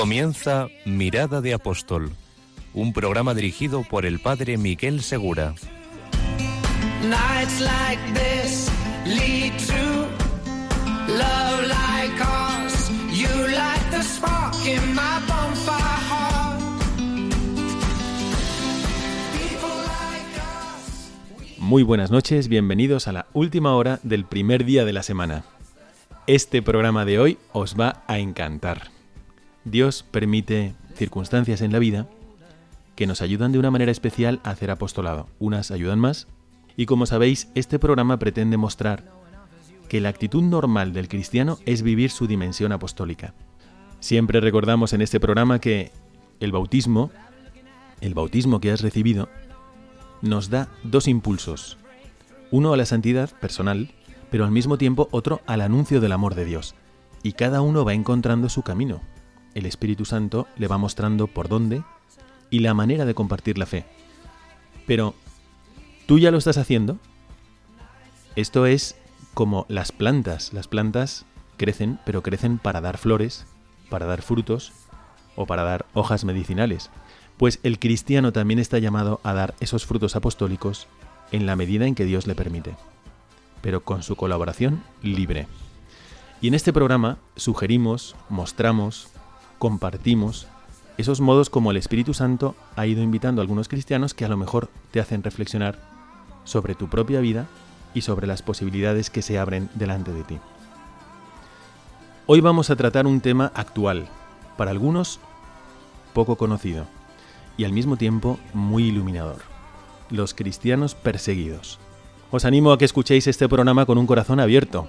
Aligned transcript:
Comienza 0.00 0.68
Mirada 0.86 1.42
de 1.42 1.52
Apóstol, 1.52 2.12
un 2.72 2.94
programa 2.94 3.34
dirigido 3.34 3.82
por 3.82 4.06
el 4.06 4.18
padre 4.18 4.56
Miguel 4.56 5.02
Segura. 5.02 5.54
Nights 7.02 7.60
like 7.60 8.00
this 8.14 8.70
lead 9.04 9.52
to 9.66 10.06
love 11.06 11.68
like 11.68 12.18
ours. 12.24 12.90
You 13.12 13.28
light 13.48 13.90
the 13.90 14.02
spark 14.02 14.54
in 14.64 14.94
my 14.94 15.20
bonfire 15.28 16.00
heart. 16.08 16.62
People 19.34 19.68
like 19.84 20.40
us. 20.40 21.58
Muy 21.58 21.82
buenas 21.82 22.10
noches, 22.10 22.48
bienvenidos 22.48 23.06
a 23.06 23.12
la 23.12 23.26
última 23.34 23.74
hora 23.74 24.00
del 24.02 24.24
primer 24.24 24.64
día 24.64 24.86
de 24.86 24.94
la 24.94 25.02
semana. 25.02 25.44
Este 26.26 26.62
programa 26.62 27.04
de 27.04 27.18
hoy 27.18 27.38
os 27.52 27.78
va 27.78 28.02
a 28.06 28.18
encantar. 28.18 28.98
Dios 29.64 30.04
permite 30.10 30.74
circunstancias 30.94 31.60
en 31.60 31.72
la 31.72 31.78
vida 31.78 32.08
que 32.96 33.06
nos 33.06 33.22
ayudan 33.22 33.52
de 33.52 33.58
una 33.58 33.70
manera 33.70 33.92
especial 33.92 34.40
a 34.44 34.50
hacer 34.50 34.70
apostolado. 34.70 35.28
Unas 35.38 35.70
ayudan 35.70 35.98
más. 35.98 36.26
Y 36.76 36.86
como 36.86 37.06
sabéis, 37.06 37.48
este 37.54 37.78
programa 37.78 38.18
pretende 38.18 38.56
mostrar 38.56 39.04
que 39.88 40.00
la 40.00 40.08
actitud 40.08 40.42
normal 40.42 40.92
del 40.92 41.08
cristiano 41.08 41.58
es 41.66 41.82
vivir 41.82 42.10
su 42.10 42.26
dimensión 42.26 42.72
apostólica. 42.72 43.34
Siempre 44.00 44.40
recordamos 44.40 44.92
en 44.92 45.02
este 45.02 45.20
programa 45.20 45.60
que 45.60 45.92
el 46.40 46.52
bautismo, 46.52 47.10
el 48.00 48.14
bautismo 48.14 48.60
que 48.60 48.70
has 48.70 48.80
recibido, 48.80 49.28
nos 50.22 50.48
da 50.48 50.68
dos 50.84 51.08
impulsos. 51.08 51.76
Uno 52.50 52.72
a 52.72 52.76
la 52.76 52.86
santidad 52.86 53.30
personal, 53.40 53.90
pero 54.30 54.44
al 54.44 54.50
mismo 54.50 54.78
tiempo 54.78 55.08
otro 55.10 55.40
al 55.46 55.60
anuncio 55.60 56.00
del 56.00 56.12
amor 56.12 56.34
de 56.34 56.44
Dios. 56.44 56.74
Y 57.22 57.32
cada 57.32 57.60
uno 57.60 57.84
va 57.84 57.94
encontrando 57.94 58.48
su 58.48 58.62
camino. 58.62 59.00
El 59.54 59.66
Espíritu 59.66 60.04
Santo 60.04 60.46
le 60.56 60.68
va 60.68 60.78
mostrando 60.78 61.26
por 61.26 61.48
dónde 61.48 61.82
y 62.50 62.60
la 62.60 62.74
manera 62.74 63.04
de 63.04 63.14
compartir 63.14 63.58
la 63.58 63.66
fe. 63.66 63.84
Pero, 64.86 65.14
¿tú 66.06 66.18
ya 66.18 66.30
lo 66.30 66.38
estás 66.38 66.58
haciendo? 66.58 66.98
Esto 68.36 68.66
es 68.66 68.96
como 69.34 69.66
las 69.68 69.92
plantas. 69.92 70.52
Las 70.52 70.68
plantas 70.68 71.24
crecen, 71.56 71.98
pero 72.04 72.22
crecen 72.22 72.58
para 72.58 72.80
dar 72.80 72.98
flores, 72.98 73.46
para 73.88 74.06
dar 74.06 74.22
frutos 74.22 74.72
o 75.36 75.46
para 75.46 75.62
dar 75.62 75.86
hojas 75.94 76.24
medicinales. 76.24 76.90
Pues 77.36 77.60
el 77.62 77.78
cristiano 77.78 78.32
también 78.32 78.58
está 78.58 78.78
llamado 78.78 79.20
a 79.22 79.32
dar 79.32 79.54
esos 79.60 79.86
frutos 79.86 80.16
apostólicos 80.16 80.86
en 81.32 81.46
la 81.46 81.56
medida 81.56 81.86
en 81.86 81.94
que 81.94 82.04
Dios 82.04 82.26
le 82.26 82.34
permite, 82.34 82.74
pero 83.62 83.82
con 83.82 84.02
su 84.02 84.16
colaboración 84.16 84.82
libre. 85.02 85.46
Y 86.40 86.48
en 86.48 86.54
este 86.54 86.72
programa 86.72 87.18
sugerimos, 87.36 88.16
mostramos, 88.28 89.08
compartimos 89.60 90.46
esos 90.96 91.20
modos 91.20 91.50
como 91.50 91.70
el 91.70 91.76
Espíritu 91.76 92.14
Santo 92.14 92.56
ha 92.76 92.86
ido 92.86 93.02
invitando 93.02 93.40
a 93.40 93.44
algunos 93.44 93.68
cristianos 93.68 94.14
que 94.14 94.24
a 94.24 94.28
lo 94.28 94.38
mejor 94.38 94.70
te 94.90 95.00
hacen 95.00 95.22
reflexionar 95.22 95.78
sobre 96.44 96.74
tu 96.74 96.88
propia 96.88 97.20
vida 97.20 97.46
y 97.92 98.00
sobre 98.00 98.26
las 98.26 98.40
posibilidades 98.40 99.10
que 99.10 99.20
se 99.20 99.38
abren 99.38 99.68
delante 99.74 100.14
de 100.14 100.24
ti. 100.24 100.38
Hoy 102.26 102.40
vamos 102.40 102.70
a 102.70 102.76
tratar 102.76 103.06
un 103.06 103.20
tema 103.20 103.52
actual, 103.54 104.08
para 104.56 104.70
algunos 104.70 105.20
poco 106.14 106.36
conocido 106.36 106.86
y 107.58 107.64
al 107.64 107.72
mismo 107.72 107.98
tiempo 107.98 108.38
muy 108.54 108.84
iluminador. 108.84 109.42
Los 110.08 110.32
cristianos 110.32 110.94
perseguidos. 110.94 111.78
Os 112.30 112.46
animo 112.46 112.72
a 112.72 112.78
que 112.78 112.86
escuchéis 112.86 113.26
este 113.26 113.46
programa 113.46 113.84
con 113.84 113.98
un 113.98 114.06
corazón 114.06 114.40
abierto. 114.40 114.88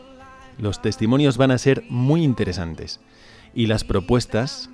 Los 0.57 0.81
testimonios 0.81 1.35
van 1.35 1.51
a 1.51 1.57
ser 1.57 1.84
muy 1.90 2.24
interesantes 2.24 3.01
y 3.53 3.67
las 3.67 3.84
propuestas 3.84 4.69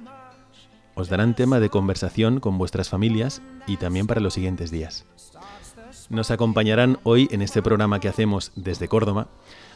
os 0.96 1.10
darán 1.10 1.36
tema 1.36 1.60
de 1.60 1.70
conversación 1.70 2.40
con 2.40 2.58
vuestras 2.58 2.90
familias 2.90 3.42
y 3.68 3.78
también 3.78 4.08
para 4.08 4.22
los 4.22 4.34
siguientes 4.34 4.72
días. 4.72 5.06
Nos 6.10 6.32
acompañarán 6.32 7.00
hoy 7.04 7.28
en 7.32 7.42
este 7.42 7.62
programa 7.62 8.00
que 8.00 8.08
hacemos 8.08 8.52
desde 8.56 8.88
Córdoba 8.88 9.28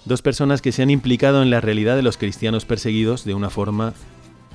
dos 0.05 0.21
personas 0.21 0.61
que 0.61 0.71
se 0.71 0.81
han 0.81 0.89
implicado 0.89 1.43
en 1.43 1.49
la 1.49 1.61
realidad 1.61 1.95
de 1.95 2.01
los 2.01 2.17
cristianos 2.17 2.65
perseguidos 2.65 3.25
de 3.25 3.33
una 3.33 3.49
forma 3.49 3.93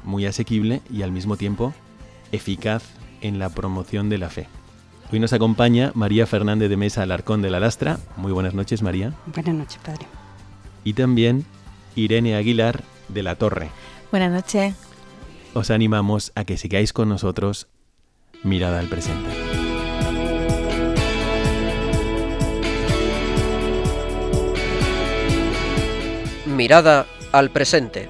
muy 0.03 0.27
asequible 0.27 0.81
y 0.91 1.03
al 1.03 1.13
mismo 1.13 1.37
tiempo 1.37 1.75
eficaz 2.33 2.83
en 3.21 3.39
la 3.39 3.51
promoción 3.51 4.09
de 4.09 4.19
la 4.19 4.31
fe. 4.31 4.49
Hoy 5.13 5.21
nos 5.21 5.33
acompaña 5.33 5.93
María 5.95 6.27
Fernández 6.27 6.69
de 6.69 6.77
Mesa 6.77 7.03
Alarcón 7.03 7.43
de 7.43 7.51
la 7.51 7.61
Lastra. 7.61 7.99
Muy 8.17 8.33
buenas 8.33 8.55
noches, 8.55 8.83
María. 8.83 9.13
Buenas 9.27 9.55
noches, 9.55 9.79
padre. 9.85 10.07
Y 10.83 10.95
también 10.95 11.45
Irene 11.95 12.35
Aguilar 12.35 12.83
de 13.09 13.23
la 13.23 13.37
Torre. 13.37 13.71
Buenas 14.11 14.33
noches. 14.33 14.75
Os 15.55 15.71
animamos 15.71 16.33
a 16.35 16.45
que 16.45 16.57
sigáis 16.57 16.93
con 16.93 17.09
nosotros 17.09 17.69
Mirada 18.43 18.79
al 18.79 18.87
presente. 18.89 19.31
Mirada 26.47 27.07
al 27.33 27.51
presente. 27.51 28.09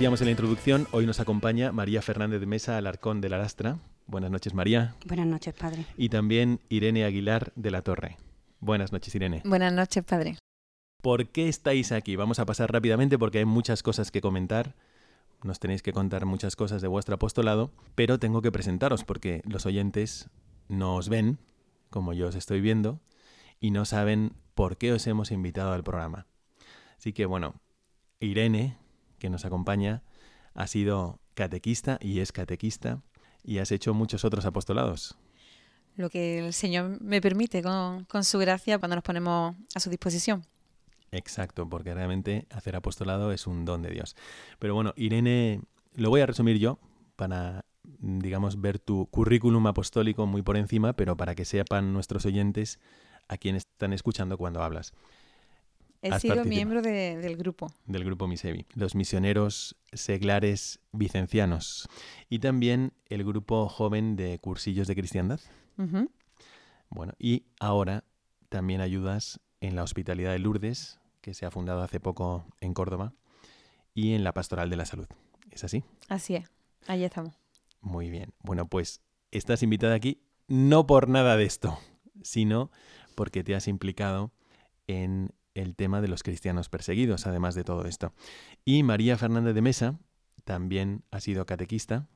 Decíamos 0.00 0.22
en 0.22 0.28
la 0.28 0.30
introducción, 0.30 0.88
hoy 0.92 1.04
nos 1.04 1.20
acompaña 1.20 1.72
María 1.72 2.00
Fernández 2.00 2.40
de 2.40 2.46
Mesa 2.46 2.78
Alarcón 2.78 3.20
de 3.20 3.28
la 3.28 3.36
Lastra. 3.36 3.76
Buenas 4.06 4.30
noches, 4.30 4.54
María. 4.54 4.94
Buenas 5.04 5.26
noches, 5.26 5.52
padre. 5.52 5.84
Y 5.94 6.08
también 6.08 6.58
Irene 6.70 7.04
Aguilar 7.04 7.52
de 7.54 7.70
la 7.70 7.82
Torre. 7.82 8.16
Buenas 8.60 8.92
noches, 8.92 9.14
Irene. 9.14 9.42
Buenas 9.44 9.74
noches, 9.74 10.02
padre. 10.02 10.38
¿Por 11.02 11.28
qué 11.28 11.50
estáis 11.50 11.92
aquí? 11.92 12.16
Vamos 12.16 12.38
a 12.38 12.46
pasar 12.46 12.72
rápidamente 12.72 13.18
porque 13.18 13.40
hay 13.40 13.44
muchas 13.44 13.82
cosas 13.82 14.10
que 14.10 14.22
comentar. 14.22 14.74
Nos 15.42 15.60
tenéis 15.60 15.82
que 15.82 15.92
contar 15.92 16.24
muchas 16.24 16.56
cosas 16.56 16.80
de 16.80 16.88
vuestro 16.88 17.16
apostolado, 17.16 17.70
pero 17.94 18.18
tengo 18.18 18.40
que 18.40 18.50
presentaros 18.50 19.04
porque 19.04 19.42
los 19.44 19.66
oyentes 19.66 20.30
no 20.68 20.94
os 20.94 21.10
ven, 21.10 21.36
como 21.90 22.14
yo 22.14 22.28
os 22.28 22.36
estoy 22.36 22.62
viendo, 22.62 23.00
y 23.60 23.70
no 23.70 23.84
saben 23.84 24.32
por 24.54 24.78
qué 24.78 24.94
os 24.94 25.06
hemos 25.06 25.30
invitado 25.30 25.74
al 25.74 25.84
programa. 25.84 26.26
Así 26.96 27.12
que 27.12 27.26
bueno, 27.26 27.60
Irene, 28.18 28.78
que 29.20 29.30
nos 29.30 29.44
acompaña, 29.44 30.02
ha 30.54 30.66
sido 30.66 31.20
catequista 31.34 31.98
y 32.00 32.18
es 32.18 32.32
catequista 32.32 33.00
y 33.44 33.58
has 33.58 33.70
hecho 33.70 33.94
muchos 33.94 34.24
otros 34.24 34.44
apostolados. 34.46 35.16
Lo 35.96 36.10
que 36.10 36.46
el 36.46 36.52
Señor 36.52 37.00
me 37.00 37.20
permite 37.20 37.62
con, 37.62 38.04
con 38.06 38.24
su 38.24 38.38
gracia 38.38 38.78
cuando 38.78 38.96
nos 38.96 39.04
ponemos 39.04 39.54
a 39.74 39.80
su 39.80 39.90
disposición. 39.90 40.44
Exacto, 41.12 41.68
porque 41.68 41.94
realmente 41.94 42.46
hacer 42.50 42.76
apostolado 42.76 43.32
es 43.32 43.46
un 43.46 43.64
don 43.64 43.82
de 43.82 43.90
Dios. 43.90 44.16
Pero 44.58 44.74
bueno, 44.74 44.92
Irene, 44.96 45.60
lo 45.94 46.10
voy 46.10 46.20
a 46.20 46.26
resumir 46.26 46.58
yo 46.58 46.78
para, 47.16 47.64
digamos, 47.82 48.60
ver 48.60 48.78
tu 48.78 49.06
currículum 49.06 49.66
apostólico 49.66 50.26
muy 50.26 50.42
por 50.42 50.56
encima, 50.56 50.92
pero 50.92 51.16
para 51.16 51.34
que 51.34 51.44
sepan 51.44 51.92
nuestros 51.92 52.26
oyentes 52.26 52.78
a 53.28 53.36
quienes 53.36 53.64
están 53.74 53.92
escuchando 53.92 54.38
cuando 54.38 54.62
hablas. 54.62 54.92
He 56.02 56.18
sido 56.18 56.44
miembro 56.44 56.80
de- 56.82 57.18
del 57.18 57.36
grupo. 57.36 57.70
del 57.86 58.04
grupo 58.04 58.26
Misevi, 58.26 58.64
los 58.74 58.94
misioneros 58.94 59.76
seglares 59.92 60.80
vicencianos 60.92 61.88
y 62.30 62.38
también 62.38 62.92
el 63.08 63.22
grupo 63.24 63.68
joven 63.68 64.16
de 64.16 64.38
cursillos 64.38 64.86
de 64.86 64.94
cristiandad. 64.96 65.40
Bueno, 66.88 67.12
y 67.18 67.44
ahora 67.58 68.04
también 68.48 68.80
ayudas 68.80 69.40
en 69.60 69.76
la 69.76 69.82
Hospitalidad 69.82 70.32
de 70.32 70.38
Lourdes, 70.38 70.98
que 71.20 71.34
se 71.34 71.46
ha 71.46 71.50
fundado 71.50 71.82
hace 71.82 72.00
poco 72.00 72.46
en 72.60 72.74
Córdoba, 72.74 73.12
y 73.94 74.14
en 74.14 74.24
la 74.24 74.32
Pastoral 74.32 74.70
de 74.70 74.76
la 74.76 74.86
Salud. 74.86 75.06
¿Es 75.50 75.64
así? 75.64 75.84
Así 76.08 76.36
es. 76.36 76.50
Ahí 76.86 77.04
estamos. 77.04 77.34
Muy 77.80 78.10
bien. 78.10 78.32
Bueno, 78.42 78.66
pues 78.68 79.00
estás 79.30 79.62
invitada 79.62 79.94
aquí 79.94 80.22
no 80.48 80.86
por 80.86 81.08
nada 81.08 81.36
de 81.36 81.44
esto, 81.44 81.78
sino 82.22 82.70
porque 83.14 83.44
te 83.44 83.54
has 83.54 83.68
implicado 83.68 84.32
en 84.86 85.30
el 85.60 85.76
tema 85.76 86.00
de 86.00 86.08
los 86.08 86.22
cristianos 86.22 86.68
perseguidos, 86.68 87.26
además 87.26 87.54
de 87.54 87.64
todo 87.64 87.84
esto. 87.84 88.12
Y 88.64 88.82
María 88.82 89.16
Fernández 89.16 89.54
de 89.54 89.62
Mesa 89.62 89.98
también 90.44 91.04
ha 91.10 91.20
sido 91.20 91.46
catequista 91.46 92.08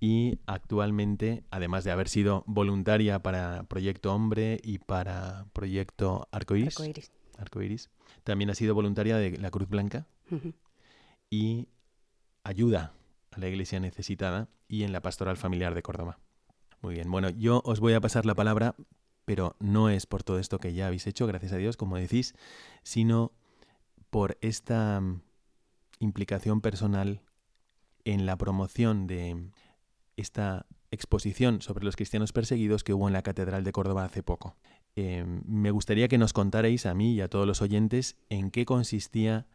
y 0.00 0.38
actualmente, 0.46 1.44
además 1.50 1.84
de 1.84 1.90
haber 1.90 2.08
sido 2.08 2.44
voluntaria 2.46 3.22
para 3.22 3.64
Proyecto 3.64 4.14
Hombre 4.14 4.60
y 4.62 4.78
para 4.78 5.46
Proyecto 5.52 6.28
Arcoiris. 6.32 6.78
Arcoiris, 7.38 7.90
también 8.24 8.50
ha 8.50 8.54
sido 8.54 8.74
voluntaria 8.74 9.16
de 9.16 9.36
la 9.38 9.50
Cruz 9.50 9.68
Blanca 9.68 10.06
y 11.30 11.68
ayuda 12.44 12.92
a 13.30 13.38
la 13.38 13.48
iglesia 13.48 13.80
necesitada 13.80 14.48
y 14.68 14.82
en 14.82 14.92
la 14.92 15.00
pastoral 15.00 15.36
familiar 15.36 15.74
de 15.74 15.82
Córdoba. 15.82 16.18
Muy 16.82 16.94
bien, 16.94 17.10
bueno, 17.10 17.30
yo 17.30 17.62
os 17.64 17.80
voy 17.80 17.94
a 17.94 18.00
pasar 18.00 18.26
la 18.26 18.34
palabra, 18.34 18.74
pero 19.26 19.56
no 19.58 19.90
es 19.90 20.06
por 20.06 20.22
todo 20.22 20.38
esto 20.38 20.58
que 20.58 20.72
ya 20.72 20.86
habéis 20.86 21.06
hecho, 21.06 21.26
gracias 21.26 21.52
a 21.52 21.56
Dios, 21.56 21.76
como 21.76 21.96
decís, 21.96 22.34
sino 22.82 23.32
por 24.08 24.38
esta 24.40 25.00
mm, 25.00 25.20
implicación 25.98 26.62
personal 26.62 27.20
en 28.04 28.24
la 28.24 28.38
promoción 28.38 29.06
de 29.06 29.50
esta 30.16 30.64
exposición 30.92 31.60
sobre 31.60 31.84
los 31.84 31.96
cristianos 31.96 32.32
perseguidos 32.32 32.84
que 32.84 32.94
hubo 32.94 33.08
en 33.08 33.12
la 33.12 33.22
Catedral 33.22 33.64
de 33.64 33.72
Córdoba 33.72 34.04
hace 34.04 34.22
poco. 34.22 34.56
Eh, 34.94 35.24
me 35.44 35.72
gustaría 35.72 36.08
que 36.08 36.18
nos 36.18 36.32
contarais 36.32 36.86
a 36.86 36.94
mí 36.94 37.12
y 37.12 37.20
a 37.20 37.28
todos 37.28 37.46
los 37.46 37.60
oyentes 37.60 38.16
en 38.30 38.52
qué 38.52 38.64
consistía 38.64 39.46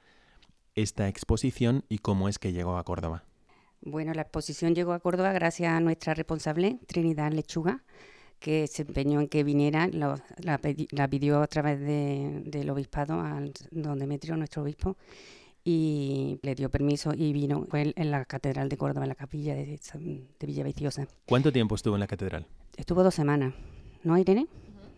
esta 0.76 1.08
exposición 1.08 1.86
y 1.88 2.00
cómo 2.00 2.28
es 2.28 2.40
que 2.40 2.52
llegó 2.52 2.78
a 2.78 2.84
Córdoba. 2.84 3.24
Bueno, 3.82 4.14
la 4.14 4.22
exposición 4.24 4.76
llegó 4.76 4.92
a 4.92 5.00
Córdoba 5.00 5.32
gracias 5.32 5.74
a 5.74 5.80
nuestra 5.80 6.14
responsable, 6.14 6.80
Trinidad 6.88 7.32
Lechuga, 7.32 7.84
que 8.42 8.66
se 8.68 8.82
empeñó 8.82 9.22
en 9.22 9.28
que 9.30 9.44
viniera, 9.46 9.88
lo- 9.88 10.16
la, 10.44 10.60
la 10.92 11.08
pidió 11.08 11.42
a 11.42 11.48
través 11.48 11.80
de- 11.80 12.42
del 12.46 12.70
obispado, 12.72 13.22
al 13.22 13.54
don 13.72 14.00
Demetrio, 14.00 14.36
nuestro 14.36 14.64
obispo, 14.64 14.98
y 15.64 16.40
le 16.42 16.56
dio 16.56 16.70
permiso 16.70 17.14
y 17.16 17.34
vino 17.34 17.68
Fue 17.70 17.94
en- 17.96 18.12
la 18.12 18.26
Catedral 18.26 18.68
de 18.68 18.78
Córdoba, 18.78 19.06
en 19.06 19.10
la 19.10 19.16
capilla 19.16 19.54
de, 19.56 19.80
de 20.40 20.48
Villaviciosa. 20.48 21.08
¿Cuánto 21.26 21.52
tiempo 21.52 21.76
estuvo 21.76 21.96
en 21.96 22.00
la 22.00 22.08
catedral? 22.08 22.48
Estuvo 22.78 23.04
dos 23.04 23.14
semanas, 23.14 23.54
¿no, 24.04 24.18
Irene? 24.18 24.48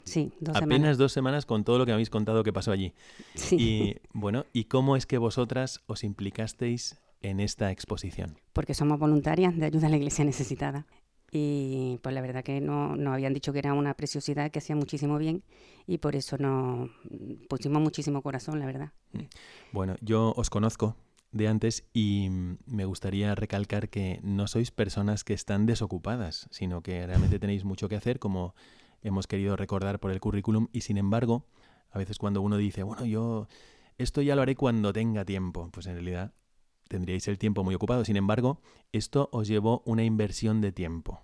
Sí, 0.05 0.31
dos 0.39 0.55
Apenas 0.55 0.75
semanas. 0.77 0.97
dos 0.97 1.11
semanas 1.11 1.45
con 1.45 1.63
todo 1.63 1.77
lo 1.79 1.85
que 1.85 1.91
habéis 1.91 2.09
contado 2.09 2.43
que 2.43 2.51
pasó 2.53 2.71
allí. 2.71 2.93
Sí. 3.35 3.55
Y 3.59 3.95
bueno, 4.13 4.45
¿y 4.53 4.65
cómo 4.65 4.95
es 4.95 5.05
que 5.05 5.17
vosotras 5.17 5.81
os 5.85 6.03
implicasteis 6.03 6.97
en 7.21 7.39
esta 7.39 7.71
exposición? 7.71 8.37
porque 8.53 8.73
somos 8.75 8.99
voluntarias 8.99 9.57
de 9.57 9.65
ayuda 9.65 9.87
a 9.87 9.89
la 9.89 9.97
iglesia 9.97 10.23
necesitada. 10.23 10.85
Y 11.35 11.97
pues 12.03 12.13
la 12.13 12.21
verdad 12.21 12.43
que 12.43 12.61
no, 12.61 12.95
nos 12.95 13.11
habían 13.11 13.33
dicho 13.33 13.51
que 13.51 13.57
era 13.57 13.73
una 13.73 13.95
preciosidad 13.95 14.51
que 14.51 14.59
hacía 14.59 14.75
muchísimo 14.75 15.17
bien 15.17 15.41
y 15.87 15.97
por 15.97 16.15
eso 16.15 16.37
nos 16.37 16.91
pusimos 17.49 17.81
muchísimo 17.81 18.21
corazón, 18.21 18.59
la 18.59 18.67
verdad. 18.67 18.91
Bueno, 19.71 19.95
yo 20.01 20.33
os 20.37 20.51
conozco 20.51 20.95
de 21.31 21.47
antes 21.47 21.85
y 21.91 22.29
mm, 22.29 22.57
me 22.67 22.85
gustaría 22.85 23.33
recalcar 23.33 23.89
que 23.89 24.19
no 24.21 24.45
sois 24.45 24.69
personas 24.69 25.23
que 25.23 25.33
están 25.33 25.65
desocupadas, 25.65 26.47
sino 26.51 26.83
que 26.83 27.07
realmente 27.07 27.39
tenéis 27.39 27.65
mucho 27.65 27.89
que 27.89 27.95
hacer, 27.95 28.19
como 28.19 28.53
hemos 29.01 29.25
querido 29.25 29.55
recordar 29.55 29.99
por 29.99 30.11
el 30.11 30.19
currículum, 30.19 30.67
y 30.71 30.81
sin 30.81 30.97
embargo, 30.99 31.47
a 31.89 31.97
veces 31.97 32.19
cuando 32.19 32.43
uno 32.43 32.57
dice, 32.57 32.83
bueno, 32.83 33.05
yo 33.05 33.47
esto 33.97 34.21
ya 34.21 34.35
lo 34.35 34.43
haré 34.43 34.55
cuando 34.55 34.93
tenga 34.93 35.25
tiempo, 35.25 35.69
pues 35.73 35.87
en 35.87 35.93
realidad 35.93 36.31
tendríais 36.87 37.27
el 37.27 37.37
tiempo 37.37 37.63
muy 37.63 37.75
ocupado. 37.75 38.05
Sin 38.05 38.17
embargo, 38.17 38.61
esto 38.91 39.29
os 39.31 39.47
llevó 39.47 39.81
una 39.85 40.03
inversión 40.03 40.61
de 40.61 40.71
tiempo. 40.71 41.21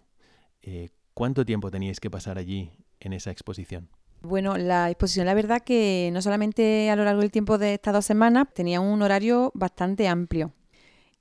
Eh, 0.62 0.90
¿Cuánto 1.14 1.46
tiempo 1.46 1.72
teníais 1.72 2.00
que 2.00 2.10
pasar 2.10 2.38
allí 2.38 2.72
en 3.00 3.14
esa 3.14 3.32
exposición? 3.32 3.90
Bueno, 4.22 4.58
la 4.58 4.90
exposición, 4.90 5.26
la 5.26 5.34
verdad 5.34 5.62
que 5.62 6.10
no 6.14 6.22
solamente 6.22 6.90
a 6.90 6.96
lo 6.96 7.06
largo 7.06 7.22
del 7.22 7.32
tiempo 7.32 7.58
de 7.58 7.76
estas 7.76 7.94
dos 7.94 8.06
semanas, 8.06 8.48
tenía 8.54 8.82
un 8.82 9.02
horario 9.02 9.52
bastante 9.54 10.08
amplio. 10.08 10.54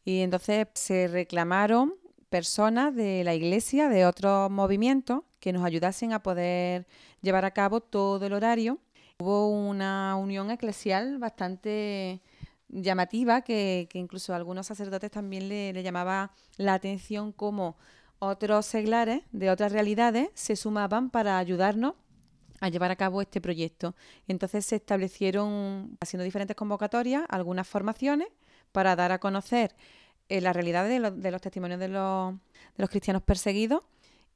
Y 0.05 0.21
entonces 0.21 0.67
se 0.75 1.07
reclamaron 1.07 1.95
personas 2.29 2.95
de 2.95 3.23
la 3.25 3.35
iglesia, 3.35 3.89
de 3.89 4.07
otros 4.07 4.51
movimientos, 4.51 5.23
que 5.41 5.53
nos 5.53 5.65
ayudasen 5.65 6.13
a 6.13 6.23
poder 6.23 6.87
llevar 7.23 7.45
a 7.45 7.53
cabo 7.53 7.81
todo 7.81 8.27
el 8.27 8.33
horario. 8.33 8.79
Hubo 9.21 9.49
una 9.49 10.17
unión 10.17 10.51
eclesial 10.51 11.19
bastante 11.19 12.21
llamativa 12.69 13.43
que, 13.43 13.89
que 13.91 13.99
incluso 13.99 14.35
algunos 14.35 14.67
sacerdotes 14.67 15.11
también 15.11 15.49
le, 15.49 15.83
llamaba 15.83 16.33
la 16.57 16.75
atención 16.75 17.33
como 17.33 17.77
otros 18.19 18.67
seglares 18.67 19.23
de 19.33 19.51
otras 19.51 19.73
realidades 19.73 20.29
se 20.35 20.57
sumaban 20.57 21.11
para 21.11 21.39
ayudarnos 21.39 21.95
a 22.61 22.69
llevar 22.69 22.91
a 22.91 22.97
cabo 22.97 23.23
este 23.23 23.41
proyecto. 23.41 23.95
Entonces 24.27 24.67
se 24.67 24.77
establecieron, 24.77 25.97
haciendo 26.01 26.25
diferentes 26.25 26.57
convocatorias, 26.57 27.25
algunas 27.29 27.69
formaciones 27.69 28.29
para 28.73 28.97
dar 28.97 29.13
a 29.13 29.21
conocer 29.21 29.75
eh, 30.29 30.41
la 30.41 30.53
realidad 30.53 30.89
de, 30.89 31.11
de 31.11 31.31
los 31.31 31.41
testimonios 31.41 31.79
de 31.81 31.89
los, 31.89 32.35
de 32.35 32.39
los 32.79 32.91
cristianos 32.91 33.23
perseguidos 33.23 33.83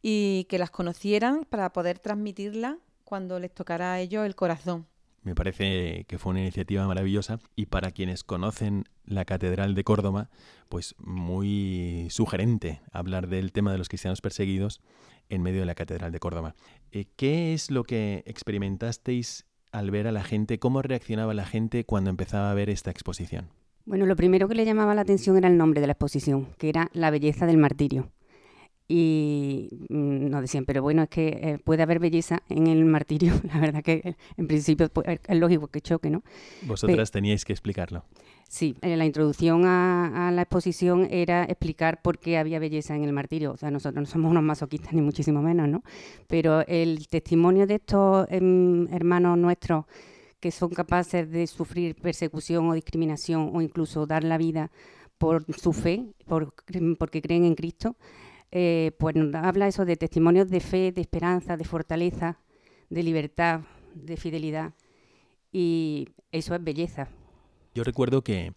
y 0.00 0.46
que 0.48 0.58
las 0.58 0.70
conocieran 0.70 1.44
para 1.44 1.72
poder 1.72 1.98
transmitirlas 1.98 2.76
cuando 3.04 3.38
les 3.38 3.52
tocara 3.52 3.94
a 3.94 4.00
ellos 4.00 4.24
el 4.24 4.34
corazón. 4.34 4.86
Me 5.22 5.36
parece 5.36 6.04
que 6.08 6.18
fue 6.18 6.30
una 6.30 6.40
iniciativa 6.40 6.86
maravillosa 6.86 7.38
y 7.54 7.66
para 7.66 7.92
quienes 7.92 8.24
conocen 8.24 8.84
la 9.04 9.24
Catedral 9.24 9.74
de 9.74 9.84
Córdoba, 9.84 10.30
pues 10.68 10.96
muy 10.98 12.08
sugerente 12.10 12.80
hablar 12.90 13.28
del 13.28 13.52
tema 13.52 13.70
de 13.70 13.78
los 13.78 13.88
cristianos 13.88 14.20
perseguidos 14.20 14.80
en 15.28 15.42
medio 15.42 15.60
de 15.60 15.66
la 15.66 15.76
Catedral 15.76 16.10
de 16.10 16.18
Córdoba. 16.18 16.56
Eh, 16.90 17.06
¿Qué 17.16 17.54
es 17.54 17.70
lo 17.70 17.84
que 17.84 18.24
experimentasteis 18.26 19.46
al 19.70 19.90
ver 19.92 20.08
a 20.08 20.12
la 20.12 20.24
gente? 20.24 20.58
¿Cómo 20.58 20.82
reaccionaba 20.82 21.34
la 21.34 21.46
gente 21.46 21.84
cuando 21.84 22.10
empezaba 22.10 22.50
a 22.50 22.54
ver 22.54 22.68
esta 22.68 22.90
exposición? 22.90 23.50
Bueno, 23.84 24.06
lo 24.06 24.16
primero 24.16 24.48
que 24.48 24.54
le 24.54 24.64
llamaba 24.64 24.94
la 24.94 25.02
atención 25.02 25.36
era 25.36 25.48
el 25.48 25.56
nombre 25.56 25.80
de 25.80 25.86
la 25.86 25.92
exposición, 25.92 26.48
que 26.58 26.68
era 26.68 26.88
La 26.92 27.10
belleza 27.10 27.46
del 27.46 27.58
martirio. 27.58 28.10
Y 28.94 29.70
mm, 29.88 30.28
nos 30.28 30.42
decían, 30.42 30.66
pero 30.66 30.82
bueno, 30.82 31.04
es 31.04 31.08
que 31.08 31.28
eh, 31.28 31.58
puede 31.64 31.82
haber 31.82 31.98
belleza 31.98 32.42
en 32.50 32.66
el 32.66 32.84
martirio. 32.84 33.32
La 33.54 33.58
verdad 33.58 33.82
que 33.82 34.02
eh, 34.04 34.16
en 34.36 34.46
principio 34.46 34.90
pues, 34.90 35.18
es 35.26 35.38
lógico 35.38 35.68
que 35.68 35.80
choque, 35.80 36.10
¿no? 36.10 36.22
Vosotras 36.60 37.10
teníais 37.10 37.46
que 37.46 37.54
explicarlo. 37.54 38.04
Sí, 38.46 38.76
eh, 38.82 38.98
la 38.98 39.06
introducción 39.06 39.64
a, 39.64 40.28
a 40.28 40.30
la 40.30 40.42
exposición 40.42 41.08
era 41.10 41.44
explicar 41.44 42.02
por 42.02 42.18
qué 42.18 42.36
había 42.36 42.58
belleza 42.58 42.94
en 42.94 43.04
el 43.04 43.14
martirio. 43.14 43.52
O 43.52 43.56
sea, 43.56 43.70
nosotros 43.70 44.02
no 44.02 44.06
somos 44.06 44.30
unos 44.30 44.42
masoquistas, 44.42 44.92
ni 44.92 45.00
muchísimo 45.00 45.40
menos, 45.40 45.70
¿no? 45.70 45.82
Pero 46.26 46.60
el 46.66 47.08
testimonio 47.08 47.66
de 47.66 47.76
estos 47.76 48.26
em, 48.28 48.92
hermanos 48.92 49.38
nuestros 49.38 49.86
que 50.38 50.50
son 50.50 50.68
capaces 50.68 51.30
de 51.30 51.46
sufrir 51.46 51.94
persecución 51.94 52.68
o 52.68 52.74
discriminación 52.74 53.52
o 53.54 53.62
incluso 53.62 54.06
dar 54.06 54.22
la 54.22 54.36
vida 54.36 54.70
por 55.16 55.46
su 55.56 55.72
fe, 55.72 56.04
por, 56.26 56.52
porque 56.98 57.22
creen 57.22 57.44
en 57.44 57.54
Cristo, 57.54 57.96
eh, 58.52 58.92
pues 58.98 59.16
nos 59.16 59.34
habla 59.34 59.66
eso 59.66 59.86
de 59.86 59.96
testimonios 59.96 60.50
de 60.50 60.60
fe, 60.60 60.92
de 60.92 61.00
esperanza, 61.00 61.56
de 61.56 61.64
fortaleza, 61.64 62.38
de 62.90 63.02
libertad, 63.02 63.62
de 63.94 64.18
fidelidad. 64.18 64.74
Y 65.50 66.08
eso 66.30 66.54
es 66.54 66.62
belleza, 66.62 67.08
Yo 67.74 67.82
recuerdo 67.82 68.22
que 68.22 68.52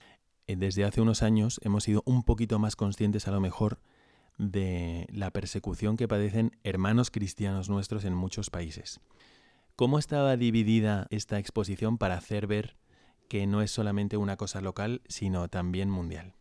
eh, 0.47 0.55
desde 0.57 0.83
hace 0.83 1.01
unos 1.01 1.23
años 1.23 1.59
hemos 1.63 1.85
sido 1.85 2.03
un 2.05 2.23
poquito 2.23 2.59
más 2.59 2.75
conscientes 2.75 3.27
a 3.27 3.31
lo 3.31 3.39
mejor 3.39 3.79
de 4.37 5.07
la 5.11 5.31
persecución 5.31 5.95
que 5.95 6.09
padecen 6.09 6.57
hermanos 6.63 7.09
cristianos 7.09 7.69
nuestros 7.69 8.03
en 8.03 8.13
muchos 8.13 8.49
países. 8.49 8.99
¿Cómo 9.77 9.97
estaba 9.97 10.35
dividida 10.35 11.07
esta 11.09 11.39
exposición 11.39 11.97
para 11.97 12.15
hacer 12.15 12.47
ver 12.47 12.75
que 13.29 13.47
no 13.47 13.61
es 13.61 13.71
solamente 13.71 14.17
una 14.17 14.35
cosa 14.35 14.59
local, 14.59 15.01
sino 15.07 15.47
también 15.47 15.89
mundial? 15.89 16.33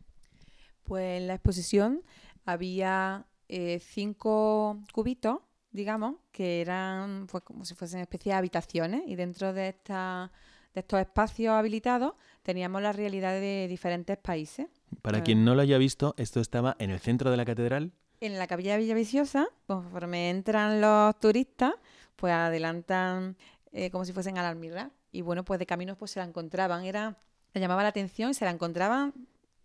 Pues 0.83 1.21
en 1.21 1.29
la 1.29 1.35
exposición 1.35 2.03
había 2.45 3.27
eh, 3.49 3.81
cinco 3.81 4.81
cubitos, 4.93 5.39
digamos, 5.71 6.17
que 6.33 6.61
eran 6.61 7.27
pues, 7.27 7.43
como 7.45 7.65
si 7.65 7.75
fuesen 7.75 8.01
especies 8.01 8.33
de 8.33 8.39
habitaciones 8.39 9.03
y 9.07 9.17
dentro 9.17 9.53
de, 9.53 9.69
esta, 9.69 10.31
de 10.73 10.81
estos 10.81 11.01
espacios 11.01 11.53
habilitados 11.53 12.15
teníamos 12.43 12.83
la 12.83 12.93
realidad 12.93 13.33
de 13.33 13.67
diferentes 13.69 14.17
países. 14.19 14.69
Para 15.03 15.23
quien 15.23 15.45
no 15.45 15.55
lo 15.55 15.63
haya 15.63 15.79
visto, 15.79 16.15
esto 16.17 16.41
estaba 16.41 16.77
en 16.79 16.91
el 16.91 17.01
centro 17.01 17.31
de 17.31 17.37
la 17.37 17.45
catedral. 17.45 17.93
En 18.21 18.39
la 18.39 18.47
capilla 18.47 18.73
de 18.73 18.79
Villaviciosa, 18.79 19.49
conforme 19.67 20.31
entran 20.31 20.81
los 20.81 21.19
turistas, 21.19 21.75
pues 22.17 22.33
adelantan 22.33 23.37
eh, 23.73 23.91
como 23.91 24.05
si 24.05 24.13
fuesen 24.13 24.39
al 24.39 24.47
almirar. 24.47 24.93
Y 25.11 25.23
bueno, 25.23 25.45
pues 25.45 25.59
de 25.59 25.67
caminos 25.67 25.97
pues 25.99 26.13
se 26.13 26.21
la 26.21 26.27
encontraban. 26.27 26.85
Era, 26.85 27.19
le 27.53 27.61
llamaba 27.61 27.83
la 27.83 27.89
atención 27.89 28.31
y 28.31 28.35
se 28.35 28.45
la 28.45 28.53
encontraban 28.53 29.13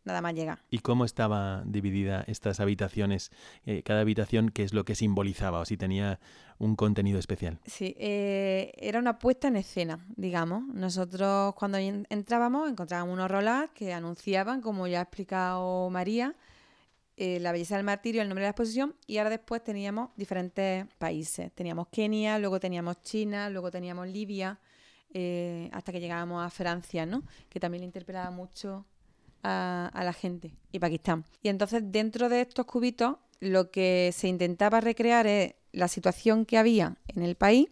nada 0.09 0.21
más 0.21 0.33
llegar. 0.33 0.59
¿Y 0.69 0.79
cómo 0.79 1.05
estaba 1.05 1.63
dividida 1.65 2.23
estas 2.27 2.59
habitaciones? 2.59 3.31
Eh, 3.65 3.83
cada 3.83 4.01
habitación, 4.01 4.49
¿qué 4.49 4.63
es 4.63 4.73
lo 4.73 4.83
que 4.85 4.95
simbolizaba 4.95 5.59
o 5.59 5.65
si 5.65 5.77
tenía 5.77 6.19
un 6.57 6.75
contenido 6.75 7.19
especial? 7.19 7.59
Sí, 7.65 7.95
eh, 7.99 8.71
era 8.77 8.99
una 8.99 9.17
puesta 9.19 9.47
en 9.47 9.55
escena, 9.55 10.05
digamos. 10.17 10.63
Nosotros 10.73 11.53
cuando 11.55 11.77
en- 11.77 12.05
entrábamos 12.09 12.69
encontrábamos 12.69 13.13
unos 13.13 13.31
rolas 13.31 13.69
que 13.73 13.93
anunciaban, 13.93 14.61
como 14.61 14.87
ya 14.87 14.99
ha 14.99 15.03
explicado 15.03 15.89
María, 15.89 16.35
eh, 17.21 17.39
la 17.41 17.51
belleza 17.51 17.75
del 17.75 17.83
martirio, 17.85 18.21
el 18.21 18.29
nombre 18.29 18.43
de 18.43 18.47
la 18.47 18.51
exposición, 18.51 18.95
y 19.05 19.17
ahora 19.17 19.29
después 19.31 19.61
teníamos 19.63 20.09
diferentes 20.15 20.85
países. 20.97 21.51
Teníamos 21.53 21.87
Kenia, 21.89 22.39
luego 22.39 22.59
teníamos 22.61 23.01
China, 23.01 23.49
luego 23.49 23.71
teníamos 23.71 24.07
Libia. 24.07 24.59
eh, 25.11 25.69
hasta 25.73 25.91
que 25.91 25.99
llegábamos 25.99 26.45
a 26.45 26.51
Francia, 26.51 27.03
¿no? 27.03 27.23
Que 27.49 27.59
también 27.59 27.81
le 27.81 27.85
interpelaba 27.87 28.29
mucho 28.29 28.85
a, 29.43 29.91
la 29.93 30.13
gente 30.13 30.53
y 30.71 30.79
Pakistán. 30.79 31.25
Y 31.41 31.49
entonces 31.49 31.81
dentro 31.85 32.29
de 32.29 32.41
estos 32.41 32.65
cubitos 32.65 33.17
lo 33.39 33.71
que 33.71 34.11
se 34.13 34.27
intentaba 34.27 34.81
recrear 34.81 35.27
es 35.27 35.55
la 35.71 35.87
situación 35.87 36.45
que 36.45 36.57
había 36.57 36.97
en 37.07 37.23
el 37.23 37.35
país 37.35 37.69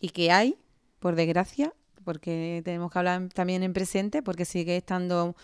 y 0.00 0.10
que 0.10 0.30
hay, 0.30 0.56
por 1.00 1.16
desgracia, 1.16 1.74
porque 2.04 2.62
tenemos 2.64 2.92
que 2.92 2.98
hablar 2.98 3.28
también 3.34 3.62
en 3.62 3.72
presente, 3.72 4.22
porque 4.22 4.44
sigue 4.44 4.76
estando 4.76 5.34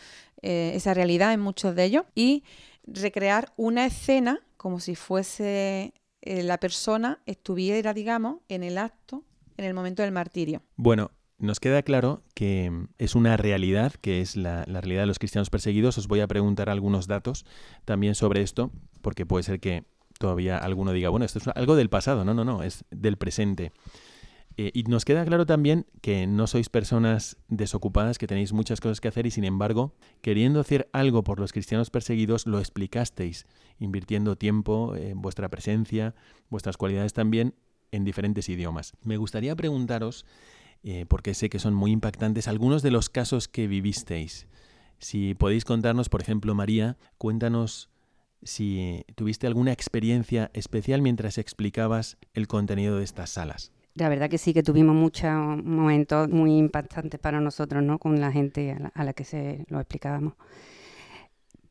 eh, 0.43 0.73
esa 0.75 0.95
realidad 0.95 1.33
en 1.33 1.41
muchos 1.41 1.75
de 1.75 1.85
ellos, 1.85 2.05
y 2.15 2.45
recrear 2.87 3.53
una 3.57 3.87
escena 3.87 4.41
como 4.57 4.81
si 4.81 4.95
fuese 4.95 5.93
eh, 6.23 6.43
la 6.43 6.59
persona 6.59 7.21
estuviera, 7.27 7.93
digamos, 7.93 8.39
en 8.49 8.63
el 8.63 8.79
acto, 8.79 9.25
en 9.57 9.65
el 9.65 9.75
momento 9.75 10.03
del 10.03 10.13
martirio. 10.13 10.63
Bueno, 10.77 11.11
nos 11.39 11.61
queda 11.61 11.83
claro 11.83 12.23
que 12.35 12.87
es 12.99 13.15
una 13.15 13.37
realidad, 13.37 13.93
que 14.01 14.21
es 14.21 14.37
la, 14.37 14.65
realidad 14.65 15.03
de 15.03 15.07
los 15.07 15.19
cristianos 15.19 15.51
perseguidos. 15.51 15.99
Os 15.99 16.09
voy 16.09 16.21
a 16.21 16.27
preguntar 16.27 16.71
algunos 16.71 17.07
datos 17.07 17.45
también 17.85 18.15
sobre 18.15 18.43
esto, 18.43 18.71
porque 19.03 19.27
puede 19.27 19.43
ser 19.43 19.61
que 19.61 19.85
todavía 20.19 20.59
alguno 20.59 20.93
diga, 20.93 21.09
bueno, 21.09 21.27
esto 21.27 21.39
es 21.39 21.49
algo 21.49 21.77
del 21.77 21.91
pasado. 21.91 22.25
No, 22.25 22.35
no, 22.35 22.45
no, 22.45 22.63
es 22.63 22.85
del 22.91 23.17
presente. 23.17 23.73
Eh, 24.57 24.71
y 24.73 24.85
nos 24.85 25.05
queda 25.05 25.25
claro 25.25 25.47
también 25.47 25.87
que 26.01 26.29
no 26.29 26.47
sois 26.47 26.69
personas 26.69 27.37
desocupadas, 27.49 28.19
que 28.19 28.29
tenéis 28.29 28.53
muchas 28.53 28.81
cosas 28.81 29.01
que 29.01 29.09
hacer 29.09 29.27
y 29.27 29.33
sin 29.33 29.45
embargo, 29.45 29.97
queriendo 30.21 30.61
hacer 30.61 30.89
algo 30.93 31.25
por 31.25 31.41
los 31.41 31.53
cristianos 31.53 31.91
perseguidos, 31.91 32.47
lo 32.47 32.61
explicasteis, 32.61 33.47
invirtiendo 33.81 34.37
tiempo, 34.37 34.95
en 34.95 35.21
vuestra 35.21 35.49
presencia, 35.49 36.15
vuestras 36.51 36.77
cualidades 36.77 37.13
también, 37.13 37.57
en 37.91 38.05
diferentes 38.05 38.49
idiomas. 38.49 38.93
Me 39.03 39.17
gustaría 39.17 39.57
preguntaros, 39.57 40.25
eh, 40.85 41.07
porque 41.09 41.33
sé 41.33 41.49
que 41.49 41.59
son 41.59 41.75
muy 41.75 41.91
impactantes, 41.91 42.47
algunos 42.47 42.83
de 42.83 42.91
los 42.91 43.09
casos 43.09 43.49
que 43.49 43.67
vivisteis. 43.67 44.47
Si 44.99 45.35
podéis 45.35 45.65
contarnos, 45.65 46.11
por 46.11 46.21
ejemplo, 46.21 46.55
María, 46.55 46.99
cuéntanos 47.19 47.89
si 48.43 49.05
tuviste 49.15 49.47
alguna 49.47 49.73
experiencia 49.73 50.51
especial 50.53 51.01
mientras 51.01 51.39
explicabas 51.39 52.19
el 52.35 52.47
contenido 52.47 52.99
de 52.99 53.05
estas 53.05 53.31
salas. 53.31 53.73
La 53.95 54.11
verdad 54.11 54.29
que 54.29 54.39
sí, 54.39 54.53
que 54.53 54.63
tuvimos 54.63 54.95
muchos 54.95 55.31
momentos 55.31 56.29
muy 56.29 56.59
impactantes 56.59 57.19
para 57.19 57.41
nosotros, 57.41 57.83
¿no? 57.83 57.99
Con 57.99 58.21
la 58.21 58.31
gente 58.31 58.73
a 58.73 58.79
la, 58.79 58.89
a 58.89 59.05
la 59.05 59.13
que 59.15 59.25
se 59.25 59.65
lo 59.69 59.81
explicábamos. 59.81 60.35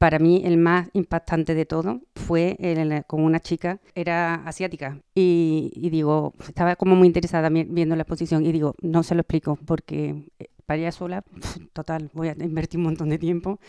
Para 0.04 0.20
mí 0.20 0.42
el 0.44 0.58
más 0.58 0.90
impactante 0.92 1.56
de 1.56 1.66
todo 1.66 2.02
fue 2.14 2.58
el, 2.60 3.06
con 3.06 3.24
una 3.24 3.40
chica, 3.40 3.80
era 3.96 4.34
asiática, 4.46 5.00
y, 5.16 5.72
y, 5.74 5.92
digo, 5.92 6.34
estaba 6.46 6.76
como 6.76 6.98
muy 6.98 7.08
interesada 7.08 7.48
viendo 7.48 7.96
la 7.96 8.02
exposición 8.02 8.46
y 8.46 8.52
digo, 8.52 8.76
no 8.82 9.04
se 9.04 9.16
lo 9.16 9.22
explico 9.22 9.56
porque 9.66 10.30
eh, 10.40 10.48
para 10.66 10.80
ella 10.82 10.92
sola, 10.92 11.24
total, 11.72 12.10
voy 12.12 12.28
a 12.28 12.36
invertir 12.38 12.80
un 12.80 12.84
montón 12.84 13.08
de 13.08 13.18
tiempo, 13.18 13.62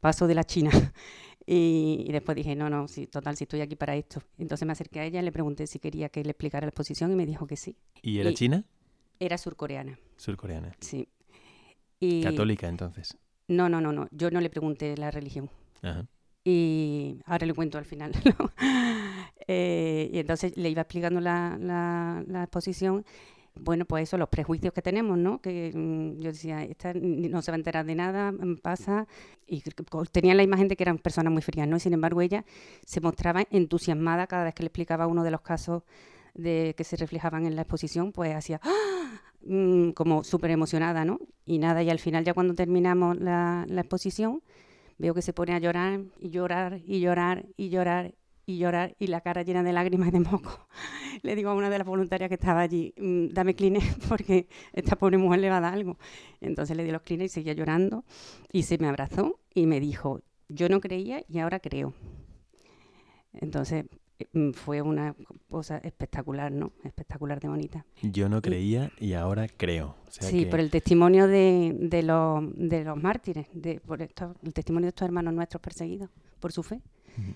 paso 0.00 0.26
de 0.26 0.34
la 0.34 0.42
China. 0.42 0.70
Y, 1.48 2.04
y, 2.08 2.10
después 2.10 2.34
dije, 2.34 2.56
no, 2.56 2.68
no, 2.68 2.88
sí, 2.88 3.06
total, 3.06 3.36
si 3.36 3.44
estoy 3.44 3.60
aquí 3.60 3.76
para 3.76 3.94
esto. 3.94 4.20
Entonces 4.36 4.66
me 4.66 4.72
acerqué 4.72 4.98
a 4.98 5.04
ella, 5.04 5.22
le 5.22 5.30
pregunté 5.30 5.68
si 5.68 5.78
quería 5.78 6.08
que 6.08 6.24
le 6.24 6.30
explicara 6.30 6.66
la 6.66 6.70
exposición 6.70 7.12
y 7.12 7.14
me 7.14 7.24
dijo 7.24 7.46
que 7.46 7.56
sí. 7.56 7.76
¿Y 8.02 8.18
era 8.18 8.30
y 8.30 8.34
china? 8.34 8.64
Era 9.20 9.38
surcoreana. 9.38 9.96
Surcoreana. 10.16 10.72
Sí. 10.80 11.06
Y 12.00 12.24
Católica, 12.24 12.66
entonces. 12.66 13.16
No, 13.46 13.68
no, 13.68 13.80
no, 13.80 13.92
no. 13.92 14.08
Yo 14.10 14.32
no 14.32 14.40
le 14.40 14.50
pregunté 14.50 14.96
la 14.96 15.12
religión. 15.12 15.48
Y 16.44 17.20
ahora 17.26 17.44
le 17.44 17.54
cuento 17.54 17.76
al 17.76 17.84
final. 17.84 18.12
eh, 19.48 20.08
y 20.12 20.18
entonces 20.18 20.56
le 20.56 20.70
iba 20.70 20.82
explicando 20.82 21.20
la, 21.20 22.24
exposición 22.44 23.04
bueno, 23.58 23.86
pues 23.86 24.02
eso, 24.04 24.18
los 24.18 24.28
prejuicios 24.28 24.74
que 24.74 24.82
tenemos, 24.82 25.16
¿no? 25.16 25.40
Que 25.40 25.72
mmm, 25.74 26.20
yo 26.20 26.30
decía, 26.30 26.62
esta 26.62 26.92
no 26.94 27.40
se 27.40 27.50
va 27.50 27.56
a 27.56 27.58
enterar 27.58 27.86
de 27.86 27.94
nada, 27.94 28.32
pasa, 28.62 29.08
y 29.46 29.62
tenía 30.12 30.34
la 30.34 30.42
imagen 30.42 30.68
de 30.68 30.76
que 30.76 30.84
eran 30.84 30.98
personas 30.98 31.32
muy 31.32 31.40
frías, 31.40 31.66
¿no? 31.66 31.78
Sin 31.78 31.94
embargo 31.94 32.20
ella 32.20 32.44
se 32.84 33.00
mostraba 33.00 33.44
entusiasmada 33.50 34.26
cada 34.26 34.44
vez 34.44 34.54
que 34.54 34.62
le 34.62 34.66
explicaba 34.68 35.06
uno 35.06 35.24
de 35.24 35.30
los 35.30 35.40
casos 35.40 35.84
de 36.34 36.74
que 36.76 36.84
se 36.84 36.96
reflejaban 36.96 37.46
en 37.46 37.56
la 37.56 37.62
exposición, 37.62 38.12
pues 38.12 38.34
hacía 38.34 38.60
¡Ah! 38.62 39.22
mmm, 39.40 39.92
como 39.92 40.22
súper 40.22 40.50
emocionada, 40.50 41.04
¿no? 41.06 41.18
Y 41.46 41.58
nada, 41.58 41.82
y 41.82 41.88
al 41.90 41.98
final 41.98 42.24
ya 42.24 42.34
cuando 42.34 42.54
terminamos 42.54 43.18
la 43.18 43.64
exposición, 43.70 44.42
veo 44.98 45.14
que 45.14 45.22
se 45.22 45.32
pone 45.32 45.54
a 45.54 45.58
llorar 45.58 46.00
y 46.18 46.30
llorar 46.30 46.80
y 46.84 47.00
llorar 47.00 47.46
y 47.56 47.68
llorar 47.68 48.14
y 48.46 48.58
llorar 48.58 48.94
y 48.98 49.08
la 49.08 49.20
cara 49.20 49.42
llena 49.42 49.62
de 49.62 49.72
lágrimas 49.72 50.08
y 50.08 50.12
de 50.12 50.20
moco. 50.20 50.68
Le 51.22 51.34
digo 51.34 51.50
a 51.50 51.54
una 51.54 51.68
de 51.68 51.78
las 51.78 51.86
voluntarias 51.86 52.28
que 52.28 52.34
estaba 52.34 52.60
allí, 52.60 52.94
mmm, 52.96 53.28
dame 53.28 53.54
clines 53.54 53.84
porque 54.08 54.46
esta 54.72 54.96
pobre 54.96 55.18
mujer 55.18 55.40
le 55.40 55.50
va 55.50 55.58
a 55.58 55.60
dar 55.60 55.74
algo. 55.74 55.98
Entonces 56.40 56.76
le 56.76 56.84
di 56.84 56.92
los 56.92 57.02
clines 57.02 57.32
y 57.32 57.34
seguía 57.34 57.54
llorando 57.54 58.04
y 58.52 58.62
se 58.62 58.78
me 58.78 58.88
abrazó 58.88 59.40
y 59.52 59.66
me 59.66 59.80
dijo, 59.80 60.20
yo 60.48 60.68
no 60.68 60.80
creía 60.80 61.24
y 61.28 61.40
ahora 61.40 61.58
creo. 61.58 61.94
Entonces 63.32 63.86
fue 64.54 64.82
una 64.82 65.14
cosa 65.48 65.78
espectacular, 65.78 66.50
¿no? 66.52 66.72
Espectacular 66.84 67.40
de 67.40 67.48
bonita. 67.48 67.86
Yo 68.02 68.28
no 68.28 68.40
creía 68.40 68.90
y, 68.98 69.08
y 69.08 69.14
ahora 69.14 69.46
creo. 69.48 69.96
O 70.06 70.10
sea 70.10 70.28
sí, 70.28 70.44
que... 70.44 70.46
por 70.46 70.60
el 70.60 70.70
testimonio 70.70 71.26
de, 71.26 71.76
de, 71.78 72.02
los, 72.02 72.42
de 72.56 72.84
los 72.84 73.02
mártires, 73.02 73.46
de, 73.52 73.80
por 73.80 74.00
esto, 74.02 74.34
el 74.42 74.52
testimonio 74.52 74.86
de 74.86 74.90
estos 74.90 75.06
hermanos 75.06 75.34
nuestros 75.34 75.60
perseguidos 75.60 76.10
por 76.40 76.52
su 76.52 76.62
fe. 76.62 76.76
Uh 76.76 77.20
-huh. 77.20 77.34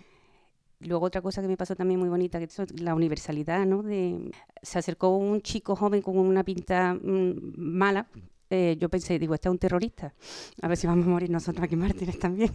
Luego 0.80 1.04
otra 1.04 1.20
cosa 1.20 1.42
que 1.42 1.49
me 1.49 1.58
pasó 1.58 1.76
también 1.76 2.00
muy 2.00 2.08
bonita, 2.08 2.38
que 2.38 2.46
es 2.46 2.80
la 2.80 2.94
universalidad, 2.94 3.66
¿no? 3.66 3.82
De, 3.82 4.30
se 4.62 4.78
acercó 4.78 5.14
un 5.14 5.42
chico 5.42 5.76
joven 5.76 6.00
con 6.00 6.16
una 6.16 6.42
pinta 6.42 6.94
mmm, 6.94 7.32
mala. 7.56 8.08
Eh, 8.49 8.76
yo 8.80 8.88
pensé, 8.88 9.18
digo, 9.18 9.34
este 9.34 9.49
es 9.49 9.52
un 9.52 9.58
terrorista. 9.58 10.14
A 10.62 10.68
ver 10.68 10.78
si 10.78 10.87
vamos 10.87 11.06
a 11.06 11.10
morir 11.10 11.28
nosotros 11.28 11.62
aquí 11.62 11.76
mártires 11.76 12.18
también. 12.18 12.50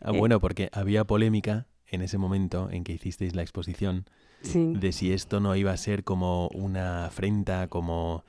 Ah, 0.00 0.10
bueno, 0.10 0.40
porque 0.40 0.70
había 0.72 1.04
polémica 1.04 1.66
en 1.94 2.02
ese 2.02 2.18
momento 2.18 2.68
en 2.70 2.84
que 2.84 2.92
hicisteis 2.92 3.34
la 3.34 3.42
exposición 3.42 4.04
sí. 4.42 4.72
de 4.74 4.92
si 4.92 5.12
esto 5.12 5.40
no 5.40 5.56
iba 5.56 5.72
a 5.72 5.76
ser 5.76 6.04
como 6.04 6.48
una 6.48 7.06
afrenta, 7.06 7.68
como 7.68 8.24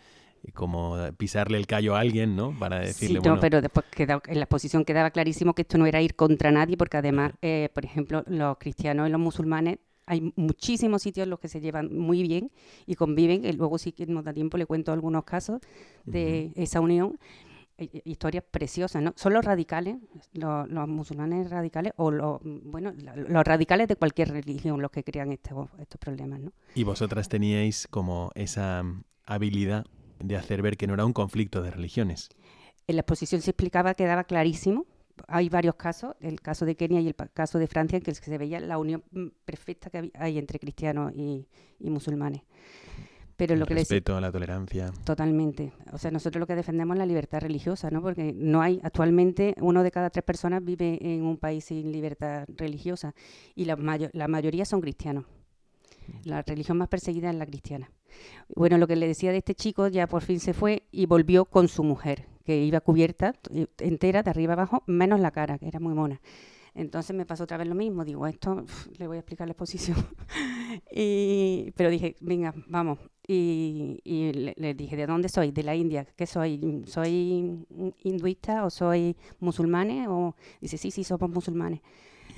como 0.53 0.95
pisarle 1.17 1.57
el 1.57 1.67
callo 1.67 1.95
a 1.95 2.00
alguien, 2.00 2.36
¿no? 2.36 2.57
Para 2.57 2.79
decirle, 2.79 3.19
sí, 3.19 3.25
no, 3.25 3.31
bueno... 3.31 3.41
pero 3.41 3.62
después 3.62 3.86
quedó, 3.89 4.22
en 4.27 4.36
la 4.36 4.43
exposición 4.43 4.86
quedaba 4.86 5.12
clarísimo 5.12 5.53
que 5.53 5.63
esto 5.63 5.77
no 5.77 5.86
era 5.86 6.01
ir 6.01 6.15
contra 6.15 6.51
nadie, 6.51 6.77
porque 6.77 6.98
además, 6.98 7.34
eh, 7.41 7.69
por 7.74 7.86
ejemplo, 7.86 8.24
los 8.27 8.57
cristianos 8.57 9.07
y 9.07 9.12
los 9.12 9.19
musulmanes, 9.19 9.79
hay 10.05 10.31
muchísimos 10.36 11.01
sitios 11.01 11.24
en 11.24 11.31
los 11.31 11.39
que 11.39 11.48
se 11.48 11.62
llevan 11.62 11.98
muy 11.98 12.22
bien 12.22 12.51
y 12.86 12.95
conviven, 12.95 13.43
y 13.43 13.51
luego 13.53 13.77
si 13.79 13.93
nos 14.07 14.24
da 14.24 14.34
tiempo 14.34 14.57
le 14.57 14.67
cuento 14.67 14.91
algunos 14.91 15.24
casos 15.24 15.62
de 16.05 16.51
uh 16.51 16.60
-huh. 16.60 16.63
esa 16.63 16.79
unión, 16.79 17.17
historias 17.77 18.44
preciosas, 18.50 19.01
¿no? 19.01 19.13
Son 19.15 19.34
los 19.34 19.44
radicales, 19.44 19.98
los, 20.34 20.70
los 20.70 20.88
musulmanes 20.88 21.50
radicales, 21.50 21.94
o 21.98 22.12
los, 22.12 22.39
bueno, 22.44 22.94
los 23.15 23.44
radicales 23.44 23.88
de 23.88 23.96
cualquier 23.96 24.29
religión 24.29 24.82
los 24.82 24.91
que 24.91 25.03
crean 25.03 25.32
estos, 25.32 25.70
estos 25.79 26.00
problemas, 26.00 26.39
¿no? 26.39 26.53
Y 26.74 26.84
vosotras 26.84 27.27
teníais 27.29 27.88
como 27.89 28.32
esa 28.36 28.84
habilidad 29.25 29.86
de 30.20 30.38
hacer 30.38 30.62
ver 30.62 30.77
que 30.77 30.88
no 30.88 30.94
era 30.94 31.05
un 31.05 31.13
conflicto 31.13 31.62
de 31.62 31.72
religiones. 31.72 32.29
En 32.88 32.96
la 32.96 33.01
exposición 33.01 33.41
se 33.41 33.51
explicaba, 33.51 33.94
quedaba 33.96 34.24
clarísimo. 34.24 34.86
Hay 35.27 35.50
varios 35.50 35.75
casos, 35.75 36.15
el 36.20 36.41
caso 36.41 36.65
de 36.65 36.75
Kenia 36.75 37.00
y 37.01 37.08
el 37.08 37.15
caso 37.34 37.58
de 37.58 37.67
Francia, 37.67 37.98
en 37.98 38.03
que 38.03 38.13
se 38.13 38.38
veía 38.38 38.60
la 38.60 38.77
unión 38.77 39.03
perfecta 39.46 39.89
que 39.89 40.12
hay 40.13 40.38
entre 40.38 40.60
cristianos 40.60 41.13
y, 41.15 41.48
y 41.79 41.89
musulmanes. 41.89 42.41
Pero 43.38 43.54
el 43.54 43.60
lo 43.60 43.65
que 43.65 43.74
respeto, 43.74 44.13
les... 44.13 44.22
la 44.22 44.32
tolerancia. 44.32 44.92
Totalmente. 45.04 45.74
O 45.92 45.98
sea, 45.98 46.12
nosotros 46.12 46.39
lo 46.39 46.48
que 46.48 46.56
defendemos 46.56 46.96
es 46.96 47.00
la 47.00 47.06
libertad 47.06 47.42
religiosa, 47.42 47.92
¿no? 47.92 48.01
Porque 48.01 48.34
no 48.34 48.62
hay, 48.62 48.80
actualmente, 48.84 49.56
uno 49.60 49.84
de 49.84 49.92
cada 49.92 50.10
tres 50.10 50.24
personas 50.24 50.63
vive 50.63 50.98
en 51.01 51.24
un 51.24 51.38
país 51.38 51.65
sin 51.65 51.92
libertad 51.92 52.46
religiosa 52.56 53.13
y 53.54 53.65
la, 53.65 53.75
mayo 53.75 54.10
la 54.13 54.27
mayoría 54.27 54.65
son 54.65 54.82
cristianos. 54.82 55.25
La 56.24 56.42
religión 56.44 56.77
más 56.77 56.88
perseguida 56.88 57.30
es 57.30 57.36
la 57.36 57.46
cristiana. 57.46 57.92
Bueno, 58.56 58.77
lo 58.77 58.88
que 58.88 58.96
le 58.96 59.08
decía 59.08 59.32
de 59.32 59.39
este 59.39 59.56
chico 59.56 59.88
ya 59.88 60.08
por 60.08 60.22
fin 60.22 60.39
se 60.39 60.54
fue 60.54 60.84
y 60.92 61.06
volvió 61.06 61.46
con 61.46 61.68
su 61.68 61.84
mujer, 61.84 62.27
que 62.46 62.63
iba 62.63 62.80
cubierta 62.80 63.34
entera 63.80 64.24
de 64.24 64.30
arriba 64.30 64.54
abajo, 64.54 64.84
menos 64.86 65.20
la 65.20 65.32
cara, 65.32 65.58
que 65.58 65.68
era 65.68 65.80
muy 65.80 65.94
mona. 65.94 66.22
Entonces 66.74 67.15
me 67.15 67.25
pasó 67.25 67.46
otra 67.46 67.58
vez 67.58 67.68
lo 67.68 67.75
mismo, 67.75 68.04
digo, 68.04 68.27
esto 68.27 68.63
uf, 68.63 68.88
le 68.98 69.08
voy 69.08 69.18
a 69.18 69.20
explicar 69.22 69.48
la 69.48 69.54
exposición. 69.54 69.98
y, 70.92 71.72
pero 71.75 71.89
dije, 71.89 72.15
venga, 72.20 72.54
vamos. 72.68 73.00
Y, 73.27 74.00
y 74.03 74.34
le, 74.34 74.53
le, 74.58 74.74
dije, 74.74 74.96
¿de 74.96 75.08
dónde 75.08 75.29
soy? 75.29 75.51
De 75.51 75.63
la 75.63 75.75
India. 75.75 76.05
¿Qué 76.15 76.25
soy? 76.25 76.84
¿Soy 76.86 77.65
hinduista 78.03 78.65
o 78.65 78.70
soy 78.70 79.15
musulmanes? 79.39 80.08
O 80.10 80.36
dice, 80.62 80.77
sí, 80.77 80.91
sí, 80.91 81.03
somos 81.03 81.29
musulmanes. 81.29 81.82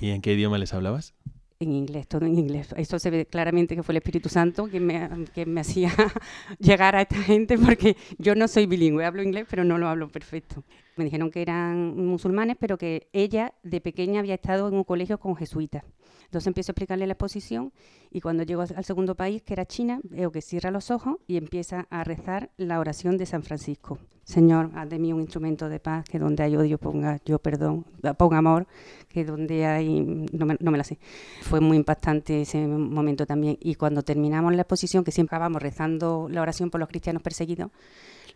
¿Y 0.00 0.10
en 0.10 0.22
qué 0.22 0.34
idioma 0.34 0.58
les 0.58 0.72
hablabas? 0.72 1.14
en 1.60 1.72
inglés, 1.72 2.06
todo 2.06 2.24
en 2.24 2.38
inglés. 2.38 2.72
Eso 2.76 2.98
se 2.98 3.10
ve 3.10 3.26
claramente 3.26 3.74
que 3.74 3.82
fue 3.82 3.92
el 3.92 3.96
Espíritu 3.96 4.28
Santo 4.28 4.68
que 4.68 4.78
me, 4.78 5.26
que 5.34 5.44
me 5.44 5.60
hacía 5.60 5.90
llegar 6.60 6.94
a 6.94 7.02
esta 7.02 7.16
gente 7.16 7.58
porque 7.58 7.96
yo 8.18 8.34
no 8.34 8.46
soy 8.46 8.66
bilingüe, 8.66 9.04
hablo 9.04 9.22
inglés, 9.22 9.46
pero 9.50 9.64
no 9.64 9.76
lo 9.76 9.88
hablo 9.88 10.08
perfecto. 10.08 10.62
Me 10.98 11.04
dijeron 11.04 11.30
que 11.30 11.42
eran 11.42 11.96
musulmanes, 11.96 12.56
pero 12.58 12.76
que 12.76 13.08
ella 13.12 13.54
de 13.62 13.80
pequeña 13.80 14.20
había 14.20 14.34
estado 14.34 14.68
en 14.68 14.74
un 14.74 14.84
colegio 14.84 15.18
con 15.18 15.36
jesuitas. 15.36 15.84
Entonces 16.24 16.48
empiezo 16.48 16.70
a 16.70 16.72
explicarle 16.72 17.06
la 17.06 17.14
exposición 17.14 17.72
y 18.10 18.20
cuando 18.20 18.42
llego 18.42 18.62
al 18.62 18.84
segundo 18.84 19.14
país, 19.14 19.42
que 19.42 19.54
era 19.54 19.64
China, 19.64 20.00
veo 20.02 20.30
que 20.30 20.42
cierra 20.42 20.70
los 20.70 20.90
ojos 20.90 21.16
y 21.26 21.36
empieza 21.36 21.86
a 21.88 22.04
rezar 22.04 22.50
la 22.58 22.80
oración 22.80 23.16
de 23.16 23.24
San 23.24 23.42
Francisco. 23.42 23.98
Señor, 24.24 24.70
haz 24.74 24.90
de 24.90 24.98
mí 24.98 25.10
un 25.10 25.22
instrumento 25.22 25.70
de 25.70 25.80
paz, 25.80 26.04
que 26.04 26.18
donde 26.18 26.42
hay 26.42 26.54
odio 26.54 26.76
ponga 26.76 27.18
yo 27.24 27.38
perdón, 27.38 27.86
ponga 28.18 28.36
amor, 28.36 28.66
que 29.08 29.24
donde 29.24 29.64
hay... 29.64 30.26
No 30.32 30.44
me, 30.44 30.58
no 30.60 30.70
me 30.70 30.76
la 30.76 30.84
sé. 30.84 30.98
Fue 31.40 31.60
muy 31.60 31.78
impactante 31.78 32.42
ese 32.42 32.66
momento 32.66 33.24
también. 33.24 33.56
Y 33.60 33.76
cuando 33.76 34.02
terminamos 34.02 34.54
la 34.54 34.62
exposición, 34.62 35.04
que 35.04 35.12
siempre 35.12 35.34
acabamos 35.34 35.62
rezando 35.62 36.28
la 36.30 36.42
oración 36.42 36.68
por 36.68 36.78
los 36.78 36.90
cristianos 36.90 37.22
perseguidos, 37.22 37.70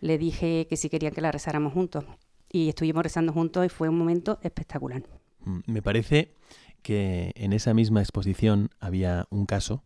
le 0.01 0.17
dije 0.17 0.65
que 0.67 0.77
si 0.77 0.89
quería 0.89 1.11
que 1.11 1.21
la 1.21 1.31
rezáramos 1.31 1.73
juntos. 1.73 2.05
Y 2.53 2.69
estuvimos 2.69 3.01
rezando 3.01 3.33
juntos 3.33 3.65
y 3.65 3.69
fue 3.69 3.89
un 3.89 3.97
momento 3.97 4.37
espectacular. 4.43 5.01
Mm, 5.39 5.59
me 5.65 5.81
parece 5.81 6.35
que 6.83 7.31
en 7.35 7.51
esa 7.51 7.73
misma 7.73 8.01
exposición 8.01 8.69
había 8.79 9.25
un 9.31 9.47
caso 9.47 9.83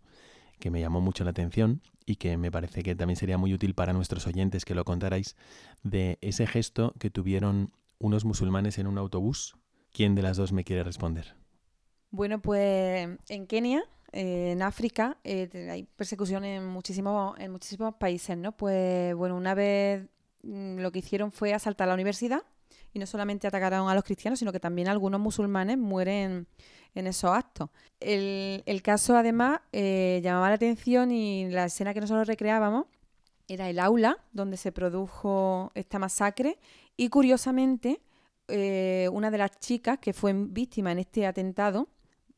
que 0.59 0.69
me 0.69 0.81
llamó 0.81 1.00
mucho 1.00 1.24
la 1.24 1.29
atención 1.29 1.81
y 2.05 2.17
que 2.17 2.36
me 2.36 2.51
parece 2.51 2.83
que 2.83 2.93
también 2.93 3.15
sería 3.15 3.38
muy 3.38 3.53
útil 3.53 3.74
para 3.74 3.93
nuestros 3.93 4.27
oyentes 4.27 4.65
que 4.65 4.75
lo 4.75 4.83
contarais, 4.83 5.38
de 5.83 6.17
ese 6.19 6.45
gesto 6.45 6.93
que 7.00 7.09
tuvieron 7.09 7.71
unos 8.00 8.25
musulmanes 8.25 8.77
en 8.79 8.88
un 8.88 8.97
autobús. 8.97 9.55
¿Quién 9.93 10.13
de 10.13 10.24
las 10.24 10.36
dos 10.36 10.51
me 10.51 10.65
quiere 10.65 10.83
responder? 10.83 11.36
Bueno, 12.12 12.41
pues 12.41 13.07
en 13.29 13.47
Kenia, 13.47 13.81
eh, 14.12 14.51
en 14.51 14.62
África, 14.62 15.19
eh, 15.24 15.69
hay 15.71 15.83
persecución 15.83 16.43
en 16.43 16.65
muchísimos, 16.65 17.39
en 17.39 17.50
muchísimos 17.50 17.95
países, 17.95 18.38
¿no? 18.38 18.51
Pues 18.51 19.15
bueno, 19.15 19.38
una 19.38 19.53
vez 19.53 20.05
mm, 20.43 20.79
lo 20.79 20.91
que 20.91 21.00
hicieron 21.00 21.31
fue 21.31 21.53
asaltar 21.53 21.88
la 21.88 21.93
universidad 21.93 22.43
y 22.97 22.99
no 22.99 23.05
solamente 23.05 23.45
atacaron 23.45 23.87
a 23.89 23.93
los 23.93 24.03
cristianos, 24.03 24.39
sino 24.39 24.51
que 24.51 24.59
también 24.59 24.87
algunos 24.87 25.21
musulmanes 25.21 25.77
mueren 25.77 26.47
en 26.95 27.05
esos 27.05 27.29
actos. 27.29 27.69
El, 27.99 28.81
caso 28.81 29.15
además 29.15 29.59
eh, 29.71 30.19
llamaba 30.23 30.49
la 30.49 30.55
atención 30.55 31.11
y 31.11 31.47
la 31.49 31.65
escena 31.65 31.93
que 31.93 32.01
nosotros 32.01 32.27
recreábamos 32.27 32.87
era 33.47 33.69
el 33.69 33.77
aula 33.77 34.17
donde 34.33 34.57
se 34.57 34.71
produjo 34.71 35.71
esta 35.75 35.99
masacre 35.99 36.57
y 36.97 37.09
curiosamente 37.09 38.01
eh, 38.47 39.07
una 39.13 39.29
de 39.29 39.37
las 39.37 39.59
chicas 39.59 39.99
que 39.99 40.11
fue 40.11 40.33
víctima 40.33 40.91
en 40.91 40.99
este 40.99 41.27
atentado 41.27 41.87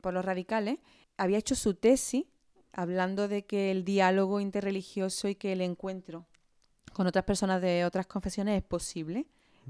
por 0.02 0.12
los 0.12 0.24
radicales 0.24 0.78
había 1.16 1.38
hecho 1.38 1.54
su 1.54 1.72
tesis 1.72 2.26
hablando 2.72 3.28
de 3.28 3.46
que 3.46 3.70
el 3.70 3.84
diálogo 3.84 4.40
interreligioso 4.40 5.26
y 5.26 5.36
que 5.36 5.52
el 5.52 5.62
encuentro 5.62 6.26
con 6.92 7.06
otras 7.06 7.24
personas 7.24 7.62
de 7.62 7.86
otras 7.86 8.06
confesiones 8.06 8.58
es 8.58 8.62
posible. 8.62 9.26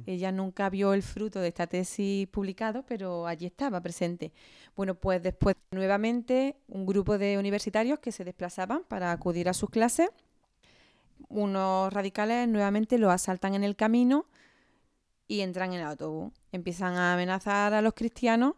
Ella 0.06 0.32
nunca 0.32 0.70
vio 0.70 0.94
el 0.94 1.02
fruto 1.02 1.40
de 1.40 1.48
esta 1.48 1.66
tesis 1.66 2.26
publicado, 2.28 2.84
pero 2.86 3.26
allí 3.26 3.46
estaba 3.46 3.80
presente. 3.80 4.32
Bueno, 4.76 4.94
pues 4.94 5.22
después 5.22 5.56
nuevamente 5.70 6.56
un 6.68 6.86
grupo 6.86 7.18
de 7.18 7.38
universitarios 7.38 7.98
que 7.98 8.12
se 8.12 8.24
desplazaban 8.24 8.84
para 8.88 9.12
acudir 9.12 9.48
a 9.48 9.54
sus 9.54 9.70
clases. 9.70 10.08
Unos 11.28 11.92
radicales 11.92 12.48
nuevamente 12.48 12.98
lo 12.98 13.10
asaltan 13.10 13.54
en 13.54 13.64
el 13.64 13.76
camino 13.76 14.26
y 15.28 15.40
entran 15.40 15.72
en 15.72 15.80
el 15.80 15.86
autobús. 15.86 16.32
Empiezan 16.50 16.94
a 16.94 17.14
amenazar 17.14 17.74
a 17.74 17.82
los 17.82 17.94
cristianos 17.94 18.54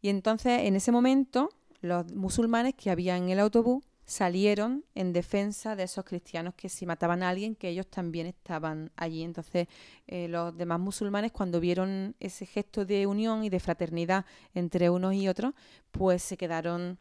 y 0.00 0.10
entonces 0.10 0.62
en 0.62 0.76
ese 0.76 0.92
momento 0.92 1.50
los 1.80 2.12
musulmanes 2.12 2.74
que 2.74 2.90
había 2.90 3.16
en 3.16 3.30
el 3.30 3.40
autobús 3.40 3.87
salieron 4.08 4.86
en 4.94 5.12
defensa 5.12 5.76
de 5.76 5.82
esos 5.82 6.02
cristianos 6.02 6.54
que 6.54 6.70
si 6.70 6.86
mataban 6.86 7.22
a 7.22 7.28
alguien, 7.28 7.54
que 7.54 7.68
ellos 7.68 7.86
también 7.88 8.26
estaban 8.26 8.90
allí. 8.96 9.22
Entonces, 9.22 9.68
eh, 10.06 10.28
los 10.28 10.56
demás 10.56 10.80
musulmanes, 10.80 11.30
cuando 11.30 11.60
vieron 11.60 12.16
ese 12.18 12.46
gesto 12.46 12.86
de 12.86 13.06
unión 13.06 13.44
y 13.44 13.50
de 13.50 13.60
fraternidad 13.60 14.24
entre 14.54 14.88
unos 14.88 15.12
y 15.12 15.28
otros, 15.28 15.52
pues 15.90 16.22
se 16.22 16.38
quedaron 16.38 16.98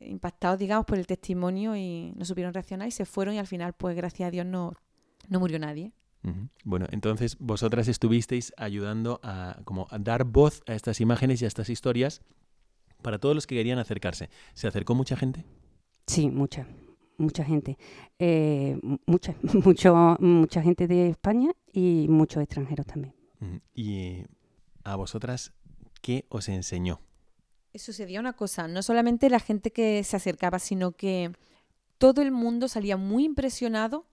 impactados, 0.00 0.58
digamos, 0.58 0.84
por 0.84 0.98
el 0.98 1.06
testimonio 1.06 1.76
y 1.76 2.12
no 2.16 2.24
supieron 2.24 2.52
reaccionar 2.52 2.88
y 2.88 2.90
se 2.90 3.04
fueron 3.04 3.36
y 3.36 3.38
al 3.38 3.46
final, 3.46 3.72
pues 3.74 3.94
gracias 3.94 4.26
a 4.26 4.30
Dios, 4.32 4.44
no, 4.44 4.72
no 5.28 5.38
murió 5.38 5.60
nadie. 5.60 5.92
Bueno, 6.64 6.86
entonces 6.90 7.38
vosotras 7.38 7.86
estuvisteis 7.86 8.52
ayudando 8.56 9.20
a, 9.22 9.60
como 9.64 9.86
a 9.90 9.98
dar 9.98 10.24
voz 10.24 10.62
a 10.66 10.74
estas 10.74 11.00
imágenes 11.00 11.40
y 11.40 11.44
a 11.44 11.48
estas 11.48 11.70
historias 11.70 12.20
para 13.00 13.18
todos 13.18 13.36
los 13.36 13.46
que 13.46 13.54
querían 13.54 13.78
acercarse. 13.78 14.28
¿Se 14.54 14.66
acercó 14.66 14.96
mucha 14.96 15.16
gente? 15.16 15.46
Sí, 16.08 16.30
mucha, 16.30 16.66
mucha 17.18 17.44
gente. 17.44 17.76
Eh, 18.18 18.78
mucha, 19.06 19.34
mucho, 19.64 20.16
mucha 20.18 20.62
gente 20.62 20.88
de 20.88 21.10
España 21.10 21.50
y 21.72 22.06
muchos 22.08 22.42
extranjeros 22.42 22.86
también. 22.86 23.14
¿Y 23.74 24.24
a 24.84 24.96
vosotras 24.96 25.52
qué 26.00 26.24
os 26.30 26.48
enseñó? 26.48 27.00
Sucedía 27.74 28.18
una 28.18 28.32
cosa, 28.32 28.66
no 28.66 28.82
solamente 28.82 29.30
la 29.30 29.38
gente 29.38 29.70
que 29.70 30.02
se 30.02 30.16
acercaba, 30.16 30.58
sino 30.58 30.92
que 30.92 31.30
todo 31.98 32.22
el 32.22 32.32
mundo 32.32 32.66
salía 32.66 32.96
muy 32.96 33.24
impresionado 33.24 34.06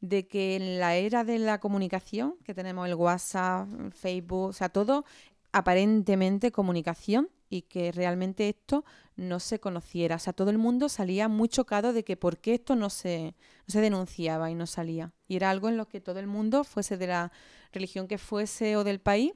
de 0.00 0.26
que 0.26 0.56
en 0.56 0.80
la 0.80 0.96
era 0.96 1.22
de 1.22 1.38
la 1.38 1.60
comunicación, 1.60 2.34
que 2.44 2.54
tenemos 2.54 2.88
el 2.88 2.94
WhatsApp, 2.94 3.68
Facebook, 3.92 4.48
o 4.48 4.52
sea, 4.52 4.70
todo 4.70 5.04
aparentemente 5.52 6.52
comunicación, 6.52 7.28
y 7.52 7.62
que 7.62 7.92
realmente 7.92 8.48
esto 8.48 8.82
no 9.14 9.38
se 9.38 9.60
conociera. 9.60 10.16
O 10.16 10.18
sea, 10.18 10.32
todo 10.32 10.48
el 10.50 10.56
mundo 10.56 10.88
salía 10.88 11.28
muy 11.28 11.50
chocado 11.50 11.92
de 11.92 12.02
que 12.02 12.16
por 12.16 12.38
qué 12.38 12.54
esto 12.54 12.76
no 12.76 12.88
se, 12.88 13.34
no 13.66 13.72
se 13.72 13.82
denunciaba 13.82 14.50
y 14.50 14.54
no 14.54 14.66
salía. 14.66 15.12
Y 15.28 15.36
era 15.36 15.50
algo 15.50 15.68
en 15.68 15.76
lo 15.76 15.86
que 15.86 16.00
todo 16.00 16.18
el 16.18 16.26
mundo, 16.26 16.64
fuese 16.64 16.96
de 16.96 17.08
la 17.08 17.30
religión 17.70 18.08
que 18.08 18.16
fuese 18.16 18.74
o 18.76 18.84
del 18.84 19.00
país, 19.00 19.34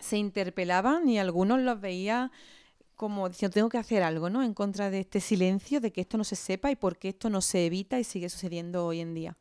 se 0.00 0.16
interpelaban 0.16 1.06
y 1.06 1.18
algunos 1.18 1.60
los 1.60 1.78
veía 1.78 2.32
como 2.96 3.28
diciendo 3.28 3.54
tengo 3.54 3.68
que 3.68 3.78
hacer 3.78 4.02
algo, 4.02 4.30
¿no? 4.30 4.42
En 4.42 4.54
contra 4.54 4.90
de 4.90 5.00
este 5.00 5.20
silencio, 5.20 5.80
de 5.80 5.92
que 5.92 6.00
esto 6.00 6.16
no 6.16 6.24
se 6.24 6.36
sepa 6.36 6.70
y 6.70 6.76
por 6.76 6.98
qué 6.98 7.10
esto 7.10 7.28
no 7.28 7.42
se 7.42 7.66
evita 7.66 7.98
y 7.98 8.04
sigue 8.04 8.30
sucediendo 8.30 8.86
hoy 8.86 9.00
en 9.00 9.14
día. 9.14 9.36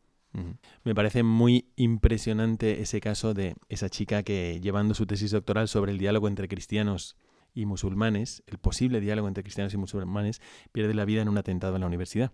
Me 0.83 0.95
parece 0.95 1.23
muy 1.23 1.69
impresionante 1.75 2.81
ese 2.81 3.01
caso 3.01 3.33
de 3.33 3.55
esa 3.67 3.89
chica 3.89 4.23
que 4.23 4.59
llevando 4.61 4.93
su 4.93 5.05
tesis 5.05 5.31
doctoral 5.31 5.67
sobre 5.67 5.91
el 5.91 5.97
diálogo 5.97 6.27
entre 6.27 6.47
cristianos 6.47 7.17
y 7.53 7.65
musulmanes, 7.65 8.43
el 8.45 8.59
posible 8.59 9.01
diálogo 9.01 9.27
entre 9.27 9.43
cristianos 9.43 9.73
y 9.73 9.77
musulmanes, 9.77 10.41
pierde 10.71 10.93
la 10.93 11.05
vida 11.05 11.21
en 11.21 11.29
un 11.29 11.37
atentado 11.37 11.75
en 11.75 11.81
la 11.81 11.87
universidad. 11.87 12.31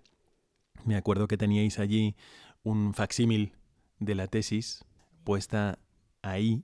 Me 0.83 0.95
acuerdo 0.97 1.27
que 1.27 1.37
teníais 1.37 1.79
allí 1.79 2.15
un 2.63 2.93
facsímil 2.93 3.53
de 3.99 4.15
la 4.15 4.27
tesis 4.27 4.83
puesta 5.23 5.79
ahí 6.21 6.63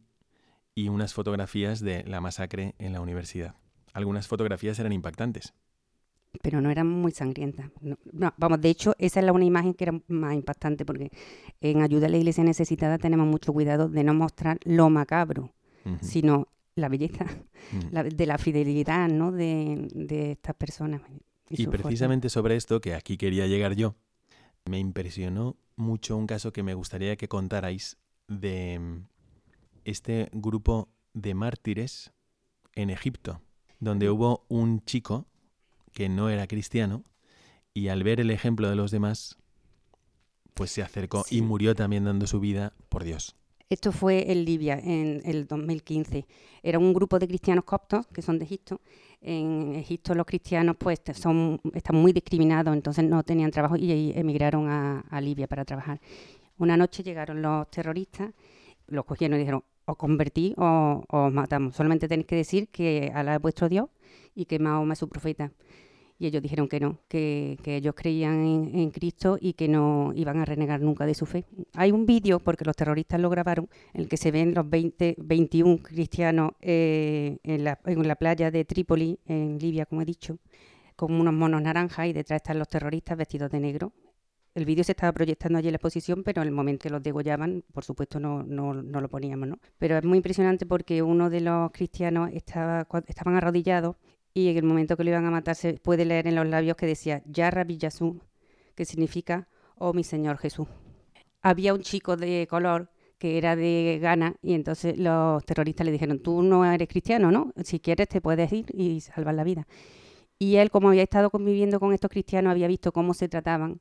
y 0.76 0.90
unas 0.90 1.14
fotografías 1.14 1.80
de 1.80 2.04
la 2.04 2.22
masacre 2.22 2.76
en 2.78 2.94
la 2.94 3.02
universidad. 3.02 3.56
Algunas 3.94 4.28
fotografías 4.28 4.80
eran 4.80 4.94
impactantes. 4.94 5.54
Pero 6.42 6.62
no 6.62 6.70
eran 6.70 6.88
muy 6.88 7.12
sangrientas. 7.12 7.70
vamos, 8.38 8.62
de 8.62 8.70
hecho, 8.70 8.96
esa 8.98 9.20
es 9.20 9.26
la 9.26 9.34
una 9.34 9.46
imagen 9.46 9.74
que 9.74 9.84
era 9.86 10.02
más 10.08 10.34
impactante 10.34 10.86
porque 10.86 11.12
en 11.60 11.82
Ayuda 11.82 12.08
a 12.08 12.10
la 12.10 12.18
Iglesia 12.18 12.44
Necesitada 12.44 12.98
tenemos 12.98 13.28
mucho 13.28 13.52
cuidado 13.52 13.90
de 13.90 14.04
no 14.04 14.14
mostrar 14.14 14.60
lo 14.64 14.90
macabro, 14.90 15.54
sino 16.02 16.48
la 16.76 16.90
belleza, 16.90 17.26
mm. 17.72 18.08
de 18.16 18.26
la 18.26 18.38
fidelidad 18.38 19.10
¿no? 19.10 19.32
de, 19.32 20.32
estas 20.32 20.56
personas. 20.56 21.02
Y, 21.50 21.68
precisamente 21.68 22.30
sobre 22.30 22.56
esto, 22.56 22.80
que 22.80 22.94
aquí 22.94 23.18
quería 23.18 23.46
llegar 23.48 23.76
yo, 23.76 23.96
me 24.66 24.80
impresionó 24.80 25.58
mucho 25.76 26.16
un 26.16 26.28
caso 26.28 26.54
que 26.54 26.64
me 26.64 26.74
gustaría 26.74 27.16
que 27.18 27.28
contarais 27.28 27.98
de 28.28 28.80
mm, 28.80 29.08
este 29.84 30.30
grupo 30.32 30.90
de 31.14 31.34
mártires 31.34 32.14
en 32.76 32.90
Egipto, 32.90 33.42
donde 33.80 34.10
hubo 34.10 34.46
un 34.48 34.84
chico 34.86 35.28
que 35.94 36.10
no 36.10 36.30
era 36.30 36.48
cristiano 36.48 37.04
y 37.74 37.88
al 37.88 38.04
ver 38.04 38.20
el 38.20 38.32
ejemplo 38.32 38.70
de 38.70 38.76
los 38.76 38.92
demás, 38.92 39.38
pues 40.54 40.72
se 40.72 40.82
acercó 40.82 41.26
y 41.30 41.42
murió 41.42 41.76
también 41.76 42.04
dando 42.04 42.28
su 42.28 42.40
vida 42.40 42.74
por 42.90 43.04
Dios. 43.04 43.36
Esto 43.72 43.94
fue 43.94 44.30
en 44.30 44.44
Libia 44.44 44.78
en 44.78 45.22
el 45.24 45.48
2015. 45.48 46.26
Era 46.62 46.78
un 46.78 46.94
grupo 46.94 47.18
de 47.20 47.28
cristianos 47.28 47.64
coptos 47.64 48.06
que 48.08 48.22
son 48.22 48.38
de 48.38 48.44
Egipto. 48.44 48.82
En 49.22 49.76
Egipto 49.76 50.14
los 50.14 50.26
cristianos 50.26 50.76
pues 50.78 51.00
son, 51.14 51.62
están 51.74 51.96
muy 51.96 52.12
discriminados, 52.12 52.74
entonces 52.76 53.06
no 53.06 53.24
tenían 53.24 53.50
trabajo 53.50 53.78
y 53.78 54.12
emigraron 54.14 54.68
a, 54.68 55.22
Libia 55.22 55.48
para 55.48 55.64
trabajar. 55.64 56.02
Una 56.58 56.76
noche 56.76 57.02
llegaron 57.02 57.42
los 57.42 57.72
terroristas, 57.72 58.34
los 58.88 59.06
cogieron 59.06 59.38
y 59.38 59.40
dijeron, 59.40 59.64
os 59.86 59.96
convertí 59.96 60.54
o 60.58 61.06
os 61.08 61.32
matamos. 61.32 61.74
Solamente 61.74 62.10
tenéis 62.10 62.28
que 62.28 62.36
decir 62.36 62.68
que 62.68 63.10
Alá 63.16 63.36
es 63.36 63.42
vuestro 63.42 63.70
Dios 63.70 63.88
y 64.36 64.46
que 64.46 64.60
Mahoma 64.60 64.94
es 64.94 65.00
su 65.00 65.10
profeta 65.10 65.52
y 66.22 66.28
ellos 66.28 66.44
dijeron 66.44 66.68
que 66.68 66.80
no, 66.80 67.00
que, 67.08 67.58
ellos 67.66 67.96
creían 67.98 68.70
en, 68.76 68.92
Cristo 68.92 69.40
y 69.42 69.54
que 69.54 69.68
no 69.68 70.12
iban 70.14 70.38
a 70.38 70.46
renegar 70.46 70.80
nunca 70.80 71.08
de 71.08 71.16
su 71.16 71.26
fe. 71.26 71.46
Hay 71.74 71.92
un 71.92 72.06
vídeo, 72.06 72.40
porque 72.40 72.64
los 72.64 72.76
terroristas 72.76 73.20
lo 73.20 73.28
grabaron, 73.32 73.68
en 73.96 74.02
el 74.02 74.08
que 74.08 74.18
se 74.18 74.30
ven 74.30 74.54
los 74.54 74.70
20, 74.70 75.16
21 75.18 75.82
cristianos 75.82 76.52
eh, 76.62 77.40
en, 77.42 77.64
la, 77.64 77.80
en 77.86 78.08
la 78.08 78.16
playa 78.16 78.52
de 78.52 78.64
Trípoli, 78.66 79.18
en 79.26 79.58
Libia, 79.58 79.88
como 79.88 80.04
he 80.04 80.06
dicho, 80.06 80.38
con 80.96 81.12
unos 81.12 81.34
monos 81.34 81.60
naranjas 81.60 82.06
y 82.06 82.14
detrás 82.14 82.38
están 82.38 82.60
los 82.60 82.68
terroristas 82.68 83.18
vestidos 83.18 83.50
de 83.50 83.60
negro. 83.60 83.92
el 84.54 84.66
vídeo 84.66 84.84
se 84.84 84.92
estaba 84.92 85.12
proyectando 85.14 85.58
allí 85.58 85.70
en 85.70 85.74
la 85.74 85.78
exposición, 85.78 86.22
pero 86.24 86.44
en 86.44 86.50
el 86.50 86.54
momento 86.54 86.84
que 86.84 86.92
los 86.92 87.02
degollaban, 87.02 87.64
por 87.74 87.84
supuesto, 87.84 88.20
no, 88.20 88.44
no, 88.44 88.76
no 88.76 89.02
lo 89.02 89.10
poníamos, 89.10 89.50
¿no? 89.50 89.58
Pero 89.80 89.98
es 89.98 90.04
muy 90.04 90.18
impresionante 90.18 90.68
porque 90.68 91.02
uno 91.02 91.32
de 91.32 91.42
los 91.42 91.72
cristianos 91.72 92.30
estaba, 92.32 92.88
estaban 93.08 93.38
arrodillados 93.38 93.96
y 94.34 94.50
en 94.50 94.58
el 94.58 94.64
momento 94.64 94.98
que 94.98 95.04
lo 95.04 95.10
iban 95.10 95.26
a 95.26 95.32
matar 95.32 95.56
se 95.56 95.74
puede 95.74 96.06
leer 96.06 96.28
en 96.28 96.36
los 96.36 96.48
labios 96.48 96.78
que 96.78 96.86
decía, 96.86 97.22
Ya 97.26 97.52
Rabbi 97.52 97.78
que 98.76 98.86
significa, 98.86 99.48
oh 99.76 99.94
mi 99.94 100.04
Señor 100.04 100.38
Jesús. 100.38 100.68
Había 101.42 101.74
un 101.74 101.82
chico 101.82 102.18
de 102.18 102.48
color 102.50 102.92
que 103.18 103.38
era 103.38 103.56
de 103.56 104.00
Ghana 104.02 104.36
y 104.42 104.54
entonces 104.54 104.98
los 104.98 105.46
terroristas 105.46 105.86
le 105.86 105.92
dijeron, 105.92 106.20
tú 106.20 106.42
no 106.42 106.66
eres 106.66 106.88
cristiano, 106.88 107.32
¿no? 107.32 107.54
Si 107.64 107.80
quieres 107.80 108.08
te 108.08 108.22
puedes 108.22 108.52
ir 108.52 108.66
y 108.74 109.02
salvar 109.02 109.36
la 109.36 109.44
vida. 109.44 109.68
Y 110.40 110.56
él, 110.56 110.72
como 110.72 110.90
había 110.90 111.04
estado 111.04 111.30
conviviendo 111.30 111.80
con 111.80 111.94
estos 111.94 112.10
cristianos, 112.10 112.52
había 112.52 112.68
visto 112.68 112.92
cómo 112.92 113.14
se 113.14 113.28
trataban 113.28 113.80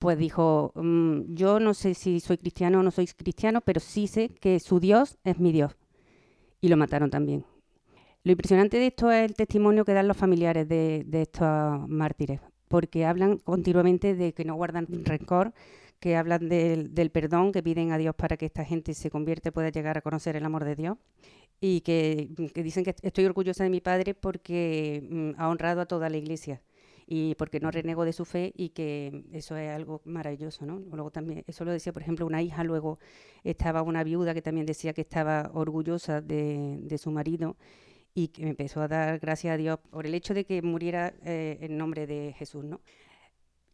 pues 0.00 0.16
dijo, 0.16 0.72
mm, 0.76 1.34
yo 1.34 1.60
no 1.60 1.74
sé 1.74 1.92
si 1.92 2.20
soy 2.20 2.38
cristiano 2.38 2.80
o 2.80 2.82
no 2.82 2.90
soy 2.90 3.06
cristiano, 3.06 3.60
pero 3.60 3.80
sí 3.80 4.06
sé 4.06 4.30
que 4.30 4.58
su 4.58 4.80
Dios 4.80 5.18
es 5.24 5.38
mi 5.38 5.52
Dios. 5.52 5.76
Y 6.62 6.68
lo 6.68 6.78
mataron 6.78 7.10
también. 7.10 7.44
Lo 8.22 8.32
impresionante 8.32 8.76
de 8.78 8.88
esto 8.88 9.10
es 9.10 9.24
el 9.30 9.34
testimonio 9.34 9.84
que 9.84 9.94
dan 9.94 10.06
los 10.06 10.16
familiares 10.16 10.68
de, 10.68 11.06
estos 11.12 11.88
mártires, 11.88 12.40
porque 12.68 13.06
hablan 13.06 13.38
continuamente 13.38 14.14
de 14.14 14.34
que 14.34 14.44
no 14.44 14.56
guardan 14.56 14.86
rencor, 15.04 15.54
que 16.00 16.16
hablan 16.16 16.48
del, 16.48 17.10
perdón, 17.10 17.50
que 17.50 17.62
piden 17.62 17.92
a 17.92 17.98
Dios 17.98 18.14
para 18.14 18.36
que 18.36 18.46
esta 18.46 18.64
gente 18.64 18.92
se 18.92 19.10
convierta 19.10 19.48
y 19.48 19.52
pueda 19.52 19.70
llegar 19.70 19.96
a 19.96 20.02
conocer 20.02 20.36
el 20.36 20.44
amor 20.44 20.64
de 20.64 20.76
Dios. 20.76 20.98
Y 21.62 21.80
que, 21.82 22.30
que 22.54 22.62
dicen 22.62 22.84
que 22.84 22.94
estoy 23.02 23.26
orgullosa 23.26 23.64
de 23.64 23.70
mi 23.70 23.80
padre 23.80 24.14
porque 24.14 25.06
mm, 25.10 25.32
ha 25.36 25.48
honrado 25.48 25.82
a 25.82 25.86
toda 25.86 26.08
la 26.08 26.16
iglesia 26.16 26.62
y 27.06 27.34
porque 27.34 27.60
no 27.60 27.70
renego 27.70 28.04
de 28.04 28.14
su 28.14 28.24
fe 28.24 28.52
y 28.56 28.70
que 28.70 29.24
eso 29.32 29.56
es 29.56 29.70
algo 29.70 30.00
maravilloso, 30.04 30.64
¿no? 30.64 30.78
Luego 30.78 31.10
también, 31.10 31.44
eso 31.46 31.64
lo 31.64 31.72
decía, 31.72 31.92
por 31.92 32.02
ejemplo, 32.02 32.24
una 32.24 32.40
hija, 32.40 32.64
luego 32.64 32.98
estaba 33.44 33.82
una 33.82 34.04
viuda 34.04 34.32
que 34.32 34.40
también 34.42 34.64
decía 34.64 34.94
que 34.94 35.02
estaba 35.02 35.50
orgullosa 35.52 36.22
de, 36.22 36.78
de 36.80 36.98
su 36.98 37.10
marido 37.10 37.56
y 38.14 38.28
que 38.28 38.42
me 38.42 38.50
empezó 38.50 38.80
a 38.80 38.88
dar 38.88 39.18
gracias 39.18 39.54
a 39.54 39.56
Dios 39.56 39.78
por 39.90 40.06
el 40.06 40.14
hecho 40.14 40.34
de 40.34 40.44
que 40.44 40.62
muriera 40.62 41.14
eh, 41.24 41.58
en 41.60 41.76
nombre 41.76 42.06
de 42.06 42.34
Jesús, 42.36 42.64
¿no? 42.64 42.80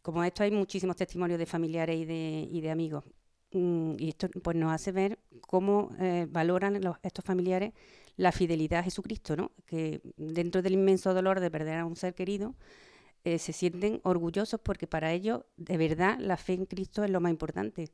Como 0.02 0.22
esto 0.22 0.42
hay 0.42 0.50
muchísimos 0.50 0.96
testimonios 0.96 1.38
de 1.38 1.46
familiares 1.46 1.96
y 1.96 2.04
de, 2.04 2.48
y 2.50 2.60
de 2.60 2.70
amigos. 2.70 3.04
Mm, 3.52 3.96
y 3.98 4.08
esto 4.10 4.28
pues 4.42 4.56
nos 4.56 4.72
hace 4.72 4.92
ver 4.92 5.18
cómo 5.40 5.90
eh, 5.98 6.26
valoran 6.28 6.80
estos 7.02 7.24
familiares 7.24 7.72
la 8.16 8.32
fidelidad 8.32 8.80
a 8.80 8.82
Jesucristo, 8.84 9.36
¿no? 9.36 9.52
Que 9.66 10.00
dentro 10.16 10.62
del 10.62 10.74
inmenso 10.74 11.12
dolor 11.14 11.40
de 11.40 11.50
perder 11.50 11.78
a 11.78 11.84
un 11.84 11.96
ser 11.96 12.14
querido, 12.14 12.54
eh, 13.24 13.38
se 13.38 13.52
sienten 13.52 14.00
orgullosos 14.04 14.60
porque 14.60 14.86
para 14.86 15.12
ellos, 15.12 15.42
de 15.56 15.76
verdad, 15.76 16.18
la 16.18 16.36
fe 16.36 16.54
en 16.54 16.66
Cristo 16.66 17.04
es 17.04 17.10
lo 17.10 17.20
más 17.20 17.30
importante. 17.30 17.88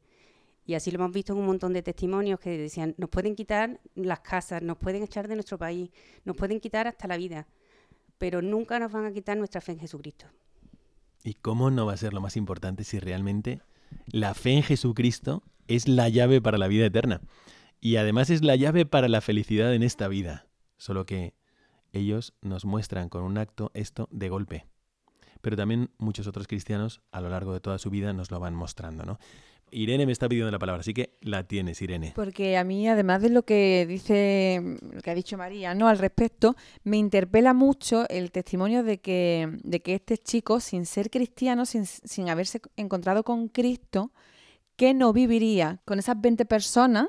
Y 0.65 0.75
así 0.75 0.91
lo 0.91 0.99
hemos 0.99 1.13
visto 1.13 1.33
en 1.33 1.41
un 1.41 1.47
montón 1.47 1.73
de 1.73 1.83
testimonios 1.83 2.39
que 2.39 2.57
decían, 2.57 2.95
nos 2.97 3.11
pueden 3.11 3.35
quitar 3.35 3.81
las 3.95 4.21
casas, 4.21 4.63
nos 4.63 4.79
pueden 4.79 5.03
echar 5.03 5.29
de 5.29 5.35
nuestro 5.35 5.59
país, 5.59 5.91
nos 6.25 6.37
pueden 6.37 6.61
quitar 6.61 6.87
hasta 6.87 7.09
la 7.09 7.17
vida, 7.17 7.49
pero 8.19 8.43
nunca 8.43 8.79
nos 8.79 8.93
van 8.93 9.07
a 9.07 9.13
quitar 9.13 9.37
nuestra 9.37 9.61
fe 9.61 9.73
en 9.73 9.81
Jesucristo. 9.81 10.27
¿Y 11.25 11.35
cómo 11.35 11.71
no 11.71 11.87
va 11.87 11.95
a 11.95 11.97
ser 11.97 12.15
lo 12.15 12.21
más 12.21 12.37
importante 12.37 12.85
si 12.85 12.99
realmente 12.99 13.61
la 14.07 14.35
fe 14.35 14.53
en 14.53 14.63
Jesucristo 14.63 15.43
es 15.67 15.89
la 15.89 16.09
llave 16.09 16.41
para 16.41 16.59
la 16.59 16.69
vida 16.69 16.87
eterna? 16.87 17.21
Y 17.81 17.97
además 17.97 18.31
es 18.31 18.43
la 18.43 18.55
llave 18.55 18.87
para 18.87 19.09
la 19.09 19.21
felicidad 19.21 19.75
en 19.75 19.83
esta 19.83 20.07
vida. 20.07 20.47
Solo 20.77 21.07
que 21.07 21.35
ellos 21.93 22.35
nos 22.41 22.65
muestran 22.65 23.09
con 23.09 23.23
un 23.23 23.39
acto 23.39 23.71
esto 23.75 24.09
de 24.13 24.29
golpe 24.29 24.67
pero 25.43 25.57
también 25.57 25.91
muchos 25.99 26.27
otros 26.27 26.47
cristianos 26.47 27.03
a 27.11 27.21
lo 27.21 27.29
largo 27.29 27.53
de 27.53 27.61
toda 27.61 27.77
su 27.79 27.91
vida 27.91 28.15
nos 28.15 28.31
lo 28.31 28.41
van 28.41 28.55
mostrando, 28.55 29.05
¿no? 29.05 29.19
Irene 29.73 30.07
me 30.07 30.13
está 30.13 30.29
pidiendo 30.29 30.51
la 30.51 30.59
palabra, 30.59 30.81
así 30.81 30.93
que 30.95 31.17
la 31.23 31.45
tienes, 31.45 31.81
Irene. 31.83 32.13
Porque 32.15 32.57
a 32.57 32.65
mí, 32.65 32.89
además 32.89 33.23
de 33.23 33.31
lo 33.31 33.43
que 33.43 33.87
dice, 33.89 34.79
lo 34.93 35.01
que 35.01 35.11
ha 35.11 35.15
dicho 35.15 35.37
María, 35.39 35.75
¿no? 35.75 35.89
Al 35.89 35.99
respecto, 35.99 36.55
me 36.85 36.99
interpela 36.99 37.55
mucho 37.55 38.09
el 38.09 38.31
testimonio 38.31 38.83
de 38.83 38.99
que, 38.99 39.59
de 39.65 39.81
que 39.81 39.95
este 39.95 40.19
chico, 40.19 40.61
sin 40.61 40.87
ser 40.87 41.11
cristiano, 41.11 41.67
sin, 41.67 41.87
sin 41.87 42.29
haberse 42.29 42.61
encontrado 42.77 43.25
con 43.25 43.49
Cristo, 43.49 44.13
que 44.77 44.95
no 44.95 45.13
viviría 45.13 45.81
con 45.85 45.99
esas 45.99 46.21
20 46.21 46.45
personas 46.45 47.09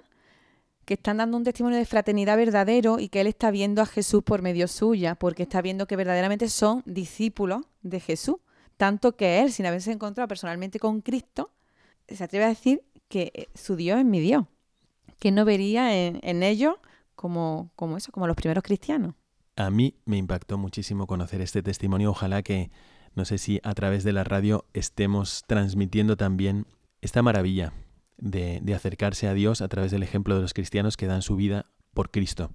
que 0.86 0.96
están 0.96 1.18
dando 1.18 1.38
un 1.38 1.44
testimonio 1.44 1.78
de 1.78 1.86
fraternidad 1.86 2.38
verdadero 2.38 3.00
y 3.00 3.10
que 3.10 3.22
él 3.22 3.28
está 3.28 3.52
viendo 3.52 3.82
a 3.82 3.86
Jesús 3.86 4.24
por 4.24 4.42
medio 4.42 4.68
suya, 4.68 5.16
porque 5.16 5.44
está 5.44 5.62
viendo 5.62 5.88
que 5.88 5.96
verdaderamente 5.96 6.50
son 6.50 6.84
discípulos 6.86 7.66
de 7.82 8.00
Jesús, 8.00 8.38
tanto 8.78 9.16
que 9.16 9.42
él, 9.42 9.52
sin 9.52 9.66
haberse 9.66 9.92
encontrado 9.92 10.28
personalmente 10.28 10.80
con 10.80 11.02
Cristo, 11.02 11.52
se 12.16 12.24
atreve 12.24 12.46
a 12.46 12.50
decir 12.50 12.84
que 13.08 13.32
eh, 13.34 13.48
su 13.54 13.76
Dios 13.76 14.00
es 14.00 14.06
mi 14.06 14.20
Dios, 14.20 14.46
que 15.20 15.32
no 15.32 15.46
vería 15.46 15.96
en, 15.96 16.44
ellos 16.44 16.76
como, 17.16 17.72
como 17.76 17.98
eso, 17.98 18.12
como 18.12 18.28
los 18.28 18.36
primeros 18.36 18.64
cristianos. 18.64 19.16
A 19.56 19.70
mí 19.70 19.96
me 20.06 20.18
impactó 20.18 20.58
muchísimo 20.58 21.06
conocer 21.06 21.42
este 21.42 21.62
testimonio, 21.62 22.10
ojalá 22.12 22.42
que, 22.42 22.72
no 23.16 23.26
sé 23.26 23.38
si 23.38 23.60
a 23.64 23.74
través 23.74 24.04
de 24.04 24.14
la 24.14 24.24
radio 24.24 24.66
estemos 24.74 25.44
transmitiendo 25.48 26.18
también 26.18 26.66
esta 27.02 27.22
maravilla 27.22 27.74
de, 28.18 28.74
acercarse 28.74 29.28
a 29.28 29.34
Dios 29.34 29.62
a 29.62 29.68
través 29.68 29.92
del 29.92 30.04
ejemplo 30.04 30.36
de 30.36 30.42
los 30.42 30.54
cristianos 30.54 30.98
que 30.98 31.08
dan 31.08 31.22
su 31.22 31.36
vida 31.36 31.68
por 31.94 32.10
Cristo. 32.10 32.52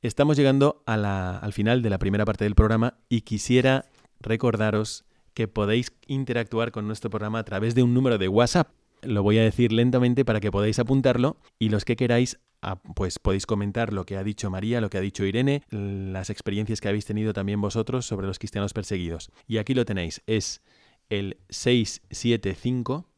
Estamos 0.00 0.36
llegando 0.36 0.82
al 0.86 1.52
final 1.52 1.82
de 1.82 1.90
la 1.90 1.98
primera 1.98 2.24
parte 2.24 2.44
del 2.44 2.54
programa 2.54 2.98
y 3.08 3.22
quisiera 3.22 3.86
recordaros 4.20 5.04
que 5.38 5.46
podéis 5.46 5.92
interactuar 6.08 6.72
con 6.72 6.88
nuestro 6.88 7.10
programa 7.10 7.38
a 7.38 7.44
través 7.44 7.76
de 7.76 7.84
un 7.84 7.94
número 7.94 8.18
de 8.18 8.26
WhatsApp. 8.26 8.70
Lo 9.02 9.22
voy 9.22 9.38
a 9.38 9.44
decir 9.44 9.70
lentamente 9.70 10.24
para 10.24 10.40
que 10.40 10.50
podáis 10.50 10.80
apuntarlo 10.80 11.36
y 11.60 11.68
los 11.68 11.84
que 11.84 11.94
queráis 11.94 12.40
ah, 12.60 12.82
pues 12.96 13.20
podéis 13.20 13.46
comentar 13.46 13.92
lo 13.92 14.04
que 14.04 14.16
ha 14.16 14.24
dicho 14.24 14.50
María, 14.50 14.80
lo 14.80 14.90
que 14.90 14.98
ha 14.98 15.00
dicho 15.00 15.24
Irene, 15.24 15.62
las 15.70 16.28
experiencias 16.28 16.80
que 16.80 16.88
habéis 16.88 17.04
tenido 17.04 17.34
también 17.34 17.60
vosotros 17.60 18.04
sobre 18.04 18.26
los 18.26 18.40
cristianos 18.40 18.72
perseguidos. 18.72 19.30
Y 19.46 19.58
aquí 19.58 19.74
lo 19.74 19.84
tenéis, 19.84 20.22
es 20.26 20.60
el 21.08 21.36
675 21.50 23.08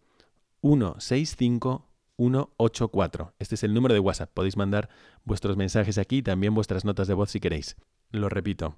165 0.60 1.88
184. 2.18 3.32
Este 3.38 3.54
es 3.54 3.64
el 3.64 3.72
número 3.72 3.94
de 3.94 4.00
WhatsApp. 4.00 4.30
Podéis 4.34 4.58
mandar 4.58 4.90
vuestros 5.24 5.56
mensajes 5.56 5.96
aquí 5.96 6.18
y 6.18 6.22
también 6.22 6.52
vuestras 6.52 6.84
notas 6.84 7.08
de 7.08 7.14
voz 7.14 7.30
si 7.30 7.40
queréis. 7.40 7.76
Lo 8.10 8.28
repito. 8.28 8.76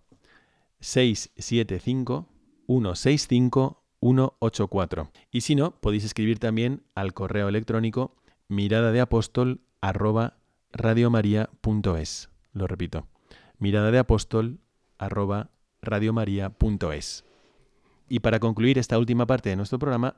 675 0.78 2.31
165 2.80 3.82
184. 4.00 5.10
Y 5.30 5.42
si 5.42 5.54
no, 5.54 5.72
podéis 5.80 6.04
escribir 6.04 6.38
también 6.38 6.82
al 6.94 7.14
correo 7.14 7.48
electrónico 7.48 8.16
mirada 8.48 8.90
de 8.92 9.00
apóstol 9.00 9.60
arroba 9.80 10.38
radiomaria.es. 10.72 12.30
Lo 12.52 12.66
repito. 12.66 13.06
Mirada 13.58 13.90
de 13.90 13.98
apóstol 13.98 14.60
arroba 14.98 15.50
radiomaria.es. 15.82 17.24
Y 18.08 18.20
para 18.20 18.40
concluir 18.40 18.78
esta 18.78 18.98
última 18.98 19.26
parte 19.26 19.50
de 19.50 19.56
nuestro 19.56 19.78
programa, 19.78 20.16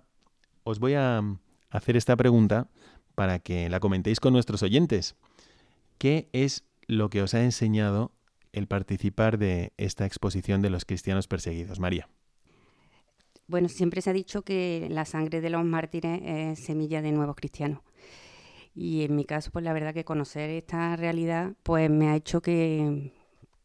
os 0.62 0.78
voy 0.78 0.94
a 0.94 1.22
hacer 1.70 1.96
esta 1.96 2.16
pregunta 2.16 2.68
para 3.14 3.38
que 3.38 3.68
la 3.68 3.80
comentéis 3.80 4.18
con 4.18 4.32
nuestros 4.32 4.62
oyentes. 4.62 5.14
¿Qué 5.98 6.28
es 6.32 6.64
lo 6.86 7.10
que 7.10 7.22
os 7.22 7.34
ha 7.34 7.44
enseñado 7.44 8.12
el 8.52 8.66
participar 8.66 9.38
de 9.38 9.72
esta 9.76 10.06
exposición 10.06 10.62
de 10.62 10.70
los 10.70 10.84
cristianos 10.84 11.28
perseguidos? 11.28 11.78
María. 11.78 12.08
Bueno, 13.46 13.68
siempre 13.68 14.00
se 14.00 14.10
ha 14.10 14.12
dicho 14.12 14.42
que 14.42 14.88
la 14.90 15.04
sangre 15.04 15.40
de 15.40 15.50
los 15.50 15.64
mártires 15.64 16.20
es 16.24 16.64
semilla 16.64 17.02
de 17.02 17.12
nuevos 17.12 17.36
cristianos. 17.36 17.80
Y 18.74 19.02
en 19.04 19.14
mi 19.14 19.24
caso, 19.24 19.50
pues 19.52 19.64
la 19.64 19.72
verdad 19.72 19.94
que 19.94 20.04
conocer 20.04 20.50
esta 20.50 20.96
realidad, 20.96 21.54
pues 21.62 21.90
me 21.90 22.08
ha 22.08 22.16
hecho 22.16 22.40
que, 22.42 23.12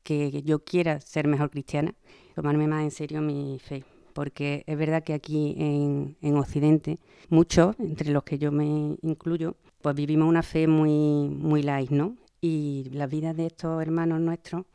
que 0.03 0.43
yo 0.43 0.63
quiera 0.63 0.99
ser 0.99 1.27
mejor 1.27 1.49
cristiana, 1.49 1.95
tomarme 2.35 2.67
más 2.67 2.83
en 2.83 2.91
serio 2.91 3.21
mi 3.21 3.59
fe 3.59 3.83
porque 4.19 4.65
es 4.67 4.77
verdad 4.77 5.01
que 5.01 5.13
aquí 5.13 5.55
en, 5.57 6.35
Occidente, 6.35 6.99
muchos, 7.29 7.73
entre 7.79 8.11
los 8.11 8.23
que 8.23 8.37
yo 8.37 8.51
me 8.51 8.97
incluyo, 9.01 9.55
pues 9.81 9.95
vivimos 9.95 10.27
una 10.27 10.43
fe 10.43 10.67
muy, 10.67 11.29
muy 11.29 11.63
light, 11.63 11.89
¿no? 11.89 12.17
Y 12.41 12.89
las 12.91 13.09
vidas 13.09 13.37
de 13.37 13.45
estos 13.45 13.81
hermanos 13.81 14.19
nuestros 14.19 14.65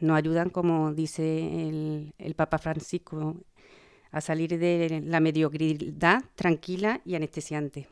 nos 0.00 0.16
ayudan, 0.16 0.50
como 0.50 0.92
dice 0.94 1.68
el, 1.68 2.12
el 2.18 2.34
Papa 2.34 2.58
Francisco, 2.58 3.36
a 4.10 4.20
salir 4.20 4.58
de 4.58 5.02
la 5.04 5.20
mediocridad 5.20 6.22
tranquila 6.34 7.00
y 7.04 7.14
anestesiante. 7.14 7.88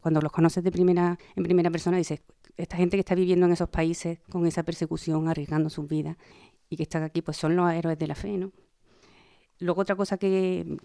Cuando 0.00 0.20
los 0.20 0.32
conoces 0.32 0.62
de 0.64 0.70
primera, 0.70 1.18
en 1.36 1.42
primera 1.42 1.70
persona, 1.70 1.96
dices, 1.96 2.20
esta 2.56 2.76
gente 2.76 2.96
que 2.96 3.00
está 3.00 3.14
viviendo 3.14 3.46
en 3.46 3.52
esos 3.52 3.68
países 3.68 4.18
con 4.30 4.46
esa 4.46 4.62
persecución, 4.62 5.28
arriesgando 5.28 5.70
sus 5.70 5.88
vidas, 5.88 6.16
y 6.70 6.76
que 6.76 6.82
están 6.84 7.02
aquí, 7.02 7.22
pues 7.22 7.36
son 7.36 7.56
los 7.56 7.72
héroes 7.72 7.98
de 7.98 8.06
la 8.06 8.14
fe, 8.14 8.36
¿no? 8.36 8.52
Luego 9.60 9.80
otra 9.80 9.96
cosa 9.96 10.18
que, 10.18 10.78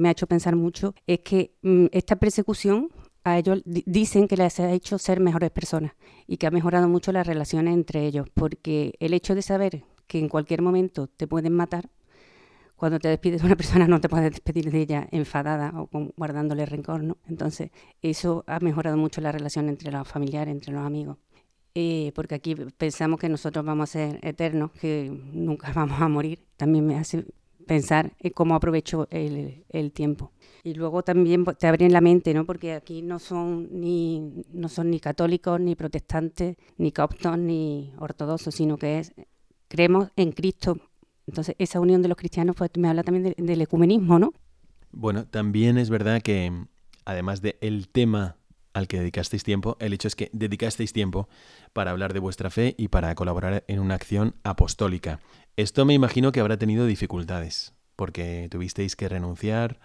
me 0.00 0.08
ha 0.08 0.12
hecho 0.12 0.26
pensar 0.26 0.56
mucho 0.56 0.94
es 1.06 1.20
que 1.20 1.52
mm, 1.62 1.86
esta 1.92 2.16
persecución 2.16 2.88
a 3.24 3.38
ellos 3.38 3.62
dicen 3.64 4.26
que 4.26 4.36
les 4.36 4.58
ha 4.58 4.72
hecho 4.72 4.98
ser 4.98 5.20
mejores 5.20 5.52
personas 5.52 5.92
y 6.26 6.38
que 6.38 6.48
ha 6.48 6.50
mejorado 6.50 6.88
mucho 6.88 7.12
las 7.12 7.24
relaciones 7.24 7.74
entre 7.74 8.04
ellos, 8.04 8.26
porque 8.34 8.94
el 8.98 9.14
hecho 9.14 9.36
de 9.36 9.42
saber 9.42 9.84
que 10.08 10.18
en 10.18 10.28
cualquier 10.28 10.60
momento 10.60 11.06
te 11.06 11.28
pueden 11.28 11.52
matar, 11.52 11.88
cuando 12.82 12.98
te 12.98 13.06
despides 13.06 13.42
de 13.42 13.46
una 13.46 13.54
persona 13.62 13.86
no 13.86 14.00
te 14.00 14.08
puedes 14.08 14.32
despedir 14.32 14.68
de 14.72 14.80
ella 14.80 15.06
enfadada 15.12 15.72
o 15.76 15.88
guardándole 16.16 16.66
rencor, 16.66 17.04
¿no? 17.04 17.16
Entonces, 17.28 17.70
eso 18.00 18.42
ha 18.48 18.58
mejorado 18.58 18.96
mucho 18.96 19.20
la 19.20 19.30
relación 19.30 19.68
entre 19.68 19.92
los 19.92 20.08
familiares, 20.08 20.50
entre 20.50 20.72
los 20.72 20.84
amigos. 20.84 21.16
Eh, 21.76 22.10
porque 22.16 22.34
aquí 22.34 22.56
pensamos 22.76 23.20
que 23.20 23.28
nosotros 23.28 23.64
vamos 23.64 23.88
a 23.88 23.92
ser 23.92 24.18
eternos, 24.26 24.72
que 24.72 25.16
nunca 25.32 25.72
vamos 25.76 26.00
a 26.00 26.08
morir. 26.08 26.40
También 26.56 26.84
me 26.84 26.98
hace 26.98 27.24
pensar 27.68 28.14
en 28.18 28.32
cómo 28.32 28.56
aprovecho 28.56 29.06
el, 29.12 29.64
el 29.68 29.92
tiempo. 29.92 30.32
Y 30.64 30.74
luego 30.74 31.04
también 31.04 31.44
te 31.44 31.68
abren 31.68 31.92
la 31.92 32.00
mente, 32.00 32.34
¿no? 32.34 32.44
Porque 32.44 32.72
aquí 32.72 33.00
no 33.00 33.20
son 33.20 33.68
ni 33.80 34.42
no 34.52 34.68
son 34.68 34.90
ni 34.90 34.98
católicos, 34.98 35.60
ni 35.60 35.76
protestantes, 35.76 36.56
ni 36.78 36.90
coptos, 36.90 37.38
ni 37.38 37.94
ortodoxos, 38.00 38.56
sino 38.56 38.76
que 38.76 38.98
es 38.98 39.12
creemos 39.68 40.08
en 40.16 40.32
Cristo. 40.32 40.78
Entonces, 41.26 41.54
esa 41.58 41.80
unión 41.80 42.02
de 42.02 42.08
los 42.08 42.16
cristianos 42.16 42.56
pues 42.56 42.70
me 42.76 42.88
habla 42.88 43.02
también 43.02 43.34
del 43.36 43.60
ecumenismo, 43.60 44.18
¿no? 44.18 44.32
Bueno, 44.90 45.26
también 45.26 45.78
es 45.78 45.88
verdad 45.88 46.20
que 46.22 46.52
además 47.04 47.42
del 47.42 47.56
el 47.60 47.88
tema 47.88 48.36
al 48.74 48.88
que 48.88 48.98
dedicasteis 48.98 49.42
tiempo, 49.44 49.76
el 49.80 49.92
hecho 49.92 50.08
es 50.08 50.16
que 50.16 50.30
dedicasteis 50.32 50.92
tiempo 50.92 51.28
para 51.72 51.90
hablar 51.90 52.12
de 52.12 52.20
vuestra 52.20 52.50
fe 52.50 52.74
y 52.78 52.88
para 52.88 53.14
colaborar 53.14 53.64
en 53.68 53.80
una 53.80 53.94
acción 53.94 54.34
apostólica. 54.44 55.20
Esto 55.56 55.84
me 55.84 55.94
imagino 55.94 56.32
que 56.32 56.40
habrá 56.40 56.56
tenido 56.56 56.86
dificultades, 56.86 57.74
porque 57.96 58.48
tuvisteis 58.50 58.96
que 58.96 59.08
renunciar 59.08 59.78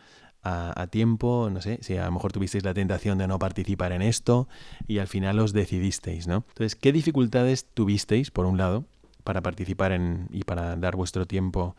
a, 0.49 0.87
tiempo, 0.87 1.49
no 1.51 1.61
sé, 1.61 1.79
si 1.81 1.97
a 1.97 2.05
lo 2.05 2.11
mejor 2.13 2.31
tuvisteis 2.31 2.63
la 2.63 2.73
tentación 2.73 3.17
de 3.17 3.27
no 3.27 3.37
participar 3.37 3.91
en 3.91 4.01
esto 4.01 4.47
y 4.87 4.99
al 4.99 5.07
final 5.07 5.39
os 5.39 5.51
decidisteis, 5.51 6.25
¿no? 6.25 6.45
Entonces, 6.47 6.77
¿qué 6.77 6.93
dificultades 6.93 7.65
tuvisteis, 7.73 8.31
por 8.31 8.45
un 8.45 8.57
lado, 8.57 8.85
para 9.27 9.41
participar 9.41 9.91
en 9.91 10.29
y 10.31 10.45
para 10.45 10.77
dar 10.77 10.95
vuestro 10.95 11.25
tiempo 11.27 11.75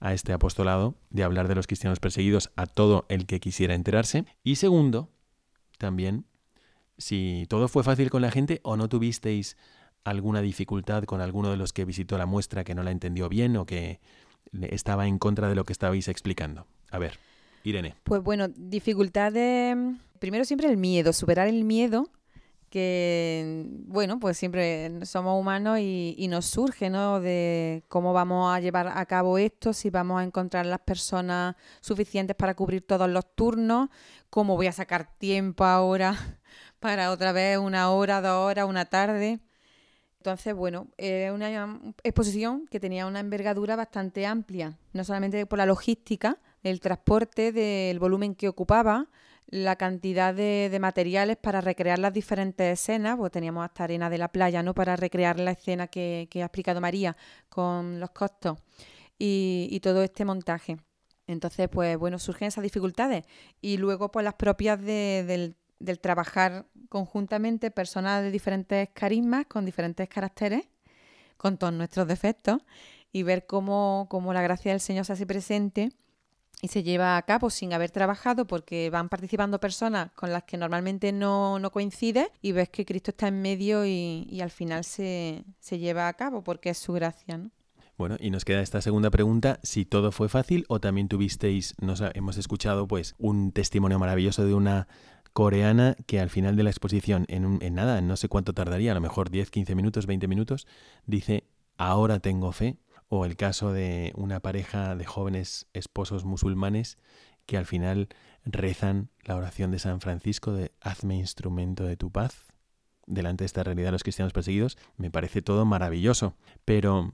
a 0.00 0.12
este 0.12 0.34
apostolado 0.34 0.96
de 1.08 1.22
hablar 1.22 1.48
de 1.48 1.54
los 1.54 1.66
cristianos 1.66 1.98
perseguidos 1.98 2.50
a 2.56 2.66
todo 2.66 3.06
el 3.08 3.24
que 3.24 3.40
quisiera 3.40 3.74
enterarse? 3.74 4.26
Y 4.44 4.56
segundo, 4.56 5.08
también, 5.78 6.26
si 6.98 7.46
todo 7.48 7.68
fue 7.68 7.84
fácil 7.84 8.10
con 8.10 8.20
la 8.20 8.30
gente 8.30 8.60
o 8.64 8.76
no 8.76 8.90
tuvisteis 8.90 9.56
alguna 10.04 10.42
dificultad 10.42 11.04
con 11.04 11.22
alguno 11.22 11.50
de 11.50 11.56
los 11.56 11.72
que 11.72 11.86
visitó 11.86 12.18
la 12.18 12.26
muestra 12.26 12.64
que 12.64 12.74
no 12.74 12.82
la 12.82 12.90
entendió 12.90 13.30
bien 13.30 13.56
o 13.56 13.64
que 13.64 13.98
estaba 14.52 15.06
en 15.06 15.18
contra 15.18 15.48
de 15.48 15.54
lo 15.54 15.64
que 15.64 15.72
estabais 15.72 16.06
explicando. 16.06 16.66
A 16.90 16.98
ver. 16.98 17.18
Irene. 17.64 17.94
Pues 18.04 18.22
bueno, 18.22 18.48
dificultades. 18.48 19.74
Primero 20.18 20.44
siempre 20.44 20.68
el 20.68 20.76
miedo, 20.76 21.14
superar 21.14 21.48
el 21.48 21.64
miedo 21.64 22.10
que, 22.70 23.66
bueno, 23.86 24.20
pues 24.20 24.38
siempre 24.38 25.04
somos 25.04 25.38
humanos 25.38 25.78
y, 25.80 26.26
nos 26.30 26.46
surge, 26.46 26.88
¿no? 26.88 27.20
De 27.20 27.84
cómo 27.88 28.12
vamos 28.12 28.54
a 28.54 28.60
llevar 28.60 28.88
a 28.88 29.04
cabo 29.06 29.38
esto, 29.38 29.72
si 29.72 29.90
vamos 29.90 30.20
a 30.20 30.24
encontrar 30.24 30.66
las 30.66 30.80
personas 30.80 31.56
suficientes 31.80 32.36
para 32.36 32.54
cubrir 32.54 32.86
todos 32.86 33.10
los 33.10 33.34
turnos, 33.34 33.88
cómo 34.30 34.56
voy 34.56 34.68
a 34.68 34.72
sacar 34.72 35.12
tiempo 35.18 35.64
ahora 35.64 36.16
para 36.80 37.10
otra 37.10 37.32
vez 37.32 37.58
una 37.58 37.90
hora, 37.90 38.20
dos 38.22 38.48
horas, 38.48 38.66
una 38.66 38.84
tarde. 38.84 39.40
Entonces, 40.18 40.54
bueno, 40.54 40.86
es 40.96 41.32
una 41.32 41.80
exposición 42.04 42.66
que 42.70 42.78
tenía 42.78 43.06
una 43.06 43.20
envergadura 43.20 43.74
bastante 43.74 44.26
amplia, 44.26 44.78
no 44.92 45.02
solamente 45.02 45.44
por 45.46 45.58
la 45.58 45.66
logística, 45.66 46.38
el 46.62 46.80
transporte 46.80 47.52
del 47.52 47.98
volumen 47.98 48.34
que 48.34 48.48
ocupaba, 48.48 49.08
la 49.50 49.76
cantidad 49.76 50.32
de, 50.32 50.76
materiales 50.80 51.36
para 51.36 51.60
recrear 51.60 51.98
las 51.98 52.12
diferentes 52.12 52.80
escenas, 52.80 53.16
pues 53.16 53.32
teníamos 53.32 53.64
hasta 53.64 53.84
arena 53.84 54.08
de 54.08 54.18
la 54.18 54.28
playa, 54.28 54.62
¿no? 54.62 54.74
Para 54.74 54.96
recrear 54.96 55.40
la 55.40 55.52
escena 55.52 55.88
que, 55.88 56.28
ha 56.34 56.38
explicado 56.38 56.80
María 56.80 57.16
con 57.48 57.98
los 57.98 58.10
costos 58.10 58.58
y, 59.18 59.78
todo 59.82 60.02
este 60.02 60.24
montaje. 60.24 60.76
Entonces, 61.26 61.68
pues 61.68 61.96
bueno, 61.98 62.18
surgen 62.18 62.48
esas 62.48 62.62
dificultades. 62.62 63.24
Y 63.60 63.76
luego, 63.76 64.10
pues 64.10 64.24
las 64.24 64.34
propias 64.34 64.80
del, 64.80 65.56
del 65.80 66.00
trabajar 66.00 66.66
conjuntamente 66.88 67.70
personas 67.70 68.22
de 68.22 68.30
diferentes 68.30 68.88
carismas, 68.92 69.46
con 69.46 69.64
diferentes 69.64 70.08
caracteres, 70.08 70.68
con 71.36 71.58
todos 71.58 71.72
nuestros 71.72 72.06
defectos, 72.06 72.62
y 73.12 73.24
ver 73.24 73.46
cómo, 73.46 74.06
cómo 74.08 74.32
la 74.32 74.42
gracia 74.42 74.70
del 74.70 74.80
Señor 74.80 75.04
se 75.04 75.12
hace 75.12 75.26
presente 75.26 75.90
y 76.62 76.68
se 76.68 76.82
lleva 76.82 77.16
a 77.16 77.22
cabo 77.22 77.50
sin 77.50 77.72
haber 77.72 77.90
trabajado 77.90 78.46
porque 78.46 78.90
van 78.90 79.08
participando 79.08 79.60
personas 79.60 80.10
con 80.12 80.32
las 80.32 80.44
que 80.44 80.56
normalmente 80.56 81.12
no, 81.12 81.58
no 81.58 81.70
coincide 81.70 82.30
y 82.42 82.52
ves 82.52 82.68
que 82.68 82.84
Cristo 82.84 83.10
está 83.10 83.28
en 83.28 83.40
medio 83.40 83.84
y, 83.86 84.40
al 84.40 84.50
final 84.50 84.84
se, 84.84 85.44
se, 85.58 85.78
lleva 85.78 86.08
a 86.08 86.14
cabo 86.14 86.42
porque 86.42 86.70
es 86.70 86.78
su 86.78 86.92
gracia. 86.92 87.38
¿no? 87.38 87.50
Bueno, 87.96 88.16
y 88.18 88.30
nos 88.30 88.44
queda 88.44 88.62
esta 88.62 88.80
segunda 88.80 89.10
pregunta, 89.10 89.60
si 89.62 89.84
todo 89.84 90.12
fue 90.12 90.28
fácil 90.28 90.64
o 90.68 90.80
también 90.80 91.08
tuvisteis, 91.08 91.74
nos 91.80 92.02
hemos 92.14 92.38
escuchado 92.38 92.88
pues 92.88 93.14
un 93.18 93.52
testimonio 93.52 93.98
maravilloso 93.98 94.44
de 94.44 94.54
una 94.54 94.88
coreana 95.32 95.96
que 96.06 96.18
al 96.18 96.30
final 96.30 96.56
de 96.56 96.62
la 96.62 96.70
exposición, 96.70 97.24
en, 97.28 97.58
en 97.60 97.74
nada, 97.74 97.98
en 97.98 98.08
no 98.08 98.16
sé 98.16 98.28
cuánto 98.28 98.52
tardaría, 98.52 98.92
a 98.92 98.94
lo 98.94 99.00
mejor 99.00 99.30
10, 99.30 99.50
15 99.50 99.74
minutos, 99.74 100.06
20 100.06 100.28
minutos, 100.28 100.66
dice, 101.06 101.44
ahora 101.76 102.20
tengo 102.20 102.52
fe 102.52 102.78
o 103.10 103.24
el 103.24 103.36
caso 103.36 103.72
de 103.72 104.12
una 104.14 104.40
pareja 104.40 104.94
de 104.94 105.04
jóvenes 105.04 105.66
esposos 105.74 106.24
musulmanes 106.24 106.96
que 107.44 107.56
al 107.56 107.66
final 107.66 108.08
rezan 108.44 109.10
la 109.24 109.34
oración 109.34 109.72
de 109.72 109.80
San 109.80 110.00
Francisco 110.00 110.52
de 110.52 110.70
hazme 110.80 111.16
instrumento 111.16 111.84
de 111.84 111.96
tu 111.96 112.12
paz 112.12 112.46
delante 113.06 113.42
de 113.42 113.46
esta 113.46 113.64
realidad 113.64 113.88
de 113.88 113.92
los 113.92 114.04
cristianos 114.04 114.32
perseguidos, 114.32 114.78
me 114.96 115.10
parece 115.10 115.42
todo 115.42 115.64
maravilloso. 115.64 116.36
Pero, 116.64 117.10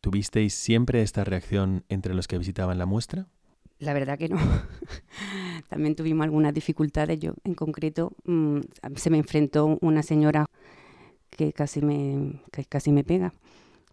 ¿tuvisteis 0.00 0.54
siempre 0.54 1.02
esta 1.02 1.24
reacción 1.24 1.84
entre 1.90 2.14
los 2.14 2.26
que 2.26 2.38
visitaban 2.38 2.78
la 2.78 2.86
muestra? 2.86 3.26
La 3.78 3.92
verdad 3.92 4.18
que 4.18 4.30
no. 4.30 4.38
También 5.68 5.94
tuvimos 5.94 6.24
algunas 6.24 6.54
dificultades. 6.54 7.20
Yo, 7.20 7.34
en 7.44 7.54
concreto, 7.54 8.12
mm, 8.24 8.60
se 8.96 9.10
me 9.10 9.18
enfrentó 9.18 9.76
una 9.82 10.02
señora 10.02 10.46
que 11.28 11.52
casi 11.52 11.82
me, 11.82 12.40
que 12.50 12.64
casi 12.64 12.90
me 12.90 13.04
pega 13.04 13.34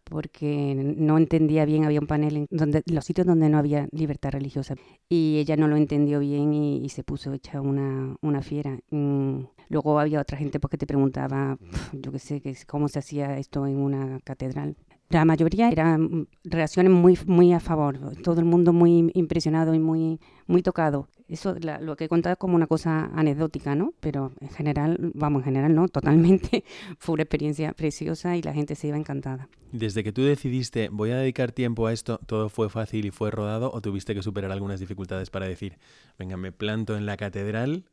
porque 0.05 0.75
no 0.75 1.17
entendía 1.17 1.65
bien, 1.65 1.83
había 1.83 1.99
un 1.99 2.07
panel 2.07 2.37
en 2.37 2.47
donde, 2.49 2.83
los 2.85 3.05
sitios 3.05 3.27
donde 3.27 3.49
no 3.49 3.57
había 3.57 3.87
libertad 3.91 4.31
religiosa 4.31 4.75
y 5.09 5.37
ella 5.39 5.57
no 5.57 5.67
lo 5.67 5.75
entendió 5.75 6.19
bien 6.19 6.53
y, 6.53 6.87
se 6.89 7.03
puso 7.03 7.33
hecha 7.33 7.59
una, 7.59 8.15
una 8.21 8.41
fiera. 8.41 8.79
Mm, 8.91 9.39
luego 9.69 9.99
había 9.99 10.21
otra 10.21 10.37
gente 10.37 10.59
porque 10.59 10.77
te 10.77 10.87
preguntaba, 10.87 11.57
yo 11.91 12.11
qué 12.11 12.19
sé, 12.19 12.41
cómo 12.67 12.87
se 12.87 12.99
hacía 12.99 13.37
esto 13.37 13.67
en 13.67 13.77
una 13.77 14.19
catedral. 14.23 14.77
La 15.09 15.25
mayoría 15.25 15.69
eran 15.69 16.27
reacciones 16.43 16.91
muy, 16.91 17.17
muy 17.25 17.53
a 17.53 17.59
favor, 17.59 17.99
todo 18.23 18.39
el 18.39 18.45
mundo 18.45 18.73
muy 18.73 19.11
impresionado 19.13 19.73
y 19.73 19.79
muy, 19.79 20.19
muy 20.47 20.61
tocado 20.61 21.07
eso 21.27 21.55
lo 21.59 21.95
que 21.95 22.05
he 22.05 22.09
contado 22.09 22.33
es 22.33 22.39
como 22.39 22.55
una 22.55 22.67
cosa 22.67 23.09
anecdótica, 23.15 23.75
¿no? 23.75 23.93
Pero 23.99 24.31
en 24.41 24.49
general, 24.49 25.11
vamos, 25.13 25.41
en 25.41 25.45
general 25.45 25.73
no, 25.73 25.87
totalmente 25.89 26.63
fue 26.99 27.13
una 27.13 27.23
experiencia 27.23 27.73
preciosa 27.73 28.35
y 28.37 28.41
la 28.41 28.53
gente 28.53 28.75
se 28.75 28.87
iba 28.87 28.97
encantada. 28.97 29.49
Desde 29.71 30.03
que 30.03 30.11
tú 30.11 30.21
decidiste, 30.23 30.89
voy 30.89 31.11
a 31.11 31.17
dedicar 31.17 31.51
tiempo 31.51 31.87
a 31.87 31.93
esto, 31.93 32.19
¿todo 32.25 32.49
fue 32.49 32.69
fácil 32.69 33.05
y 33.05 33.11
fue 33.11 33.31
rodado 33.31 33.71
o 33.73 33.81
tuviste 33.81 34.13
que 34.13 34.21
superar 34.21 34.51
algunas 34.51 34.79
dificultades 34.79 35.29
para 35.29 35.47
decir, 35.47 35.77
venga, 36.17 36.37
me 36.37 36.51
planto 36.51 36.95
en 36.95 37.05
la 37.05 37.17
catedral 37.17 37.85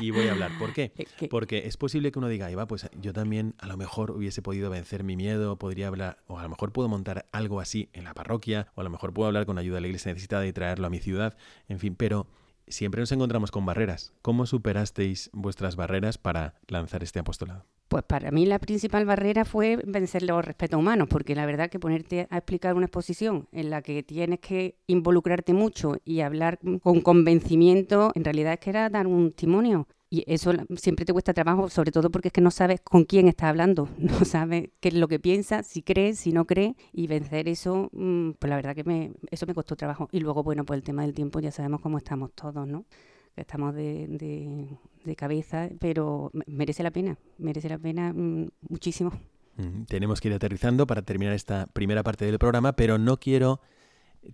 y, 0.00 0.10
voy 0.10 0.28
a 0.28 0.32
hablar. 0.32 0.50
¿Por 0.58 0.72
qué? 0.74 0.92
Porque 1.30 1.66
es 1.66 1.76
posible 1.76 2.12
que 2.12 2.18
uno 2.18 2.28
diga, 2.28 2.54
va, 2.54 2.66
pues 2.66 2.88
yo 3.00 3.12
también 3.12 3.54
a 3.58 3.66
lo 3.66 3.76
mejor 3.76 4.10
hubiese 4.10 4.42
podido 4.42 4.70
vencer 4.70 5.04
mi 5.04 5.16
miedo, 5.16 5.56
podría 5.58 5.88
hablar, 5.88 6.18
o 6.26 6.38
a 6.38 6.42
lo 6.42 6.48
mejor 6.48 6.72
puedo 6.72 6.88
montar 6.88 7.26
algo 7.32 7.60
así 7.60 7.88
en 7.92 8.04
la 8.04 8.14
parroquia, 8.14 8.68
o 8.74 8.80
a 8.80 8.84
lo 8.84 8.90
mejor 8.90 9.12
puedo 9.12 9.26
hablar 9.26 9.46
con 9.46 9.58
ayuda 9.58 9.76
de 9.76 9.80
la 9.82 9.86
iglesia 9.88 10.12
necesitada 10.12 10.46
y 10.46 10.52
traerlo 10.52 10.86
a 10.86 10.90
mi 10.90 11.00
ciudad, 11.00 11.36
en 11.68 11.78
fin, 11.78 11.94
pero 11.96 12.26
siempre 12.68 13.00
nos 13.00 13.12
encontramos 13.12 13.50
con 13.50 13.66
barreras. 13.66 14.12
¿Cómo 14.22 14.46
superasteis 14.46 15.30
vuestras 15.32 15.76
barreras 15.76 16.18
para 16.18 16.54
lanzar 16.68 17.02
este 17.02 17.18
apostolado? 17.18 17.66
Pues 17.94 18.02
para 18.02 18.32
mí 18.32 18.44
la 18.44 18.58
principal 18.58 19.04
barrera 19.04 19.44
fue 19.44 19.76
vencer 19.86 20.24
los 20.24 20.44
respetos 20.44 20.80
humanos, 20.80 21.06
porque 21.08 21.36
la 21.36 21.46
verdad 21.46 21.70
que 21.70 21.78
ponerte 21.78 22.26
a 22.28 22.38
explicar 22.38 22.74
una 22.74 22.86
exposición 22.86 23.46
en 23.52 23.70
la 23.70 23.82
que 23.82 24.02
tienes 24.02 24.40
que 24.40 24.74
involucrarte 24.88 25.54
mucho 25.54 25.98
y 26.04 26.18
hablar 26.22 26.58
con 26.82 27.00
convencimiento, 27.02 28.10
en 28.16 28.24
realidad 28.24 28.54
es 28.54 28.58
que 28.58 28.70
era 28.70 28.90
dar 28.90 29.06
un 29.06 29.30
testimonio. 29.30 29.86
Y 30.10 30.24
eso 30.26 30.52
siempre 30.74 31.04
te 31.04 31.12
cuesta 31.12 31.32
trabajo, 31.32 31.68
sobre 31.68 31.92
todo 31.92 32.10
porque 32.10 32.28
es 32.28 32.32
que 32.32 32.40
no 32.40 32.50
sabes 32.50 32.80
con 32.80 33.04
quién 33.04 33.28
estás 33.28 33.50
hablando, 33.50 33.88
no 33.98 34.24
sabes 34.24 34.70
qué 34.80 34.88
es 34.88 34.94
lo 34.94 35.06
que 35.06 35.20
piensa, 35.20 35.62
si 35.62 35.82
crees, 35.82 36.18
si 36.18 36.32
no 36.32 36.46
crees, 36.46 36.74
y 36.92 37.06
vencer 37.06 37.48
eso, 37.48 37.90
mm, 37.92 38.32
pues 38.40 38.50
la 38.50 38.56
verdad 38.56 38.74
que 38.74 38.82
me, 38.82 39.12
eso 39.30 39.46
me 39.46 39.54
costó 39.54 39.76
trabajo. 39.76 40.08
Y 40.10 40.18
luego, 40.18 40.42
bueno, 40.42 40.64
pues 40.64 40.78
el 40.78 40.82
tema 40.82 41.02
del 41.02 41.14
tiempo 41.14 41.38
ya 41.38 41.52
sabemos 41.52 41.80
cómo 41.80 41.98
estamos 41.98 42.32
todos, 42.32 42.66
¿no? 42.66 42.86
Estamos 43.36 43.74
de, 43.74 44.78
de, 45.04 45.16
cabeza, 45.16 45.68
pero 45.80 46.30
merece 46.46 46.82
la 46.82 46.90
pena, 46.90 47.18
merece 47.38 47.68
la 47.68 47.78
pena 47.78 48.12
mm, 48.12 48.48
muchísimo. 48.68 49.12
Mm, 49.56 49.84
tenemos 49.84 50.20
que 50.20 50.28
ir 50.28 50.34
aterrizando 50.34 50.86
para 50.86 51.02
terminar 51.02 51.34
esta 51.34 51.66
primera 51.66 52.02
parte 52.02 52.24
del 52.24 52.38
programa, 52.38 52.74
pero 52.74 52.98
no 52.98 53.18
quiero 53.18 53.60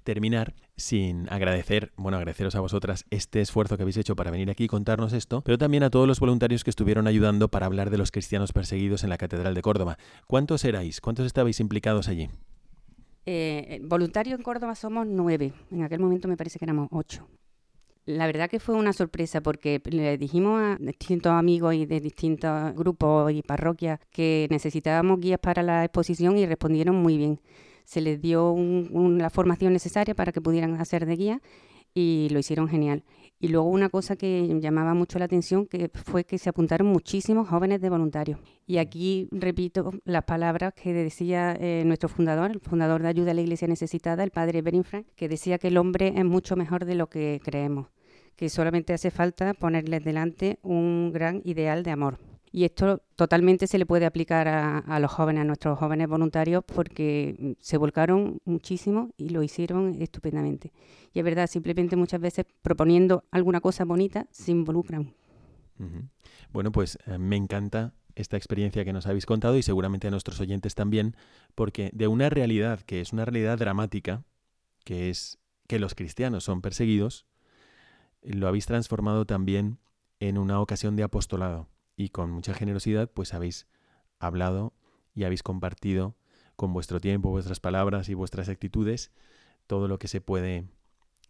terminar 0.02 0.54
sin 0.76 1.28
agradecer, 1.32 1.92
bueno, 1.96 2.16
agradeceros 2.16 2.54
a 2.54 2.60
vosotras 2.60 3.04
este 3.10 3.40
esfuerzo 3.40 3.76
que 3.76 3.82
habéis 3.82 3.96
hecho 3.96 4.16
para 4.16 4.30
venir 4.30 4.50
aquí 4.50 4.64
y 4.64 4.68
contarnos 4.68 5.12
esto, 5.12 5.42
pero 5.42 5.58
también 5.58 5.82
a 5.82 5.90
todos 5.90 6.06
los 6.06 6.20
voluntarios 6.20 6.64
que 6.64 6.70
estuvieron 6.70 7.06
ayudando 7.06 7.48
para 7.48 7.66
hablar 7.66 7.90
de 7.90 7.98
los 7.98 8.10
cristianos 8.10 8.52
perseguidos 8.52 9.02
en 9.04 9.10
la 9.10 9.18
Catedral 9.18 9.54
de 9.54 9.62
Córdoba. 9.62 9.98
¿Cuántos 10.26 10.64
erais? 10.64 11.00
¿Cuántos 11.00 11.26
estabais 11.26 11.60
implicados 11.60 12.08
allí? 12.08 12.28
Eh, 13.26 13.80
voluntarios 13.84 14.38
en 14.38 14.42
Córdoba 14.42 14.74
somos 14.74 15.06
nueve. 15.06 15.52
En 15.70 15.82
aquel 15.82 16.00
momento 16.00 16.28
me 16.28 16.36
parece 16.36 16.58
que 16.58 16.64
éramos 16.64 16.88
ocho. 16.90 17.28
La 18.16 18.27
verdad 18.27 18.51
que 18.51 18.59
fue 18.59 18.75
una 18.75 18.92
sorpresa 18.92 19.40
porque 19.40 19.81
le 19.85 20.18
dijimos 20.18 20.61
a 20.61 20.77
distintos 20.81 21.31
amigos 21.31 21.75
y 21.75 21.87
de 21.87 22.01
distintos 22.01 22.75
grupos 22.75 23.31
y 23.31 23.42
parroquias 23.42 24.01
que 24.11 24.49
necesitábamos 24.51 25.20
guías 25.20 25.38
para 25.38 25.62
la 25.62 25.85
exposición 25.85 26.37
y 26.37 26.44
respondieron 26.44 26.96
muy 26.96 27.16
bien. 27.16 27.40
Se 27.85 28.01
les 28.01 28.20
dio 28.20 28.57
la 28.57 29.31
formación 29.31 29.73
necesaria 29.73 30.16
para 30.16 30.33
que 30.33 30.40
pudieran 30.40 30.81
hacer 30.81 31.07
de 31.07 31.14
guía 31.14 31.40
y 31.94 32.29
lo 32.33 32.40
hicieron 32.40 32.68
genial. 32.68 33.05
Y 33.38 33.49
luego 33.49 33.68
una 33.68 33.88
cosa 33.88 34.16
que 34.16 34.59
llamaba 34.61 34.92
mucho 34.92 35.20
la 35.20 35.27
atención 35.27 35.66
que 35.66 35.88
fue 35.88 36.25
que 36.25 36.38
se 36.38 36.51
apuntaron 36.51 36.88
muchísimos 36.88 37.49
jóvenes 37.49 37.81
de 37.81 37.90
voluntarios. 37.90 38.40
Y 38.66 38.79
aquí 38.79 39.29
repito 39.31 39.92
las 40.05 40.25
palabras 40.25 40.75
que 40.75 40.92
decía 40.92 41.57
eh, 41.61 41.85
nuestro 41.87 42.09
fundador, 42.09 42.51
el 42.51 42.61
fundador 42.61 43.03
de 43.03 43.09
Ayuda 43.09 43.31
a 43.31 43.35
la 43.35 43.40
Iglesia 43.40 43.68
Necesitada, 43.68 44.25
el 44.25 44.33
padre 44.33 44.62
Berinfrank, 44.62 45.07
que 45.14 45.29
decía 45.29 45.59
que 45.59 45.68
el 45.68 45.79
hombre 45.79 46.12
es 46.16 46.25
mucho 46.25 46.57
mejor 46.57 46.85
de 46.85 46.96
lo 46.96 47.09
que 47.09 47.40
creemos, 47.42 47.87
que 48.40 48.48
solamente 48.48 48.94
hace 48.94 49.11
falta 49.11 49.53
ponerles 49.53 50.03
delante 50.03 50.59
un 50.62 51.12
gran 51.12 51.42
ideal 51.44 51.83
de 51.83 51.90
amor. 51.90 52.16
Y 52.50 52.64
esto 52.64 53.03
totalmente 53.14 53.66
se 53.66 53.76
le 53.76 53.85
puede 53.85 54.07
aplicar 54.07 54.48
a, 54.48 54.98
los 54.98 55.12
jóvenes, 55.12 55.42
a 55.42 55.44
nuestros 55.44 55.79
jóvenes 55.79 56.09
voluntarios, 56.09 56.64
porque 56.64 57.55
se 57.61 57.76
volcaron 57.76 58.38
muchísimo 58.46 59.11
y 59.18 59.29
lo 59.29 59.42
hicieron 59.42 60.00
estupendamente. 60.00 60.72
Y 61.12 61.18
es 61.18 61.24
verdad, 61.26 61.48
simplemente 61.48 61.96
muchas 61.96 62.18
veces 62.18 62.46
proponiendo 62.62 63.24
alguna 63.31 63.61
cosa 63.61 63.85
bonita 63.85 64.26
se 64.31 64.53
involucran. 64.53 65.12
Bueno, 66.50 66.72
pues 66.72 66.98
eh, 67.09 67.18
me 67.18 67.37
encanta 67.37 67.92
esta 68.14 68.38
experiencia 68.38 68.87
que 68.87 68.94
nos 68.94 69.07
habéis 69.07 69.26
contado 69.26 69.59
y 69.59 69.62
seguramente 69.62 70.09
a 70.09 70.11
nuestros 70.11 70.40
oyentes 70.40 70.74
también, 70.74 71.14
porque 71.55 71.90
de 71.92 72.09
una 72.09 72.31
realidad 72.31 72.81
que 72.81 73.03
es 73.03 73.12
una 73.12 73.26
realidad 73.26 73.59
dramática, 73.59 74.24
que 74.85 75.11
es 75.11 75.37
que 75.68 75.79
los 75.79 75.94
cristianos 75.94 76.44
son 76.44 76.62
perseguidos, 76.62 77.26
lo 78.22 78.48
habéis 78.48 78.66
transformado 78.66 79.26
también 79.26 79.78
en 80.18 80.38
una 80.38 80.61
ocasión 80.61 80.96
de 80.96 81.02
apostolado 81.02 81.68
y 81.96 82.11
con 82.11 82.30
mucha 82.30 82.54
generosidad 82.54 83.11
pues 83.11 83.35
habéis 83.35 83.66
hablado 84.18 84.74
y 85.14 85.24
habéis 85.24 85.42
compartido 85.42 86.16
con 86.56 86.72
vuestro 86.72 87.00
tiempo, 87.00 87.30
vuestras 87.30 87.61
palabras 87.61 88.09
y 88.09 88.14
vuestras 88.14 88.48
actitudes 88.48 89.11
todo 89.66 89.88
lo 89.88 89.98
que 89.98 90.09
se 90.09 90.20
puede 90.20 90.66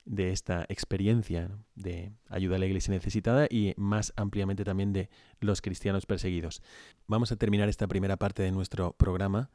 de 0.05 0.33
esta 0.33 0.65
experiencia 0.69 1.51
de 1.75 2.13
ayuda 2.29 2.57
a 2.57 2.59
la 2.59 2.67
iglesia 2.67 2.93
necesitada 2.93 3.47
y 3.49 3.75
más 3.77 4.13
ampliamente 4.17 4.65
también 4.65 4.93
de 4.93 5.11
los 5.41 5.61
cristianos 5.61 6.07
perseguidos. 6.07 6.63
Vamos 7.07 7.33
a 7.33 7.37
terminar 7.37 7.69
esta 7.69 7.87
primera 7.87 8.17
parte 8.17 8.43
de 8.43 8.51
nuestro 8.51 8.93
programa, 8.95 9.51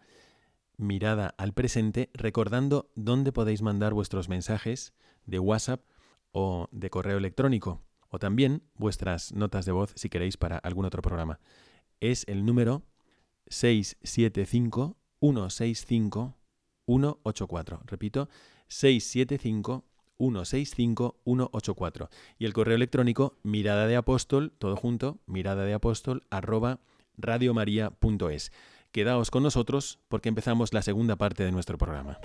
Mirada 0.77 1.33
al 1.37 1.53
presente, 1.53 2.09
recordando 2.13 2.91
dónde 2.95 3.31
podéis 3.31 3.61
mandar 3.61 3.93
vuestros 3.93 4.27
mensajes 4.27 4.93
de 5.25 5.39
WhatsApp 5.39 5.81
o 6.37 6.67
de 6.71 6.89
correo 6.89 7.17
electrónico 7.17 7.81
o 8.09 8.19
también 8.19 8.61
vuestras 8.75 9.31
notas 9.33 9.65
de 9.65 9.71
voz 9.71 9.93
si 9.95 10.09
queréis 10.09 10.35
para 10.35 10.57
algún 10.57 10.83
otro 10.83 11.01
programa. 11.01 11.39
Es 12.01 12.25
el 12.27 12.45
número 12.45 12.83
675 13.47 14.97
165 15.21 16.35
184. 16.87 17.81
Repito, 17.85 18.27
675 18.67 19.85
165 20.17 21.21
184. 21.23 22.09
Y 22.37 22.45
el 22.45 22.53
correo 22.53 22.75
electrónico 22.75 23.37
mirada 23.43 23.87
de 23.87 23.95
apóstol, 23.95 24.51
todo 24.57 24.75
junto, 24.75 25.19
mirada 25.27 25.63
de 25.63 25.73
apóstol 25.73 26.23
arroba 26.29 26.81
radiomaria.es. 27.17 28.51
Quedaos 28.91 29.31
con 29.31 29.41
nosotros 29.41 29.99
porque 30.09 30.27
empezamos 30.27 30.73
la 30.73 30.81
segunda 30.81 31.15
parte 31.15 31.45
de 31.45 31.53
nuestro 31.53 31.77
programa. 31.77 32.19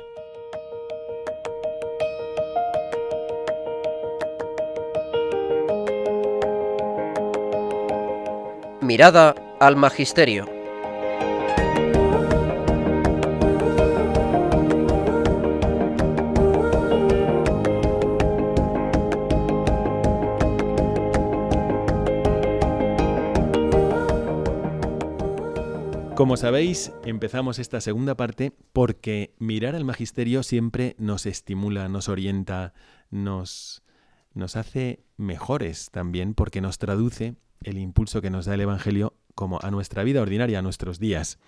Mirada 8.91 9.37
al 9.61 9.77
Magisterio. 9.77 10.47
Como 26.17 26.37
sabéis, 26.37 26.91
empezamos 27.05 27.61
esta 27.61 27.81
segunda 27.81 28.17
parte 28.17 28.53
porque 28.73 29.37
mirar 29.39 29.77
al 29.77 29.85
magisterio 29.85 30.43
siempre 30.43 30.97
nos 30.99 31.27
estimula, 31.27 31.89
nos 31.89 32.09
orienta, 32.09 32.75
nos, 33.09 33.85
nos 34.35 34.57
hace 34.57 35.05
mejores 35.17 35.93
también 35.93 36.35
porque 36.35 36.61
nos 36.61 36.79
traduce 36.79 37.37
el 37.63 37.79
impulso 37.79 38.23
que 38.23 38.31
nos 38.31 38.47
da 38.47 38.55
el 38.55 38.63
Evangelio 38.63 39.15
como 39.35 39.59
a 39.63 39.71
nuestra 39.71 40.03
vida 40.05 40.23
ordinaria, 40.23 40.59
a 40.59 40.63
nuestros 40.63 40.99
días. 40.99 41.39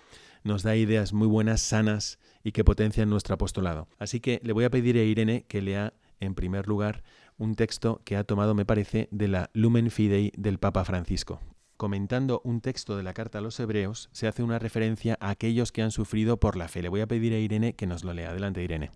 Nos 0.43 0.63
da 0.63 0.75
ideas 0.75 1.13
muy 1.13 1.27
buenas, 1.27 1.61
sanas 1.61 2.19
y 2.43 2.51
que 2.51 2.63
potencian 2.63 3.09
nuestro 3.09 3.35
apostolado. 3.35 3.87
Así 3.97 4.19
que 4.19 4.39
le 4.43 4.53
voy 4.53 4.65
a 4.65 4.69
pedir 4.69 4.97
a 4.97 5.03
Irene 5.03 5.45
que 5.47 5.61
lea 5.61 5.93
en 6.19 6.35
primer 6.35 6.67
lugar 6.67 7.03
un 7.37 7.55
texto 7.55 8.01
que 8.05 8.15
ha 8.15 8.23
tomado, 8.23 8.53
me 8.53 8.65
parece, 8.65 9.07
de 9.11 9.27
la 9.27 9.49
Lumen 9.53 9.89
Fidei 9.89 10.31
del 10.37 10.59
Papa 10.59 10.85
Francisco. 10.85 11.39
Comentando 11.77 12.41
un 12.43 12.61
texto 12.61 12.95
de 12.95 13.03
la 13.03 13.13
carta 13.13 13.39
a 13.39 13.41
los 13.41 13.59
hebreos, 13.59 14.09
se 14.11 14.27
hace 14.27 14.43
una 14.43 14.59
referencia 14.59 15.17
a 15.19 15.29
aquellos 15.31 15.71
que 15.71 15.81
han 15.81 15.91
sufrido 15.91 16.39
por 16.39 16.55
la 16.55 16.67
fe. 16.67 16.81
Le 16.81 16.89
voy 16.89 17.01
a 17.01 17.07
pedir 17.07 17.33
a 17.33 17.39
Irene 17.39 17.73
que 17.73 17.87
nos 17.87 18.03
lo 18.03 18.13
lea. 18.13 18.29
Adelante, 18.29 18.63
Irene. 18.63 18.91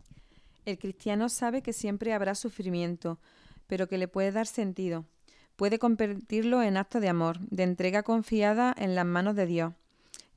El 0.66 0.78
cristiano 0.78 1.30
sabe 1.30 1.62
que 1.62 1.74
siempre 1.74 2.14
habrá 2.14 2.36
sufrimiento, 2.36 3.20
pero 3.66 3.88
que 3.88 3.98
le 3.98 4.08
puede 4.08 4.32
dar 4.32 4.48
sentido 4.48 5.06
puede 5.58 5.80
convertirlo 5.80 6.62
en 6.64 6.78
acto 6.78 7.02
de 7.02 7.10
amor, 7.10 7.40
de 7.40 7.64
entrega 7.64 8.04
confiada 8.04 8.74
en 8.78 8.96
las 8.96 9.06
manos 9.06 9.36
de 9.36 9.48
Dios, 9.48 9.74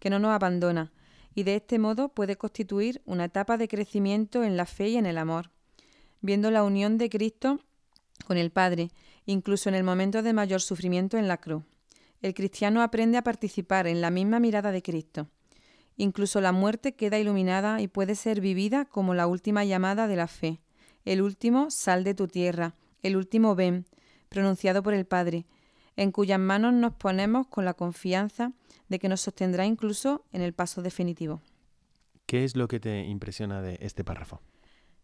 que 0.00 0.10
no 0.10 0.18
nos 0.18 0.32
abandona, 0.32 0.90
y 1.34 1.44
de 1.44 1.56
este 1.56 1.78
modo 1.78 2.08
puede 2.08 2.36
constituir 2.36 3.02
una 3.04 3.26
etapa 3.26 3.56
de 3.56 3.68
crecimiento 3.68 4.42
en 4.42 4.56
la 4.56 4.66
fe 4.66 4.88
y 4.88 4.96
en 4.96 5.06
el 5.06 5.18
amor, 5.18 5.50
viendo 6.22 6.50
la 6.50 6.64
unión 6.64 6.98
de 6.98 7.10
Cristo 7.10 7.60
con 8.26 8.38
el 8.38 8.50
Padre, 8.50 8.90
incluso 9.26 9.68
en 9.68 9.74
el 9.74 9.84
momento 9.84 10.22
de 10.22 10.32
mayor 10.32 10.62
sufrimiento 10.62 11.18
en 11.18 11.28
la 11.28 11.36
cruz. 11.36 11.62
El 12.22 12.34
cristiano 12.34 12.82
aprende 12.82 13.18
a 13.18 13.22
participar 13.22 13.86
en 13.86 14.00
la 14.00 14.10
misma 14.10 14.40
mirada 14.40 14.72
de 14.72 14.82
Cristo. 14.82 15.28
Incluso 15.96 16.40
la 16.40 16.52
muerte 16.52 16.94
queda 16.94 17.18
iluminada 17.18 17.80
y 17.82 17.88
puede 17.88 18.14
ser 18.14 18.40
vivida 18.40 18.86
como 18.86 19.14
la 19.14 19.26
última 19.26 19.64
llamada 19.64 20.06
de 20.06 20.16
la 20.16 20.28
fe. 20.28 20.60
El 21.04 21.20
último, 21.20 21.70
sal 21.70 22.04
de 22.04 22.14
tu 22.14 22.26
tierra. 22.26 22.74
El 23.02 23.16
último, 23.16 23.54
ven 23.54 23.86
pronunciado 24.30 24.82
por 24.82 24.94
el 24.94 25.04
Padre, 25.04 25.44
en 25.96 26.12
cuyas 26.12 26.38
manos 26.38 26.72
nos 26.72 26.94
ponemos 26.94 27.48
con 27.48 27.66
la 27.66 27.74
confianza 27.74 28.52
de 28.88 28.98
que 28.98 29.08
nos 29.08 29.20
sostendrá 29.20 29.66
incluso 29.66 30.24
en 30.32 30.40
el 30.40 30.54
paso 30.54 30.80
definitivo. 30.80 31.42
¿Qué 32.24 32.44
es 32.44 32.56
lo 32.56 32.68
que 32.68 32.80
te 32.80 33.04
impresiona 33.04 33.60
de 33.60 33.76
este 33.80 34.04
párrafo? 34.04 34.40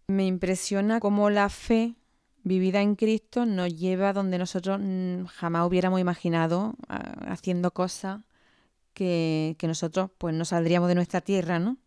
Me 0.07 0.27
impresiona 0.27 1.01
cómo 1.01 1.29
la 1.29 1.49
fe 1.49 1.97
vivida 2.45 2.81
en 2.81 2.95
Cristo 2.95 3.45
nos 3.45 3.77
lleva 3.77 4.13
donde 4.13 4.39
nosotros 4.39 4.79
mm, 4.81 5.25
jamás 5.25 5.67
hubiéramos 5.67 6.01
imaginado, 6.01 6.77
haciendo 7.27 7.73
cosas 7.73 8.21
que, 8.95 9.57
que, 9.59 9.67
nosotros 9.67 10.11
pues 10.17 10.35
no 10.35 10.45
saldríamos 10.45 10.89
de 10.89 10.95
nuestra 10.95 11.21
tierra, 11.21 11.59
¿no? 11.59 11.79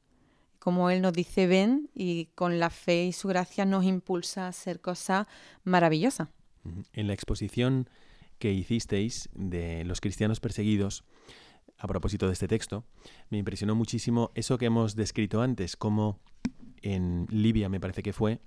Como 0.60 0.89
Él 0.89 1.02
nos 1.02 1.13
dice 1.13 1.47
ven 1.47 1.89
y 1.95 2.25
con 2.36 2.60
la 2.60 2.69
fe 2.69 3.06
y 3.06 3.13
su 3.13 3.30
gracia 3.30 3.63
nos 3.63 3.86
impulsa 3.86 4.45
a 4.45 4.49
hacer 4.49 4.82
cosas 4.82 5.25
maravillosas. 5.63 6.28
En 6.93 7.08
la 7.08 7.13
exposición 7.13 7.89
que 8.38 8.53
hicisteis 8.53 9.29
de 9.34 9.84
los 9.84 10.01
cristianos 10.01 10.39
perseguidos, 10.39 11.03
a 11.77 11.88
propósito 11.88 12.27
de 12.27 12.34
este 12.34 12.47
texto, 12.47 12.86
me 13.29 13.38
impresionó 13.38 13.75
muchísimo 13.75 14.32
eso 14.36 14.58
que 14.58 14.65
hemos 14.65 14.95
descrito 14.95 15.41
antes, 15.41 15.77
como 15.77 16.19
en 16.82 17.25
Libia 17.29 17.69
me 17.69 17.79
parece 17.79 18.03
que 18.03 18.13
fue, 18.13 18.41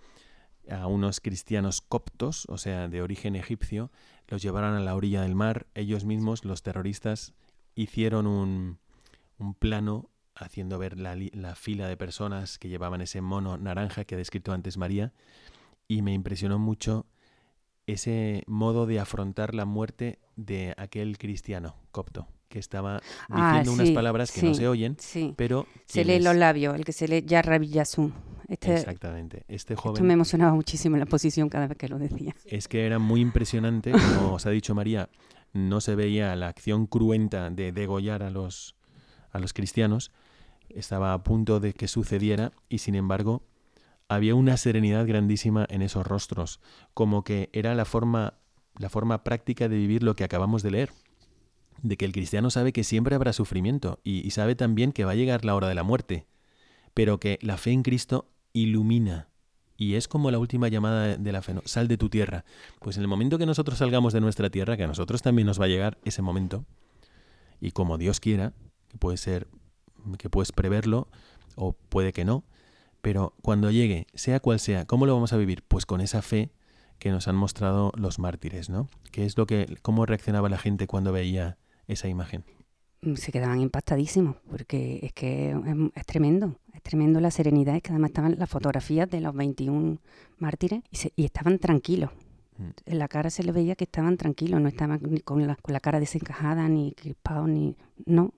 a 0.70 0.87
unos 0.87 1.20
cristianos 1.20 1.80
coptos, 1.80 2.46
o 2.48 2.58
sea, 2.58 2.88
de 2.88 3.02
origen 3.02 3.35
egipcio, 3.37 3.90
los 4.28 4.42
llevaron 4.42 4.74
a 4.74 4.80
la 4.80 4.94
orilla 4.94 5.22
del 5.22 5.35
mar, 5.35 5.66
ellos 5.74 6.04
mismos, 6.04 6.44
los 6.44 6.62
terroristas, 6.62 7.35
hicieron 7.74 8.26
un, 8.26 8.78
un 9.38 9.54
plano 9.54 10.11
haciendo 10.35 10.78
ver 10.78 10.98
la, 10.98 11.16
la, 11.16 11.54
fila 11.54 11.88
de 11.88 11.96
personas 11.96 12.58
que 12.58 12.68
llevaban 12.68 13.00
ese 13.00 13.20
mono 13.20 13.58
naranja 13.58 14.04
que 14.04 14.14
ha 14.14 14.18
descrito 14.18 14.52
antes 14.52 14.76
María, 14.76 15.12
y 15.88 16.02
me 16.02 16.14
impresionó 16.14 16.58
mucho 16.58 17.06
ese 17.87 18.42
modo 18.47 18.87
de 18.87 19.01
afrontar 19.01 19.55
la 19.55 19.64
muerte 19.64 20.18
de 20.37 20.75
aquel 20.77 21.19
cristiano 21.19 21.77
copto 21.90 22.29
que 22.48 22.59
estaba 22.59 23.00
ah, 23.31 23.59
diciendo 23.59 23.73
unas 23.73 23.90
palabras 23.92 24.31
que 24.31 24.42
no 24.42 24.54
se 24.54 24.69
oyen, 24.69 24.96
pero 25.37 25.67
se 25.87 26.04
lee 26.04 26.21
los 26.21 26.37
labios, 26.37 26.75
el 26.75 26.85
que 26.85 26.92
se 26.92 27.09
lee 27.09 27.25
Yarra 27.27 27.59
Villasum. 27.59 28.13
Este, 28.46 28.75
Exactamente. 28.75 29.44
Este 29.48 29.75
joven. 29.75 29.94
Esto 29.94 30.04
me 30.04 30.13
emocionaba 30.13 30.52
muchísimo 30.52 30.98
la 30.98 31.06
posición 31.06 31.48
cada 31.48 31.67
vez 31.67 31.79
que 31.79 31.88
lo 31.88 31.98
decía. 31.98 32.37
Es 32.44 32.69
que 32.69 32.85
era 32.85 32.98
muy 32.98 33.23
impresionante, 33.23 33.92
como 33.92 34.35
os 34.35 34.44
ha 34.44 34.50
dicho 34.50 34.75
María, 34.75 35.09
no 35.54 35.81
se 35.81 35.94
veía 35.94 36.37
la 36.37 36.48
acción 36.48 36.87
cruenta 36.87 37.48
de 37.48 37.73
degollar 37.73 38.23
a 38.23 38.31
los 38.31 38.77
a 39.31 39.38
los 39.38 39.54
cristianos, 39.54 40.11
estaba 40.69 41.15
a 41.15 41.23
punto 41.23 41.59
de 41.59 41.73
que 41.73 41.88
sucediera 41.88 42.52
y 42.69 42.79
sin 42.79 42.94
embargo 42.94 43.42
había 44.15 44.35
una 44.35 44.56
serenidad 44.56 45.06
grandísima 45.06 45.67
en 45.69 45.83
esos 45.83 46.06
rostros, 46.06 46.60
como 46.94 47.25
que 47.25 47.50
era 47.52 47.75
la 47.75 47.85
forma, 47.85 48.35
la 48.79 48.88
forma 48.88 49.25
práctica 49.25 49.69
de 49.69 49.77
vivir 49.77 50.02
lo 50.02 50.17
que 50.17 50.25
acabamos 50.25 50.63
de 50.63 50.71
leer, 50.71 50.90
de 51.83 51.96
que 51.96 52.04
el 52.04 52.13
cristiano 52.13 52.50
sabe 52.50 52.73
que 52.73 52.85
siempre 52.85 53.15
habrá 53.15 53.33
sufrimiento 53.33 54.00
y, 54.04 54.31
sabe 54.31 54.54
también 54.54 54.92
que 54.92 55.04
va 55.04 55.13
a 55.13 55.17
llegar 55.17 55.44
la 55.44 55.54
hora 55.54 55.69
de 55.69 55.75
la 55.75 55.83
muerte, 55.83 56.27
pero 56.94 57.19
que 57.19 57.38
la 57.42 57.56
fe 57.56 57.73
en 57.73 57.83
Cristo 57.83 58.31
ilumina, 58.52 59.29
y 59.77 59.94
es 59.94 60.06
como 60.06 60.31
la 60.31 60.38
última 60.38 60.69
llamada 60.69 61.17
de 61.17 61.33
la 61.33 61.42
fe, 61.42 61.54
sal 61.65 61.88
de 61.88 61.96
tu 61.96 62.08
tierra. 62.08 62.44
Pues 62.79 62.96
en 62.96 63.02
el 63.02 63.08
momento 63.08 63.38
que 63.38 63.46
nosotros 63.46 63.79
salgamos 63.79 64.13
de 64.13 64.21
nuestra 64.21 64.50
tierra, 64.50 64.77
que 64.77 64.85
a 64.85 64.87
nosotros 64.87 65.23
también 65.23 65.46
nos 65.46 65.60
va 65.60 65.65
a 65.65 65.69
llegar 65.69 65.98
ese 66.04 66.23
momento, 66.23 66.65
y 67.60 67.73
como 67.73 67.98
Dios 67.98 68.21
quiera, 68.21 68.52
que 68.88 68.98
puede 68.98 69.17
ser, 69.17 69.48
que 70.19 70.29
puedes 70.29 70.52
preverlo, 70.52 71.08
o 71.56 71.73
puede 71.73 72.13
que 72.13 72.25
no, 72.25 72.44
pero 73.03 73.35
cuando 73.42 73.71
llegue, 73.71 74.07
sea 74.15 74.40
cual 74.40 74.59
sea, 74.61 74.87
¿cómo 74.87 75.05
lo 75.07 75.15
vamos 75.15 75.33
a 75.33 75.37
vivir? 75.37 75.63
Pues 75.69 75.85
con 75.87 76.00
esa 76.00 76.23
fe 76.23 76.50
que 76.98 77.11
nos 77.11 77.29
han 77.29 77.37
mostrado 77.37 77.92
los 77.96 78.19
mártires, 78.19 78.71
¿no? 78.71 78.88
¿Qué 79.11 79.27
es 79.27 79.37
lo 79.37 79.44
que, 79.46 79.77
cómo 79.83 80.07
reaccionaba 80.07 80.48
la 80.48 80.57
gente 80.59 80.87
cuando 80.87 81.13
veía 81.13 81.59
esa 81.88 82.09
imagen? 82.09 82.44
Mm, 83.03 83.15
se 83.15 83.33
quedaban 83.33 83.61
impactadísimos, 83.61 84.37
porque 84.48 85.00
es 85.03 85.13
que 85.13 85.50
es, 85.50 85.77
es 85.96 86.07
tremendo, 86.07 86.57
es 86.73 86.83
tremendo 86.83 87.21
la 87.21 87.33
serenidad, 87.33 87.75
es 87.75 87.83
que 87.83 87.90
además 87.90 88.11
estaban 88.11 88.37
las 88.38 88.48
fotografías 88.48 89.11
de 89.11 89.21
los 89.21 89.35
21 89.35 89.98
mártires 90.38 90.83
y, 90.90 90.96
se- 90.96 91.13
y 91.17 91.25
estaban 91.25 91.59
tranquilos. 91.59 92.11
Mm. 92.59 92.69
En 92.87 92.98
la 93.00 93.09
cara 93.09 93.31
se 93.31 93.42
les 93.42 93.53
veía 93.53 93.75
que 93.75 93.85
estaban 93.85 94.17
tranquilos, 94.17 94.61
no 94.61 94.69
estaban 94.69 95.00
ni 95.03 95.19
con 95.21 95.44
la, 95.44 95.57
con 95.57 95.73
la 95.73 95.81
cara 95.81 95.98
desencajada, 95.98 96.69
ni 96.69 96.92
crispados, 96.92 97.48
ni... 97.48 97.77
No, 98.07 98.33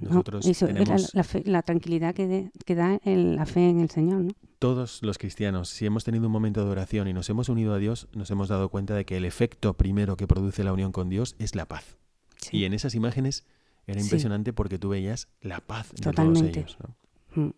no, 0.00 0.08
Nosotros 0.08 0.46
eso 0.46 0.66
tenemos 0.66 1.14
la, 1.14 1.24
fe- 1.24 1.42
la 1.46 1.62
tranquilidad 1.62 2.14
que, 2.14 2.26
de- 2.26 2.50
que 2.64 2.74
da 2.74 2.98
el- 3.04 3.36
la 3.36 3.46
fe 3.46 3.68
en 3.68 3.80
el 3.80 3.90
Señor, 3.90 4.20
¿no? 4.22 4.32
todos 4.58 5.02
los 5.02 5.18
cristianos, 5.18 5.68
si 5.70 5.86
hemos 5.86 6.04
tenido 6.04 6.26
un 6.26 6.32
momento 6.32 6.64
de 6.64 6.70
oración 6.70 7.08
y 7.08 7.12
nos 7.12 7.28
hemos 7.30 7.48
unido 7.48 7.74
a 7.74 7.78
Dios, 7.78 8.06
nos 8.14 8.30
hemos 8.30 8.48
dado 8.48 8.68
cuenta 8.68 8.94
de 8.94 9.04
que 9.04 9.16
el 9.16 9.24
efecto 9.24 9.74
primero 9.74 10.16
que 10.16 10.28
produce 10.28 10.62
la 10.62 10.72
unión 10.72 10.92
con 10.92 11.08
Dios 11.08 11.34
es 11.40 11.56
la 11.56 11.66
paz. 11.66 11.96
Sí. 12.36 12.58
Y 12.58 12.64
en 12.64 12.72
esas 12.72 12.94
imágenes 12.94 13.44
era 13.88 13.98
Sí. 14.00 14.06
impresionante 14.06 14.52
porque 14.52 14.78
tú 14.78 14.90
veías 14.90 15.26
la 15.40 15.60
paz 15.60 15.90
de 15.90 16.02
Totalmente. 16.02 16.62
todos 16.62 16.76
ellos. 16.76 16.94
¿no? 17.34 17.42
Mm. 17.46 17.50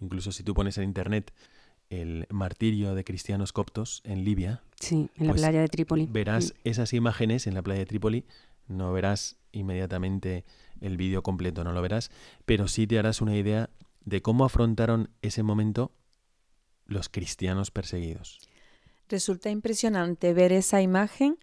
Incluso 0.00 0.32
si 0.32 0.42
tú 0.42 0.52
pones 0.54 0.76
en 0.78 0.84
internet 0.84 1.32
el 1.90 2.26
martirio 2.30 2.94
de 2.94 3.04
cristianos 3.04 3.52
coptos 3.52 4.02
en 4.04 4.24
Libia, 4.24 4.62
Sí, 4.80 5.08
en 5.16 5.26
la 5.28 5.32
Pues 5.32 5.42
playa 5.42 5.60
de 5.60 5.68
Trípoli. 5.68 6.06
verás 6.10 6.54
esas 6.64 6.92
imágenes 6.92 7.46
en 7.46 7.54
la 7.54 7.62
playa 7.62 7.78
de 7.80 7.86
Trípoli, 7.86 8.24
no 8.66 8.92
verás 8.92 9.37
inmediatamente 9.58 10.44
el 10.80 10.96
vídeo 10.96 11.22
completo, 11.22 11.64
no 11.64 11.72
lo 11.72 11.82
verás, 11.82 12.10
pero 12.44 12.68
sí 12.68 12.86
te 12.86 12.98
harás 12.98 13.20
una 13.20 13.36
idea 13.36 13.70
de 14.04 14.22
cómo 14.22 14.44
afrontaron 14.44 15.10
ese 15.22 15.42
momento 15.42 15.92
los 16.86 17.08
cristianos 17.08 17.70
perseguidos. 17.70 18.40
Resulta 19.08 19.50
impresionante 19.50 20.32
ver 20.32 20.52
esa 20.52 20.82
imagen 20.82 21.38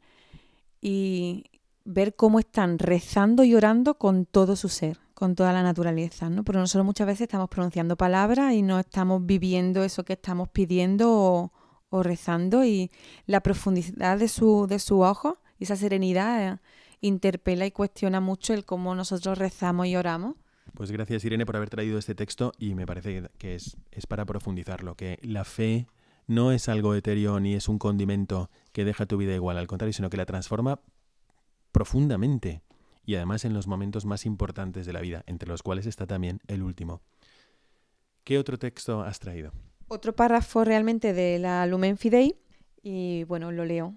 y 0.81 1.45
ver 1.83 2.15
cómo 2.15 2.39
están 2.39 2.79
rezando 2.79 3.43
y 3.43 3.55
orando 3.55 3.97
con 3.97 4.25
todo 4.25 4.55
su 4.55 4.69
ser, 4.69 4.99
con 5.13 5.35
toda 5.35 5.53
la 5.53 5.63
naturaleza, 5.63 6.29
¿no? 6.29 6.43
Porque 6.43 6.59
nosotros 6.59 6.85
muchas 6.85 7.07
veces 7.07 7.21
estamos 7.21 7.49
pronunciando 7.49 7.95
palabras 7.95 8.53
y 8.53 8.61
no 8.61 8.79
estamos 8.79 9.25
viviendo 9.25 9.83
eso 9.83 10.03
que 10.03 10.13
estamos 10.13 10.49
pidiendo 10.49 11.11
o, 11.11 11.53
o 11.89 12.03
rezando 12.03 12.65
y 12.65 12.91
la 13.25 13.41
profundidad 13.41 14.17
de 14.17 14.27
su, 14.27 14.67
de 14.67 14.79
su 14.79 15.01
ojo 15.01 15.39
y 15.59 15.63
esa 15.63 15.75
serenidad 15.75 16.53
eh, 16.53 16.59
interpela 17.01 17.65
y 17.65 17.71
cuestiona 17.71 18.19
mucho 18.19 18.53
el 18.53 18.65
cómo 18.65 18.95
nosotros 18.95 19.37
rezamos 19.37 19.87
y 19.87 19.95
oramos. 19.95 20.35
Pues 20.73 20.91
gracias 20.91 21.23
Irene 21.23 21.45
por 21.45 21.55
haber 21.55 21.69
traído 21.69 21.97
este 21.97 22.15
texto 22.15 22.51
y 22.57 22.75
me 22.75 22.85
parece 22.85 23.29
que 23.37 23.55
es, 23.55 23.77
es 23.91 24.07
para 24.07 24.25
profundizarlo, 24.25 24.95
que 24.95 25.19
la 25.21 25.45
fe 25.45 25.87
no 26.27 26.51
es 26.51 26.69
algo 26.69 26.95
etéreo 26.95 27.39
ni 27.39 27.53
es 27.53 27.69
un 27.69 27.77
condimento 27.77 28.49
que 28.71 28.83
deja 28.83 29.05
tu 29.05 29.17
vida 29.17 29.33
igual, 29.33 29.57
al 29.57 29.67
contrario, 29.67 29.93
sino 29.93 30.09
que 30.09 30.17
la 30.17 30.25
transforma 30.25 30.79
profundamente 31.71 32.61
y 33.05 33.15
además 33.15 33.45
en 33.45 33.53
los 33.53 33.67
momentos 33.67 34.05
más 34.05 34.25
importantes 34.25 34.85
de 34.85 34.93
la 34.93 35.01
vida, 35.01 35.23
entre 35.27 35.49
los 35.49 35.61
cuales 35.61 35.85
está 35.85 36.07
también 36.07 36.39
el 36.47 36.63
último. 36.63 37.01
¿Qué 38.23 38.39
otro 38.39 38.57
texto 38.57 39.01
has 39.01 39.19
traído? 39.19 39.51
Otro 39.87 40.15
párrafo 40.15 40.63
realmente 40.63 41.13
de 41.13 41.37
la 41.37 41.65
Lumen 41.67 41.97
Fidei 41.97 42.35
y 42.81 43.23
bueno, 43.25 43.51
lo 43.51 43.65
leo. 43.65 43.93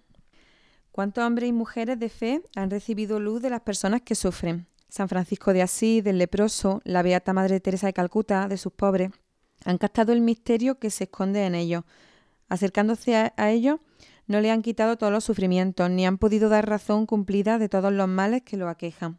¿Cuántos 0.93 1.25
hombres 1.25 1.49
y 1.49 1.53
mujeres 1.53 1.99
de 1.99 2.09
fe 2.09 2.43
han 2.57 2.71
recibido 2.71 3.21
luz 3.21 3.41
de 3.41 3.51
las 3.51 3.61
personas 3.61 4.03
que 4.03 4.15
sufren? 4.15 4.67
San 4.89 5.09
Francisco 5.09 5.53
de 5.53 5.63
Asís, 5.63 6.03
del 6.03 6.19
leproso, 6.19 6.81
la 6.85 7.03
Beata 7.03 7.33
Madre 7.33 7.61
Teresa 7.61 7.87
de 7.87 7.93
Calcuta, 7.93 8.49
de 8.49 8.57
sus 8.57 8.73
pobres, 8.73 9.11
han 9.65 9.79
captado 9.79 10.13
el 10.13 10.21
misterio 10.21 10.79
que 10.79 10.91
se 10.91 11.05
esconde 11.05 11.45
en 11.45 11.55
ellos. 11.55 11.85
Acercándose 12.49 13.17
a, 13.17 13.35
a 13.37 13.51
ellos, 13.51 13.81
no 14.27 14.41
le 14.41 14.51
han 14.51 14.63
quitado 14.63 14.97
todos 14.97 15.13
los 15.13 15.25
sufrimientos, 15.25 15.91
ni 15.91 16.07
han 16.07 16.19
podido 16.19 16.49
dar 16.49 16.69
razón 16.69 17.07
cumplida 17.07 17.59
de 17.59 17.69
todos 17.69 17.93
los 17.93 18.09
males 18.09 18.43
que 18.43 18.57
lo 18.57 18.69
aquejan. 18.69 19.19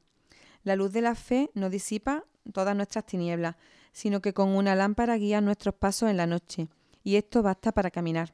La 0.63 0.75
luz 0.75 0.91
de 0.91 1.01
la 1.01 1.15
fe 1.15 1.49
no 1.53 1.69
disipa 1.69 2.25
todas 2.51 2.75
nuestras 2.75 3.05
tinieblas, 3.05 3.55
sino 3.91 4.21
que 4.21 4.33
con 4.33 4.49
una 4.49 4.75
lámpara 4.75 5.15
guía 5.15 5.41
nuestros 5.41 5.75
pasos 5.75 6.09
en 6.09 6.17
la 6.17 6.27
noche, 6.27 6.67
y 7.03 7.15
esto 7.15 7.41
basta 7.41 7.71
para 7.71 7.91
caminar. 7.91 8.33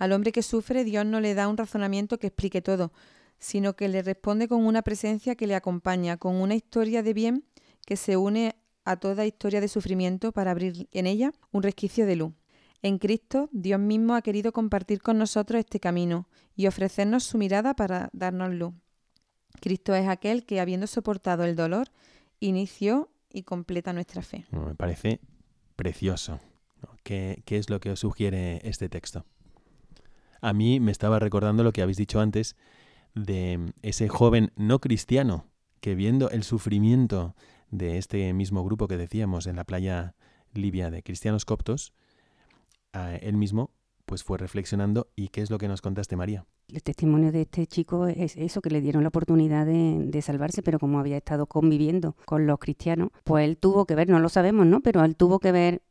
Al 0.00 0.12
hombre 0.12 0.32
que 0.32 0.42
sufre, 0.42 0.82
Dios 0.82 1.04
no 1.04 1.20
le 1.20 1.34
da 1.34 1.46
un 1.46 1.58
razonamiento 1.58 2.18
que 2.18 2.28
explique 2.28 2.62
todo, 2.62 2.90
sino 3.38 3.76
que 3.76 3.86
le 3.86 4.00
responde 4.00 4.48
con 4.48 4.64
una 4.64 4.80
presencia 4.80 5.34
que 5.34 5.46
le 5.46 5.54
acompaña, 5.54 6.16
con 6.16 6.36
una 6.36 6.54
historia 6.54 7.02
de 7.02 7.12
bien 7.12 7.44
que 7.84 7.96
se 7.96 8.16
une 8.16 8.56
a 8.86 8.96
toda 8.96 9.26
historia 9.26 9.60
de 9.60 9.68
sufrimiento 9.68 10.32
para 10.32 10.52
abrir 10.52 10.88
en 10.92 11.06
ella 11.06 11.34
un 11.52 11.62
resquicio 11.62 12.06
de 12.06 12.16
luz. 12.16 12.32
En 12.80 12.96
Cristo, 12.96 13.50
Dios 13.52 13.78
mismo 13.78 14.14
ha 14.14 14.22
querido 14.22 14.52
compartir 14.52 15.02
con 15.02 15.18
nosotros 15.18 15.60
este 15.60 15.80
camino 15.80 16.30
y 16.56 16.66
ofrecernos 16.66 17.24
su 17.24 17.36
mirada 17.36 17.74
para 17.74 18.08
darnos 18.14 18.54
luz. 18.54 18.72
Cristo 19.60 19.94
es 19.94 20.08
aquel 20.08 20.46
que, 20.46 20.60
habiendo 20.60 20.86
soportado 20.86 21.44
el 21.44 21.56
dolor, 21.56 21.88
inició 22.38 23.10
y 23.30 23.42
completa 23.42 23.92
nuestra 23.92 24.22
fe. 24.22 24.46
Me 24.50 24.74
parece 24.74 25.20
precioso. 25.76 26.40
¿no? 26.80 26.96
¿Qué, 27.02 27.42
¿Qué 27.44 27.58
es 27.58 27.68
lo 27.68 27.80
que 27.80 27.90
os 27.90 28.00
sugiere 28.00 28.66
este 28.66 28.88
texto? 28.88 29.26
A 30.40 30.52
mí 30.52 30.80
me 30.80 30.92
estaba 30.92 31.18
recordando 31.18 31.64
lo 31.64 31.72
que 31.72 31.82
habéis 31.82 31.98
dicho 31.98 32.20
antes 32.20 32.56
de 33.14 33.72
ese 33.82 34.08
joven 34.08 34.52
no 34.56 34.78
cristiano 34.78 35.46
que 35.80 35.94
viendo 35.94 36.30
el 36.30 36.42
sufrimiento 36.44 37.34
de 37.70 37.98
este 37.98 38.32
mismo 38.32 38.64
grupo 38.64 38.88
que 38.88 38.96
decíamos 38.96 39.46
en 39.46 39.56
la 39.56 39.64
playa 39.64 40.14
libia 40.52 40.90
de 40.90 41.02
cristianos 41.02 41.44
coptos, 41.44 41.92
a 42.92 43.14
él 43.16 43.36
mismo 43.36 43.70
pues 44.04 44.24
fue 44.24 44.38
reflexionando 44.38 45.08
y 45.14 45.28
qué 45.28 45.40
es 45.40 45.50
lo 45.50 45.58
que 45.58 45.68
nos 45.68 45.82
contaste 45.82 46.16
María. 46.16 46.44
El 46.68 46.82
testimonio 46.82 47.30
de 47.30 47.42
este 47.42 47.66
chico 47.68 48.08
es 48.08 48.36
eso, 48.36 48.60
que 48.60 48.70
le 48.70 48.80
dieron 48.80 49.02
la 49.02 49.08
oportunidad 49.08 49.66
de, 49.66 50.04
de 50.04 50.22
salvarse, 50.22 50.62
pero 50.62 50.80
como 50.80 50.98
había 50.98 51.16
estado 51.16 51.46
conviviendo 51.46 52.16
con 52.24 52.44
los 52.46 52.58
cristianos, 52.58 53.10
pues 53.22 53.44
él 53.44 53.56
tuvo 53.56 53.86
que 53.86 53.94
ver, 53.94 54.08
no 54.08 54.18
lo 54.18 54.28
sabemos, 54.28 54.66
¿no? 54.66 54.80
Pero 54.80 55.04
él 55.04 55.14
tuvo 55.14 55.38
que 55.38 55.52
ver 55.52 55.82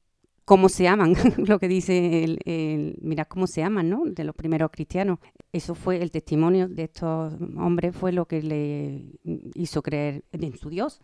cómo 0.50 0.68
se 0.68 0.88
aman, 0.88 1.14
lo 1.38 1.60
que 1.60 1.68
dice 1.68 2.24
el, 2.24 2.40
el 2.44 2.98
mirad 3.04 3.28
cómo 3.28 3.46
se 3.46 3.62
aman, 3.62 3.88
¿no? 3.88 4.06
De 4.06 4.24
los 4.24 4.34
primeros 4.34 4.72
cristianos. 4.72 5.20
Eso 5.54 5.76
fue 5.76 6.02
el 6.02 6.10
testimonio 6.10 6.68
de 6.68 6.86
estos 6.86 7.36
hombres, 7.56 7.96
fue 7.96 8.12
lo 8.12 8.26
que 8.26 8.42
le 8.42 9.20
hizo 9.54 9.84
creer 9.84 10.24
en 10.32 10.58
su 10.58 10.72
Dios. 10.72 11.02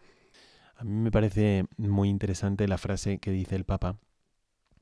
A 0.78 0.84
mí 0.84 1.00
me 1.00 1.12
parece 1.12 1.66
muy 1.78 2.10
interesante 2.10 2.68
la 2.68 2.80
frase 2.80 3.20
que 3.20 3.30
dice 3.30 3.56
el 3.56 3.66
Papa 3.66 4.00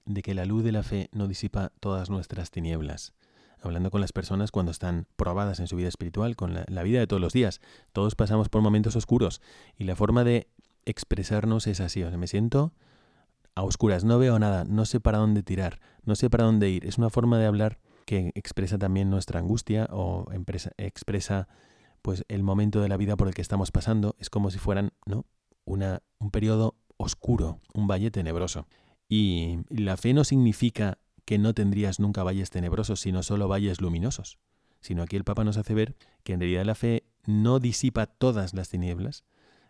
de 0.06 0.22
que 0.22 0.34
la 0.34 0.46
luz 0.46 0.64
de 0.64 0.72
la 0.72 0.84
fe 0.84 1.10
no 1.12 1.28
disipa 1.28 1.74
todas 1.82 2.10
nuestras 2.10 2.50
tinieblas. 2.50 3.14
Hablando 3.62 3.92
con 3.92 4.00
las 4.00 4.14
personas 4.14 4.52
cuando 4.52 4.72
están 4.72 5.08
probadas 5.18 5.60
en 5.60 5.68
su 5.68 5.76
vida 5.76 5.90
espiritual, 5.90 6.38
con 6.38 6.54
la, 6.54 6.64
la 6.70 6.84
vida 6.84 7.02
de 7.02 7.08
todos 7.08 7.22
los 7.22 7.34
días. 7.34 7.60
Todos 7.92 8.16
pasamos 8.16 8.48
por 8.48 8.62
momentos 8.62 8.96
oscuros 8.96 9.42
y 9.78 9.84
la 9.84 9.98
forma 9.98 10.24
de 10.24 10.48
expresarnos 10.86 11.68
es 11.68 11.82
así. 11.82 12.02
O 12.02 12.08
sea, 12.08 12.18
me 12.18 12.28
siento 12.28 12.72
a 13.56 13.64
oscuras, 13.64 14.04
no 14.04 14.20
veo 14.20 14.40
nada, 14.40 14.66
no 14.66 14.86
sé 14.86 15.00
para 15.00 15.18
dónde 15.18 15.44
tirar, 15.44 15.80
no 16.04 16.16
sé 16.16 16.30
para 16.30 16.46
dónde 16.46 16.70
ir. 16.70 16.86
Es 16.86 16.98
una 16.98 17.10
forma 17.10 17.38
de 17.38 17.46
hablar 17.46 17.80
que 18.06 18.32
expresa 18.36 18.78
también 18.78 19.10
nuestra 19.10 19.40
angustia 19.40 19.88
o 19.92 20.26
expresa 20.78 21.48
pues 22.02 22.26
el 22.28 22.44
momento 22.44 22.82
de 22.82 22.90
la 22.90 22.98
vida 22.98 23.16
por 23.16 23.28
el 23.28 23.34
que 23.34 23.42
estamos 23.42 23.72
pasando. 23.72 24.16
Es 24.20 24.30
como 24.30 24.52
si 24.52 24.60
fueran, 24.60 24.92
¿no? 25.06 25.26
Un 25.66 26.32
periodo 26.32 26.76
oscuro, 26.98 27.60
un 27.74 27.88
valle 27.88 28.12
tenebroso. 28.12 28.68
Y 29.08 29.60
la 29.70 29.98
fe 29.98 30.14
no 30.14 30.24
significa 30.24 30.98
que 31.26 31.38
no 31.38 31.54
tendrías 31.54 32.00
nunca 32.00 32.24
valles 32.24 32.50
tenebrosos, 32.50 33.00
sino 33.00 33.24
solo 33.24 33.48
valles 33.48 33.80
luminosos. 33.80 34.38
Sino 34.82 35.04
aquí 35.04 35.16
el 35.16 35.24
Papa 35.24 35.46
nos 35.46 35.56
hace 35.56 35.74
ver 35.74 35.96
que 36.24 36.34
en 36.34 36.42
realidad 36.42 36.66
la 36.66 36.76
fe 36.76 37.06
no 37.26 37.60
disipa 37.60 38.08
todas 38.08 38.54
las 38.54 38.68
tinieblas, 38.68 39.24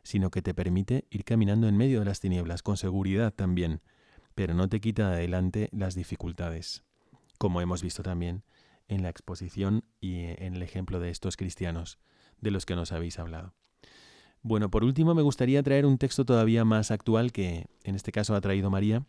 sino 0.03 0.29
que 0.29 0.41
te 0.41 0.53
permite 0.53 1.05
ir 1.09 1.23
caminando 1.23 1.67
en 1.67 1.77
medio 1.77 1.99
de 1.99 2.05
las 2.05 2.19
tinieblas, 2.19 2.61
con 2.61 2.77
seguridad 2.77 3.33
también, 3.33 3.81
pero 4.35 4.53
no 4.53 4.67
te 4.69 4.81
quita 4.81 5.11
adelante 5.11 5.69
las 5.71 5.95
dificultades, 5.95 6.83
como 7.37 7.61
hemos 7.61 7.81
visto 7.81 8.03
también 8.03 8.43
en 8.87 9.01
la 9.01 9.09
exposición 9.09 9.83
y 9.99 10.23
en 10.23 10.55
el 10.55 10.61
ejemplo 10.61 10.99
de 10.99 11.09
estos 11.09 11.37
cristianos 11.37 11.99
de 12.41 12.51
los 12.51 12.65
que 12.65 12.75
nos 12.75 12.91
habéis 12.91 13.19
hablado. 13.19 13.53
Bueno, 14.41 14.69
por 14.69 14.83
último 14.83 15.15
me 15.15 15.21
gustaría 15.21 15.63
traer 15.63 15.85
un 15.85 15.97
texto 15.97 16.25
todavía 16.25 16.65
más 16.65 16.91
actual 16.91 17.31
que 17.31 17.67
en 17.83 17.95
este 17.95 18.11
caso 18.11 18.35
ha 18.35 18.41
traído 18.41 18.69
María, 18.69 19.05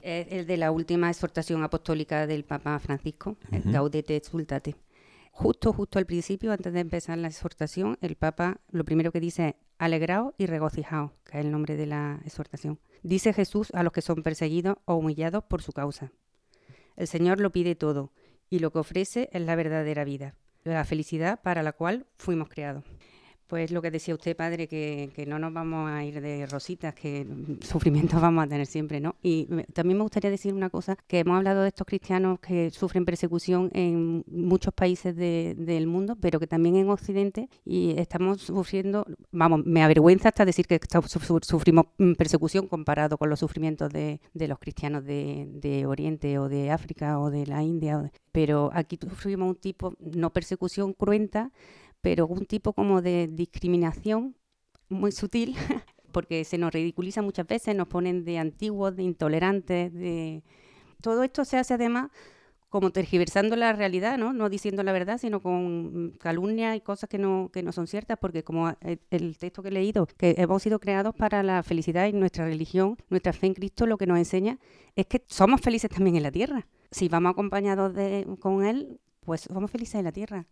Es 0.00 0.28
el 0.30 0.46
de 0.46 0.56
la 0.56 0.70
última 0.70 1.10
exhortación 1.10 1.62
apostólica 1.62 2.26
del 2.26 2.44
Papa 2.44 2.78
Francisco, 2.78 3.36
el 3.52 3.70
Gaudete 3.70 4.16
Exultate. 4.16 4.76
Justo, 5.30 5.72
justo 5.72 5.98
al 5.98 6.06
principio, 6.06 6.52
antes 6.52 6.72
de 6.72 6.80
empezar 6.80 7.18
la 7.18 7.28
exhortación, 7.28 7.98
el 8.00 8.16
Papa 8.16 8.60
lo 8.70 8.84
primero 8.84 9.12
que 9.12 9.20
dice 9.20 9.48
es 9.48 9.54
alegraos 9.78 10.34
y 10.38 10.46
regocijaos, 10.46 11.12
que 11.24 11.38
es 11.38 11.44
el 11.44 11.50
nombre 11.50 11.76
de 11.76 11.86
la 11.86 12.20
exhortación. 12.24 12.78
Dice 13.02 13.32
Jesús 13.32 13.70
a 13.74 13.82
los 13.82 13.92
que 13.92 14.02
son 14.02 14.22
perseguidos 14.22 14.76
o 14.84 14.94
humillados 14.94 15.44
por 15.44 15.62
su 15.62 15.72
causa. 15.72 16.12
El 16.96 17.06
Señor 17.06 17.40
lo 17.40 17.52
pide 17.52 17.74
todo 17.74 18.12
y 18.50 18.58
lo 18.58 18.72
que 18.72 18.80
ofrece 18.80 19.28
es 19.32 19.42
la 19.42 19.56
verdadera 19.56 20.04
vida, 20.04 20.34
la 20.64 20.84
felicidad 20.84 21.40
para 21.42 21.62
la 21.62 21.72
cual 21.72 22.06
fuimos 22.16 22.48
creados. 22.48 22.84
Pues 23.48 23.70
lo 23.70 23.80
que 23.80 23.90
decía 23.90 24.12
usted, 24.12 24.36
padre, 24.36 24.68
que, 24.68 25.24
no 25.26 25.38
nos 25.38 25.54
vamos 25.54 25.90
a 25.90 26.04
ir 26.04 26.20
de 26.20 26.44
rositas, 26.44 26.94
que 26.94 27.26
sufrimientos 27.62 28.20
vamos 28.20 28.44
a 28.44 28.46
tener 28.46 28.66
siempre, 28.66 29.00
¿no? 29.00 29.16
Y 29.22 29.46
también 29.72 29.96
me 29.96 30.02
gustaría 30.02 30.30
decir 30.30 30.52
una 30.52 30.68
cosa, 30.68 30.98
que 31.06 31.20
hemos 31.20 31.38
hablado 31.38 31.62
de 31.62 31.68
estos 31.68 31.86
cristianos 31.86 32.40
que 32.40 32.68
sufren 32.70 33.06
persecución 33.06 33.70
en 33.72 34.22
muchos 34.30 34.74
países 34.74 35.16
del 35.16 35.86
mundo, 35.86 36.14
pero 36.20 36.38
que 36.38 36.46
también 36.46 36.76
en 36.76 36.90
Occidente 36.90 37.48
y 37.64 37.98
estamos 37.98 38.42
sufriendo, 38.42 39.06
vamos, 39.32 39.64
me 39.64 39.82
avergüenza 39.82 40.28
hasta 40.28 40.44
decir 40.44 40.66
que 40.66 40.78
sufrimos 41.40 41.86
persecución 42.18 42.68
comparado 42.68 43.16
con 43.16 43.30
los 43.30 43.40
sufrimientos 43.40 43.90
de, 43.90 44.20
los 44.34 44.58
cristianos 44.58 45.04
de, 45.06 45.84
Oriente 45.86 46.38
o 46.38 46.50
de 46.50 46.70
África 46.70 47.18
o 47.18 47.30
de 47.30 47.46
la 47.46 47.62
India, 47.62 48.12
pero 48.30 48.70
aquí 48.74 48.98
sufrimos 49.00 49.48
un 49.48 49.56
tipo, 49.56 49.94
no 50.00 50.34
persecución 50.34 50.92
cruenta, 50.92 51.50
pero 52.00 52.26
un 52.26 52.46
tipo 52.46 52.72
como 52.72 53.02
de 53.02 53.28
discriminación 53.30 54.36
muy 54.88 55.12
sutil, 55.12 55.54
porque 56.12 56.44
se 56.44 56.58
nos 56.58 56.72
ridiculiza 56.72 57.22
muchas 57.22 57.46
veces, 57.46 57.74
nos 57.76 57.88
ponen 57.88 58.24
de 58.24 58.38
antiguos, 58.38 58.96
de 58.96 59.02
intolerantes, 59.02 59.92
de... 59.92 60.42
Todo 61.00 61.22
esto 61.22 61.44
se 61.44 61.58
hace 61.58 61.74
además 61.74 62.10
como 62.68 62.90
tergiversando 62.90 63.56
la 63.56 63.72
realidad, 63.72 64.18
¿no? 64.18 64.32
No 64.32 64.48
diciendo 64.50 64.82
la 64.82 64.92
verdad, 64.92 65.18
sino 65.18 65.40
con 65.40 66.14
calumnia 66.18 66.76
y 66.76 66.80
cosas 66.80 67.08
que 67.08 67.18
no, 67.18 67.50
que 67.52 67.62
no 67.62 67.72
son 67.72 67.86
ciertas, 67.86 68.18
porque 68.18 68.44
como 68.44 68.74
el 69.10 69.38
texto 69.38 69.62
que 69.62 69.68
he 69.68 69.72
leído, 69.72 70.06
que 70.06 70.34
hemos 70.36 70.62
sido 70.62 70.78
creados 70.78 71.14
para 71.14 71.42
la 71.42 71.62
felicidad 71.62 72.06
y 72.06 72.12
nuestra 72.12 72.44
religión, 72.44 72.96
nuestra 73.08 73.32
fe 73.32 73.46
en 73.46 73.54
Cristo, 73.54 73.86
lo 73.86 73.96
que 73.96 74.06
nos 74.06 74.18
enseña 74.18 74.58
es 74.96 75.06
que 75.06 75.24
somos 75.28 75.60
felices 75.60 75.90
también 75.90 76.16
en 76.16 76.22
la 76.22 76.30
tierra. 76.30 76.66
Si 76.90 77.08
vamos 77.08 77.30
acompañados 77.30 77.94
de, 77.94 78.26
con 78.38 78.64
Él, 78.64 79.00
pues 79.20 79.42
somos 79.42 79.70
felices 79.70 79.94
en 79.94 80.04
la 80.04 80.12
tierra. 80.12 80.46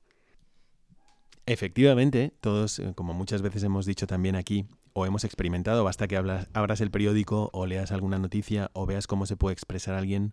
Efectivamente, 1.47 2.33
todos, 2.41 2.81
eh, 2.81 2.93
como 2.97 3.15
muchas 3.15 3.41
veces 3.41 3.63
hemos 3.63 3.87
dicho 3.87 4.09
también 4.09 4.35
aquí, 4.35 4.67
o 4.95 5.07
hemos 5.07 5.25
experimentado, 5.25 5.85
basta 5.85 6.09
que 6.09 6.17
abras 6.17 6.81
el 6.81 6.91
periódico 6.91 7.51
o 7.53 7.67
leas 7.67 7.93
alguna 7.93 8.19
noticia 8.19 8.71
o 8.73 8.87
veas 8.87 9.07
cómo 9.07 9.27
se 9.27 9.37
puede 9.37 9.53
expresar 9.53 9.95
alguien 9.95 10.33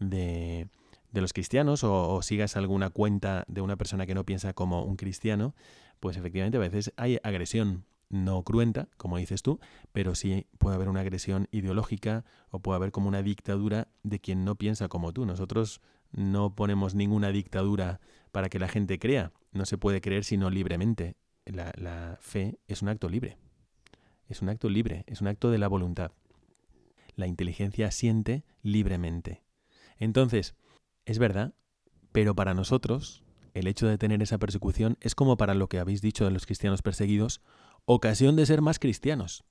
de, 0.00 0.68
los 1.12 1.32
cristianos 1.32 1.84
o, 1.84 2.20
sigas 2.20 2.56
alguna 2.56 2.90
cuenta 2.90 3.44
de 3.46 3.60
una 3.60 3.76
persona 3.76 4.06
que 4.06 4.14
no 4.14 4.26
piensa 4.26 4.52
como 4.52 4.82
un 4.82 4.96
cristiano, 4.96 5.54
pues 6.00 6.16
efectivamente 6.16 6.56
a 6.58 6.60
veces 6.60 6.92
hay 6.96 7.18
agresión 7.22 7.84
no 8.08 8.42
cruenta, 8.42 8.88
como 8.96 9.16
dices 9.16 9.42
tú, 9.42 9.60
pero 9.92 10.16
sí 10.16 10.46
puede 10.58 10.74
haber 10.74 10.88
una 10.88 11.00
agresión 11.00 11.46
ideológica 11.52 12.24
o 12.50 12.58
puede 12.58 12.76
haber 12.76 12.90
como 12.90 13.08
una 13.08 13.22
dictadura 13.22 13.86
de 14.02 14.18
quien 14.18 14.44
no 14.44 14.56
piensa 14.56 14.88
como 14.88 15.12
tú. 15.12 15.24
Nosotros 15.24 15.80
no 16.10 16.56
ponemos 16.56 16.96
ninguna 16.96 17.30
dictadura 17.30 18.00
para 18.32 18.48
que 18.48 18.58
la 18.58 18.66
gente 18.66 18.98
crea. 18.98 19.30
No 19.52 19.64
se 19.64 19.78
puede 19.78 20.00
creer 20.00 20.24
sino 20.24 20.50
libremente. 20.50 21.16
La, 21.44 22.18
fe 22.20 22.58
es 22.68 22.82
un 22.82 22.88
acto 22.88 23.08
libre. 23.08 23.38
Es 24.28 24.42
un 24.42 24.48
acto 24.48 24.68
libre, 24.68 25.04
es 25.06 25.20
un 25.20 25.26
acto 25.26 25.50
de 25.50 25.58
la 25.58 25.68
voluntad. 25.68 26.12
La 27.16 27.26
inteligencia 27.26 27.90
siente 27.90 28.44
libremente. 28.62 29.42
Entonces, 29.98 30.54
es 31.04 31.18
verdad, 31.18 31.54
pero 32.12 32.34
para 32.34 32.54
nosotros 32.54 33.24
el 33.52 33.66
hecho 33.66 33.88
de 33.88 33.98
tener 33.98 34.22
esa 34.22 34.38
persecución 34.38 34.96
es 35.00 35.14
como 35.14 35.36
para 35.36 35.54
lo 35.54 35.68
que 35.68 35.80
habéis 35.80 36.00
dicho 36.00 36.24
de 36.24 36.30
los 36.30 36.46
cristianos 36.46 36.82
perseguidos, 36.82 37.40
ocasión 37.84 38.36
de 38.36 38.46
ser 38.46 38.62
más 38.62 38.78
cristianos. 38.78 39.44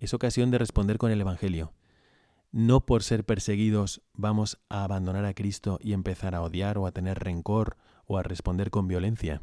Es 0.00 0.14
ocasión 0.14 0.50
de 0.50 0.58
responder 0.58 0.98
con 0.98 1.12
el 1.12 1.20
Evangelio. 1.20 1.72
No 2.50 2.86
por 2.86 3.02
ser 3.02 3.24
perseguidos 3.24 4.02
vamos 4.14 4.58
a 4.68 4.84
abandonar 4.84 5.24
a 5.24 5.34
Cristo 5.34 5.78
y 5.80 5.92
empezar 5.92 6.34
a 6.34 6.42
odiar 6.42 6.78
o 6.78 6.86
a 6.86 6.92
tener 6.92 7.18
rencor 7.18 7.76
o 8.08 8.18
a 8.18 8.24
responder 8.24 8.70
con 8.70 8.88
violencia, 8.88 9.42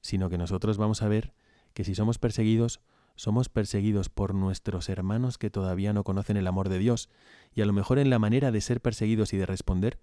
sino 0.00 0.28
que 0.28 0.38
nosotros 0.38 0.78
vamos 0.78 1.02
a 1.02 1.08
ver 1.08 1.34
que 1.74 1.84
si 1.84 1.94
somos 1.94 2.18
perseguidos, 2.18 2.80
somos 3.14 3.48
perseguidos 3.48 4.08
por 4.08 4.34
nuestros 4.34 4.88
hermanos 4.88 5.38
que 5.38 5.50
todavía 5.50 5.92
no 5.92 6.02
conocen 6.02 6.36
el 6.36 6.46
amor 6.46 6.68
de 6.68 6.78
Dios, 6.78 7.10
y 7.54 7.60
a 7.60 7.66
lo 7.66 7.72
mejor 7.72 7.98
en 7.98 8.10
la 8.10 8.18
manera 8.18 8.50
de 8.50 8.60
ser 8.60 8.80
perseguidos 8.80 9.32
y 9.32 9.36
de 9.36 9.46
responder, 9.46 10.00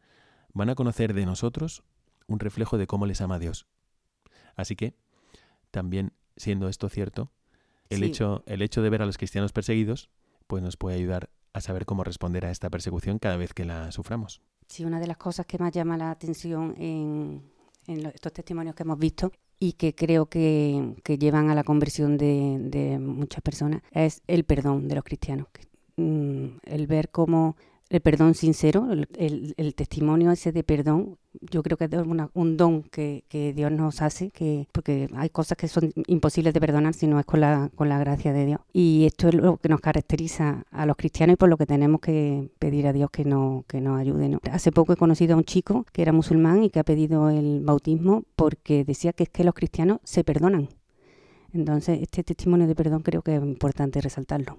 van 0.53 0.69
a 0.69 0.75
conocer 0.75 1.13
de 1.13 1.25
nosotros 1.25 1.83
un 2.27 2.39
reflejo 2.39 2.77
de 2.77 2.87
cómo 2.87 3.05
les 3.05 3.19
ama 3.19 3.39
Dios. 3.39 3.67
Así 4.55 4.75
que, 4.75 4.95
también 5.71 6.13
siendo 6.37 6.69
esto 6.69 6.87
cierto, 6.87 7.31
el, 7.89 8.03
hecho, 8.03 8.43
el 8.45 8.61
hecho 8.61 8.81
de 8.81 8.89
ver 8.89 9.01
a 9.01 9.05
los 9.05 9.17
cristianos 9.17 9.51
perseguidos, 9.51 10.09
pues 10.47 10.61
nos 10.61 10.77
puede 10.77 10.97
ayudar 10.97 11.29
a 11.53 11.61
saber 11.61 11.85
cómo 11.85 12.03
responder 12.03 12.45
a 12.45 12.51
esta 12.51 12.69
persecución 12.69 13.19
cada 13.19 13.37
vez 13.37 13.53
que 13.53 13.65
la 13.65 13.91
suframos. 13.91 14.41
Sí, 14.67 14.85
una 14.85 14.99
de 14.99 15.07
las 15.07 15.17
cosas 15.17 15.45
que 15.45 15.57
más 15.57 15.73
llama 15.73 15.97
la 15.97 16.11
atención 16.11 16.75
en, 16.77 17.43
estos 17.87 18.33
testimonios 18.33 18.75
que 18.75 18.83
hemos 18.83 18.99
visto 18.99 19.31
y 19.59 19.73
que 19.73 19.93
creo 19.93 20.27
que, 20.27 20.95
llevan 21.19 21.49
a 21.49 21.55
la 21.55 21.63
conversión 21.63 22.17
de, 22.17 22.97
muchas 22.99 23.41
personas 23.41 23.81
es 23.91 24.21
el 24.27 24.43
perdón 24.43 24.87
de 24.87 24.95
los 24.95 25.03
cristianos. 25.03 25.47
Mm, 25.97 26.57
el 26.63 26.87
ver 26.87 27.09
cómo 27.09 27.55
el 27.91 27.99
perdón 27.99 28.35
sincero, 28.35 28.87
el, 29.17 29.75
testimonio 29.75 30.31
ese 30.31 30.53
de 30.53 30.63
perdón, 30.63 31.17
yo 31.41 31.61
creo 31.61 31.77
que 31.77 31.85
es 31.85 31.91
un 32.33 32.57
don 32.57 32.83
que, 32.83 33.23
Dios 33.53 33.71
nos 33.71 34.01
hace, 34.01 34.31
que, 34.31 34.67
porque 34.71 35.09
hay 35.13 35.29
cosas 35.29 35.57
que 35.57 35.67
son 35.67 35.91
imposibles 36.07 36.53
de 36.53 36.61
perdonar 36.61 36.93
si 36.93 37.07
no 37.07 37.19
es 37.19 37.25
con 37.25 37.41
la, 37.41 37.69
con 37.75 37.89
la 37.89 37.99
gracia 37.99 38.31
de 38.31 38.45
Dios. 38.45 38.61
Y 38.71 39.05
esto 39.05 39.27
es 39.27 39.35
lo 39.35 39.57
que 39.57 39.67
nos 39.67 39.81
caracteriza 39.81 40.63
a 40.71 40.85
los 40.85 40.95
cristianos 40.95 41.33
y 41.33 41.37
por 41.37 41.49
lo 41.49 41.57
que 41.57 41.65
tenemos 41.65 41.99
que 41.99 42.49
pedir 42.59 42.87
a 42.87 42.93
Dios 42.93 43.09
que, 43.11 43.25
no, 43.25 43.65
que 43.67 43.81
nos 43.81 43.99
ayude. 43.99 44.37
Hace 44.51 44.71
poco 44.71 44.93
he 44.93 44.97
conocido 44.97 45.33
a 45.33 45.37
un 45.37 45.43
chico 45.43 45.85
que 45.91 46.01
era 46.01 46.13
musulmán 46.13 46.63
y 46.63 46.69
que 46.69 46.79
ha 46.79 46.85
pedido 46.85 47.29
el 47.29 47.59
bautismo 47.59 48.23
porque 48.37 48.85
decía 48.85 49.11
que 49.11 49.23
es 49.23 49.29
que 49.29 49.43
los 49.43 49.53
cristianos 49.53 49.99
se 50.05 50.23
perdonan. 50.23 50.69
Entonces, 51.53 51.99
este 52.01 52.23
testimonio 52.23 52.67
de 52.67 52.75
perdón 52.75 53.01
creo 53.01 53.21
que 53.21 53.35
es 53.35 53.43
importante 53.43 53.99
resaltarlo. 53.99 54.57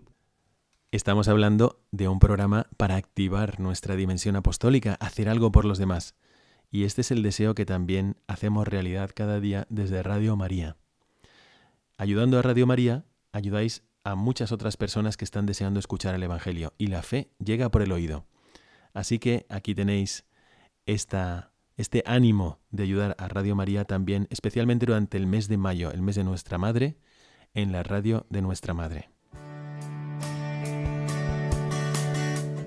Estamos 0.93 1.27
hablando 1.29 1.81
de 1.91 2.07
un 2.07 2.19
programa 2.19 2.67
para 2.77 2.97
activar 2.97 3.59
nuestra 3.61 3.97
dimensión 3.97 4.37
apostólica, 4.37 4.99
hacer 5.01 5.31
algo 5.31 5.51
por 5.51 5.65
los 5.65 5.79
demás. 5.79 6.17
Y 6.71 6.85
este 6.85 7.01
es 7.01 7.11
el 7.11 7.23
deseo 7.23 7.55
que 7.55 7.65
también 7.65 8.17
hacemos 8.27 8.69
realidad 8.69 9.11
cada 9.15 9.41
día 9.41 9.67
desde 9.71 10.03
Radio 10.03 10.37
María. 10.37 10.77
Ayudando 11.97 12.39
a 12.39 12.43
Radio 12.43 12.67
María, 12.67 13.07
ayudáis 13.33 13.85
a 14.05 14.17
muchas 14.17 14.53
otras 14.53 14.77
personas 14.77 15.17
que 15.17 15.25
están 15.25 15.47
deseando 15.47 15.81
escuchar 15.81 16.15
el 16.15 16.25
Evangelio 16.25 16.75
y 16.77 16.89
la 16.89 17.01
fe 17.01 17.31
llega 17.43 17.71
por 17.71 17.81
el 17.81 17.91
oído. 17.91 18.27
Así 18.93 19.19
que 19.19 19.47
aquí 19.49 19.75
tenéis 19.75 20.27
este 20.85 22.03
ánimo 22.05 22.59
de 22.71 22.83
ayudar 22.83 23.17
a 23.19 23.29
Radio 23.29 23.57
María 23.57 23.87
también, 23.87 24.27
especialmente 24.29 24.85
durante 24.85 25.17
el 25.17 25.27
mes 25.27 25.49
de 25.49 25.57
mayo, 25.57 25.91
el 25.91 26.03
mes 26.03 26.17
de 26.17 26.25
nuestra 26.25 26.59
Madre, 26.59 26.99
en 27.55 27.73
la 27.73 27.83
radio 27.83 28.27
de 28.29 28.43
nuestra 28.43 28.75
Madre. 28.75 29.12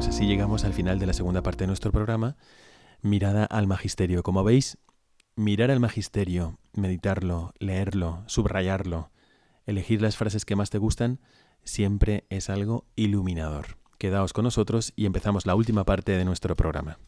Pues 0.00 0.16
así 0.16 0.24
llegamos 0.24 0.64
al 0.64 0.72
final 0.72 0.98
de 0.98 1.04
la 1.04 1.12
segunda 1.12 1.42
parte 1.42 1.64
de 1.64 1.66
nuestro 1.66 1.92
programa, 1.92 2.38
Mirada 3.02 3.44
al 3.44 3.66
Magisterio. 3.66 4.22
Como 4.22 4.42
veis, 4.42 4.78
mirar 5.36 5.70
al 5.70 5.78
Magisterio, 5.78 6.58
meditarlo, 6.72 7.52
leerlo, 7.58 8.24
subrayarlo, 8.24 9.10
elegir 9.66 10.00
las 10.00 10.16
frases 10.16 10.46
que 10.46 10.56
más 10.56 10.70
te 10.70 10.78
gustan, 10.78 11.20
siempre 11.64 12.24
es 12.30 12.48
algo 12.48 12.86
iluminador. 12.96 13.76
Quedaos 13.98 14.32
con 14.32 14.44
nosotros 14.44 14.94
y 14.96 15.04
empezamos 15.04 15.44
la 15.44 15.54
última 15.54 15.84
parte 15.84 16.12
de 16.12 16.24
nuestro 16.24 16.56
programa. 16.56 16.98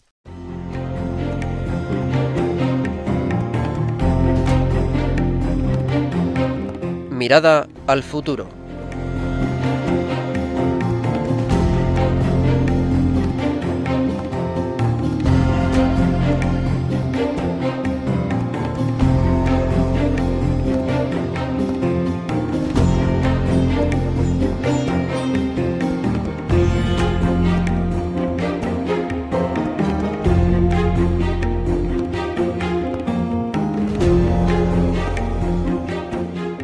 Mirada 7.11 7.69
al 7.87 8.03
futuro. 8.03 8.62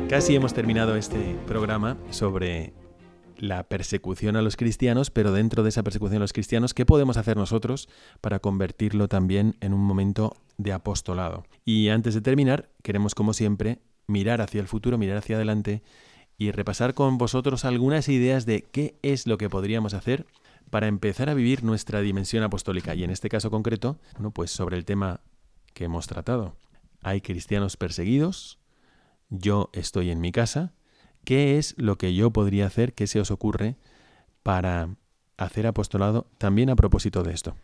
Casi 0.08 0.34
hemos 0.34 0.54
terminado 0.54 0.96
este 0.96 1.36
programa 1.46 1.98
sobre 2.08 2.72
la 3.36 3.64
persecución 3.64 4.36
a 4.36 4.42
los 4.42 4.56
cristianos, 4.56 5.10
pero 5.10 5.32
dentro 5.32 5.62
de 5.62 5.68
esa 5.68 5.82
persecución 5.82 6.16
a 6.16 6.24
los 6.24 6.32
cristianos, 6.32 6.72
¿qué 6.72 6.86
podemos 6.86 7.18
hacer 7.18 7.36
nosotros 7.36 7.90
para 8.22 8.38
convertirlo 8.38 9.08
también 9.08 9.56
en 9.60 9.74
un 9.74 9.82
momento 9.82 10.34
de 10.56 10.72
apostolado? 10.72 11.44
Y 11.66 11.90
antes 11.90 12.14
de 12.14 12.22
terminar, 12.22 12.70
queremos, 12.82 13.14
como 13.14 13.34
siempre, 13.34 13.80
mirar 14.06 14.40
hacia 14.40 14.62
el 14.62 14.66
futuro, 14.66 14.96
mirar 14.96 15.18
hacia 15.18 15.36
adelante 15.36 15.82
y 16.38 16.52
repasar 16.52 16.94
con 16.94 17.18
vosotros 17.18 17.66
algunas 17.66 18.08
ideas 18.08 18.46
de 18.46 18.62
qué 18.62 18.98
es 19.02 19.26
lo 19.26 19.36
que 19.36 19.50
podríamos 19.50 19.92
hacer 19.92 20.24
para 20.70 20.86
empezar 20.86 21.28
a 21.28 21.34
vivir 21.34 21.64
nuestra 21.64 22.00
dimensión 22.00 22.42
apostólica. 22.42 22.94
Y 22.94 23.04
en 23.04 23.10
este 23.10 23.28
caso 23.28 23.50
concreto, 23.50 23.98
bueno, 24.14 24.30
pues 24.30 24.50
sobre 24.52 24.78
el 24.78 24.86
tema 24.86 25.20
que 25.74 25.84
hemos 25.84 26.06
tratado. 26.06 26.56
Hay 27.02 27.20
cristianos 27.20 27.76
perseguidos, 27.76 28.58
yo 29.30 29.70
estoy 29.72 30.10
en 30.10 30.20
mi 30.20 30.32
casa, 30.32 30.72
¿qué 31.24 31.58
es 31.58 31.74
lo 31.78 31.96
que 31.96 32.14
yo 32.14 32.30
podría 32.32 32.66
hacer? 32.66 32.94
¿Qué 32.94 33.06
se 33.06 33.20
os 33.20 33.30
ocurre 33.30 33.76
para 34.42 34.96
hacer 35.36 35.66
apostolado 35.66 36.26
también 36.38 36.70
a 36.70 36.76
propósito 36.76 37.22
de 37.22 37.32
esto? 37.32 37.54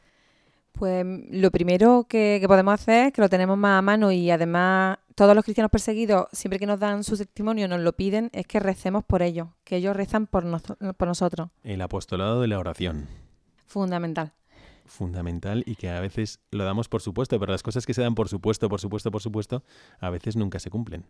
Pues 0.73 1.07
lo 1.31 1.51
primero 1.53 2.07
que, 2.09 2.43
podemos 2.49 2.75
hacer, 2.75 3.13
que 3.13 3.21
lo 3.21 3.29
tenemos 3.29 3.57
más 3.57 3.79
a 3.79 3.83
mano 3.83 4.11
y 4.11 4.31
además 4.31 4.99
todos 5.15 5.37
los 5.37 5.45
cristianos 5.45 5.71
perseguidos, 5.71 6.27
siempre 6.33 6.59
que 6.59 6.67
nos 6.67 6.81
dan 6.81 7.05
su 7.05 7.17
testimonio, 7.17 7.69
nos 7.69 7.81
lo 7.81 7.93
piden, 7.93 8.29
es 8.33 8.47
que 8.47 8.59
recemos 8.59 9.05
por 9.05 9.23
ellos, 9.23 9.49
que 9.63 9.77
ellos 9.77 9.95
rezan 9.95 10.27
por, 10.27 10.45
por 10.97 11.09
nosotros. 11.09 11.51
El 11.63 11.81
apostolado 11.81 12.41
de 12.41 12.49
la 12.49 12.59
oración. 12.59 13.07
Fundamental. 13.67 14.33
Fundamental 14.85 15.63
y 15.65 15.77
que 15.77 15.89
a 15.89 16.01
veces 16.01 16.41
lo 16.51 16.65
damos 16.65 16.89
por 16.89 17.01
supuesto, 17.01 17.39
pero 17.39 17.53
las 17.53 17.63
cosas 17.63 17.87
que 17.87 17.95
se 17.95 18.03
dan 18.03 18.17
por 18.17 18.29
supuesto, 18.29 18.69
por 18.69 18.81
supuesto, 18.81 19.13
por 19.13 19.23
supuesto, 19.23 19.63
a 20.01 20.11
veces 20.11 20.35
nunca 20.37 20.59
se 20.59 20.71
cumplen 20.71 21.07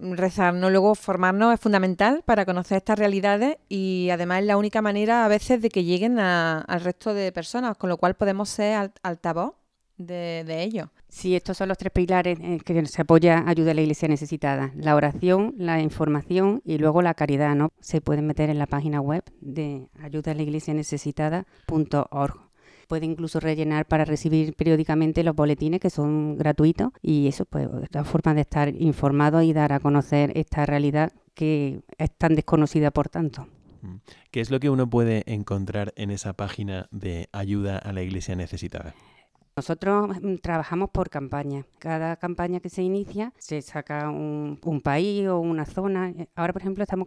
rezarnos, 0.00 0.70
luego 0.70 0.94
formarnos 0.94 1.54
es 1.54 1.60
fundamental 1.60 2.22
para 2.24 2.44
conocer 2.44 2.78
estas 2.78 2.98
realidades 2.98 3.58
y 3.68 4.08
además 4.10 4.40
es 4.40 4.46
la 4.46 4.56
única 4.56 4.82
manera 4.82 5.24
a 5.24 5.28
veces 5.28 5.60
de 5.62 5.68
que 5.68 5.84
lleguen 5.84 6.18
al 6.18 6.80
resto 6.80 7.14
de 7.14 7.32
personas, 7.32 7.76
con 7.76 7.88
lo 7.88 7.96
cual 7.96 8.14
podemos 8.14 8.48
ser 8.48 8.92
altavoz 9.02 9.54
de, 9.96 10.44
de 10.46 10.62
ellos. 10.62 10.88
Sí, 11.08 11.34
estos 11.36 11.56
son 11.56 11.68
los 11.68 11.76
tres 11.76 11.92
pilares 11.92 12.38
en 12.40 12.60
que 12.60 12.86
se 12.86 13.02
apoya 13.02 13.44
ayuda 13.46 13.72
a 13.72 13.74
la 13.74 13.82
iglesia 13.82 14.08
necesitada. 14.08 14.72
La 14.76 14.94
oración, 14.94 15.54
la 15.58 15.80
información 15.80 16.62
y 16.64 16.78
luego 16.78 17.02
la 17.02 17.14
caridad, 17.14 17.54
¿no? 17.54 17.72
Se 17.80 18.00
pueden 18.00 18.26
meter 18.26 18.48
en 18.48 18.58
la 18.58 18.66
página 18.66 19.00
web 19.00 19.24
de 19.40 19.88
ayuda 20.00 20.32
a 20.32 20.34
la 20.34 20.42
iglesia 20.42 20.72
necesitada.org 20.72 22.49
puede 22.90 23.06
incluso 23.06 23.38
rellenar 23.38 23.86
para 23.86 24.04
recibir 24.04 24.56
periódicamente 24.56 25.22
los 25.22 25.36
boletines 25.36 25.78
que 25.78 25.90
son 25.90 26.36
gratuitos 26.36 26.90
y 27.00 27.28
eso 27.28 27.44
pues 27.44 27.68
la 27.92 28.02
forma 28.02 28.34
de 28.34 28.40
estar 28.40 28.74
informado 28.74 29.42
y 29.42 29.52
dar 29.52 29.72
a 29.72 29.78
conocer 29.78 30.32
esta 30.34 30.66
realidad 30.66 31.12
que 31.34 31.82
es 31.98 32.10
tan 32.10 32.34
desconocida 32.34 32.90
por 32.90 33.08
tanto. 33.08 33.46
Mm. 33.82 33.98
¿Qué 34.32 34.40
es 34.40 34.50
lo 34.50 34.58
que 34.58 34.70
uno 34.70 34.90
puede 34.90 35.22
encontrar 35.32 35.92
en 35.94 36.10
esa 36.10 36.32
página 36.32 36.88
de 36.90 37.28
ayuda 37.30 37.78
a 37.78 37.92
la 37.92 38.02
iglesia 38.02 38.34
necesitada? 38.34 38.92
Nosotros 39.56 40.20
mm, 40.20 40.36
trabajamos 40.36 40.90
por 40.90 41.10
campaña. 41.10 41.66
Cada 41.78 42.16
campaña 42.16 42.58
que 42.58 42.70
se 42.70 42.82
inicia 42.82 43.32
se 43.38 43.62
saca 43.62 44.08
un, 44.10 44.58
país 44.82 45.28
o 45.28 45.38
una 45.38 45.64
zona. 45.64 46.12
Ahora, 46.34 46.52
por 46.52 46.62
ejemplo, 46.62 46.82
estamos 46.82 47.06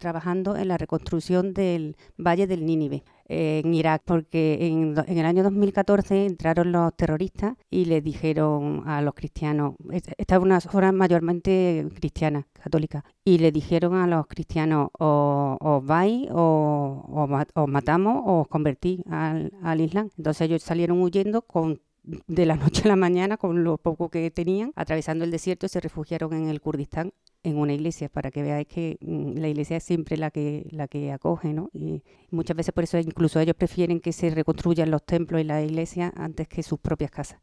trabajando 0.00 0.56
en 0.56 0.68
la 0.68 0.78
reconstrucción 0.78 1.52
del 1.52 1.96
Valle 2.16 2.46
del 2.46 2.64
Nínive 2.64 3.04
en 3.28 3.74
Irak, 3.74 4.02
porque 4.04 4.58
en, 4.60 4.96
el 5.06 5.26
año 5.26 5.42
2014 5.42 6.26
entraron 6.26 6.72
los 6.72 6.94
terroristas 6.96 7.54
y 7.70 7.84
les 7.84 8.02
dijeron 8.02 8.82
a 8.86 9.02
los 9.02 9.14
cristianos, 9.14 9.74
esta 9.90 10.36
es 10.36 10.42
una 10.42 10.60
zona 10.60 10.92
mayormente 10.92 11.86
cristiana, 11.94 12.46
católica, 12.52 13.04
y 13.24 13.38
le 13.38 13.52
dijeron 13.52 13.94
a 13.94 14.06
los 14.06 14.26
cristianos, 14.26 14.88
o 14.98 15.56
os 15.60 15.84
vais, 15.84 16.28
o 16.32 17.04
os 17.54 17.68
matamos, 17.68 18.22
o 18.26 18.40
os 18.40 18.48
convertís 18.48 19.00
al, 19.10 19.52
al 19.62 19.80
Islam. 19.80 20.10
Entonces 20.16 20.42
ellos 20.42 20.62
salieron 20.62 21.00
huyendo 21.02 21.42
con 21.42 21.80
de 22.26 22.46
la 22.46 22.56
noche 22.56 22.82
a 22.84 22.88
la 22.88 22.96
mañana 22.96 23.36
con 23.36 23.64
lo 23.64 23.78
poco 23.78 24.08
que 24.08 24.30
tenían, 24.30 24.72
atravesando 24.76 25.24
el 25.24 25.30
desierto, 25.30 25.68
se 25.68 25.80
refugiaron 25.80 26.32
en 26.32 26.48
el 26.48 26.60
Kurdistán 26.60 27.12
en 27.44 27.56
una 27.56 27.72
iglesia 27.72 28.08
para 28.08 28.30
que 28.30 28.42
veáis 28.42 28.66
que 28.66 28.98
mm, 29.00 29.38
la 29.38 29.48
iglesia 29.48 29.76
es 29.76 29.84
siempre 29.84 30.16
la 30.16 30.30
que 30.30 30.66
la 30.70 30.88
que 30.88 31.12
acoge, 31.12 31.52
¿no? 31.52 31.70
Y 31.72 32.02
muchas 32.30 32.56
veces 32.56 32.72
por 32.74 32.84
eso 32.84 32.98
incluso 32.98 33.38
ellos 33.40 33.54
prefieren 33.56 34.00
que 34.00 34.12
se 34.12 34.30
reconstruyan 34.30 34.90
los 34.90 35.04
templos 35.04 35.40
y 35.40 35.44
las 35.44 35.64
iglesias 35.64 36.12
antes 36.16 36.48
que 36.48 36.62
sus 36.62 36.78
propias 36.80 37.10
casas. 37.10 37.40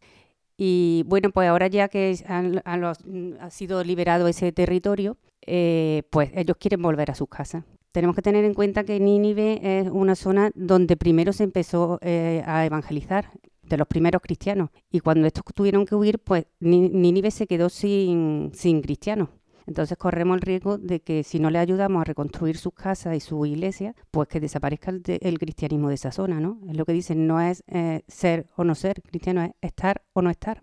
Y 0.57 1.03
bueno, 1.07 1.31
pues 1.31 1.49
ahora 1.49 1.67
ya 1.67 1.87
que 1.89 2.15
mm, 2.27 3.33
ha 3.39 3.49
sido 3.49 3.83
liberado 3.83 4.27
ese 4.27 4.51
territorio, 4.51 5.17
eh, 5.45 6.03
pues 6.09 6.31
ellos 6.33 6.57
quieren 6.57 6.81
volver 6.81 7.11
a 7.11 7.15
sus 7.15 7.27
casas. 7.27 7.63
Tenemos 7.91 8.15
que 8.15 8.21
tener 8.21 8.43
en 8.43 8.53
cuenta 8.53 8.83
que 8.83 8.99
Nínive 8.99 9.79
es 9.79 9.87
una 9.89 10.15
zona 10.15 10.51
donde 10.53 10.97
primero 10.97 11.31
se 11.31 11.45
empezó 11.45 11.97
eh, 12.01 12.43
a 12.45 12.65
evangelizar 12.65 13.31
de 13.67 13.77
los 13.77 13.87
primeros 13.87 14.21
cristianos. 14.21 14.69
Y 14.91 14.99
cuando 14.99 15.27
estos 15.27 15.43
tuvieron 15.53 15.85
que 15.85 15.95
huir, 15.95 16.19
pues 16.19 16.45
Nínive 16.59 17.31
se 17.31 17.47
quedó 17.47 17.69
sin, 17.69 18.51
sin 18.53 18.81
cristianos. 18.81 19.29
Entonces 19.67 19.97
corremos 19.97 20.35
el 20.35 20.41
riesgo 20.41 20.77
de 20.77 20.99
que 20.99 21.23
si 21.23 21.39
no 21.39 21.49
le 21.49 21.57
ayudamos 21.57 22.01
a 22.01 22.03
reconstruir 22.03 22.57
sus 22.57 22.73
casas 22.73 23.15
y 23.15 23.19
su 23.19 23.45
iglesia, 23.45 23.95
pues 24.11 24.27
que 24.27 24.39
desaparezca 24.39 24.91
el, 24.91 25.39
cristianismo 25.39 25.89
de 25.89 25.95
esa 25.95 26.11
zona, 26.11 26.39
¿no? 26.39 26.59
Es 26.69 26.77
lo 26.77 26.85
que 26.85 26.93
dicen, 26.93 27.25
no 27.25 27.41
es 27.41 27.63
eh, 27.67 28.03
ser 28.07 28.47
o 28.55 28.63
no 28.63 28.75
ser 28.75 29.01
cristiano, 29.01 29.43
es 29.43 29.51
estar 29.61 30.03
o 30.13 30.21
no 30.21 30.29
estar. 30.29 30.61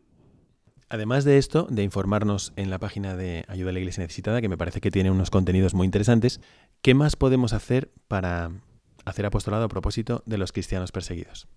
Además 0.88 1.24
de 1.24 1.38
esto, 1.38 1.66
de 1.70 1.82
informarnos 1.82 2.53
en 2.55 2.70
la 2.70 2.78
página 2.78 3.16
de 3.16 3.44
Ayuda 3.48 3.70
a 3.70 3.72
la 3.72 3.78
Iglesia 3.78 4.03
Necesitada, 4.03 4.40
que 4.40 4.48
me 4.48 4.59
parece 4.59 4.80
que 4.80 4.90
tiene 4.90 5.11
unos 5.11 5.30
contenidos 5.30 5.74
muy 5.74 5.86
interesantes, 5.86 6.40
¿qué 6.82 6.94
más 6.94 7.16
podemos 7.16 7.55
hacer 7.55 7.90
para 8.09 8.53
hacer 9.05 9.26
apostolado 9.26 9.64
a 9.64 9.68
propósito 9.68 10.22
de 10.26 10.38
los 10.38 10.53
cristianos 10.53 10.92
perseguidos? 10.92 11.48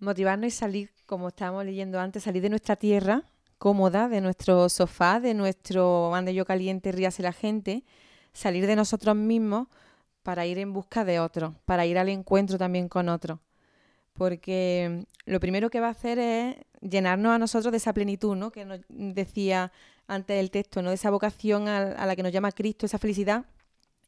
Motivarnos 0.00 0.48
y 0.48 0.50
salir, 0.50 0.90
como 1.06 1.28
estábamos 1.28 1.64
leyendo 1.64 1.98
antes, 1.98 2.22
salir 2.22 2.42
de 2.42 2.50
nuestra 2.50 2.76
tierra 2.76 3.24
cómoda, 3.58 4.08
de 4.08 4.20
nuestro 4.20 4.68
sofá, 4.68 5.20
de 5.20 5.34
nuestro 5.34 6.14
ande 6.14 6.32
yo 6.32 6.44
caliente, 6.44 6.92
ríase 6.92 7.22
la 7.22 7.32
gente, 7.32 7.84
salir 8.32 8.66
de 8.66 8.76
nosotros 8.76 9.16
mismos 9.16 9.66
para 10.22 10.46
ir 10.46 10.58
en 10.58 10.72
busca 10.72 11.04
de 11.04 11.20
otro, 11.20 11.56
para 11.64 11.84
ir 11.84 11.98
al 11.98 12.08
encuentro 12.08 12.56
también 12.56 12.88
con 12.88 13.08
otro. 13.08 13.40
Porque 14.12 15.04
lo 15.26 15.40
primero 15.40 15.70
que 15.70 15.80
va 15.80 15.88
a 15.88 15.90
hacer 15.90 16.18
es 16.18 16.56
llenarnos 16.80 17.32
a 17.32 17.38
nosotros 17.38 17.72
de 17.72 17.78
esa 17.78 17.92
plenitud, 17.92 18.36
¿no? 18.36 18.50
Que 18.50 18.64
nos 18.64 18.80
decía 18.88 19.72
antes 20.06 20.38
el 20.38 20.50
texto, 20.50 20.82
¿no? 20.82 20.90
De 20.90 20.94
esa 20.94 21.10
vocación 21.10 21.68
a, 21.68 21.78
a 21.78 22.06
la 22.06 22.14
que 22.14 22.22
nos 22.22 22.32
llama 22.32 22.52
Cristo, 22.52 22.86
esa 22.86 22.98
felicidad 22.98 23.44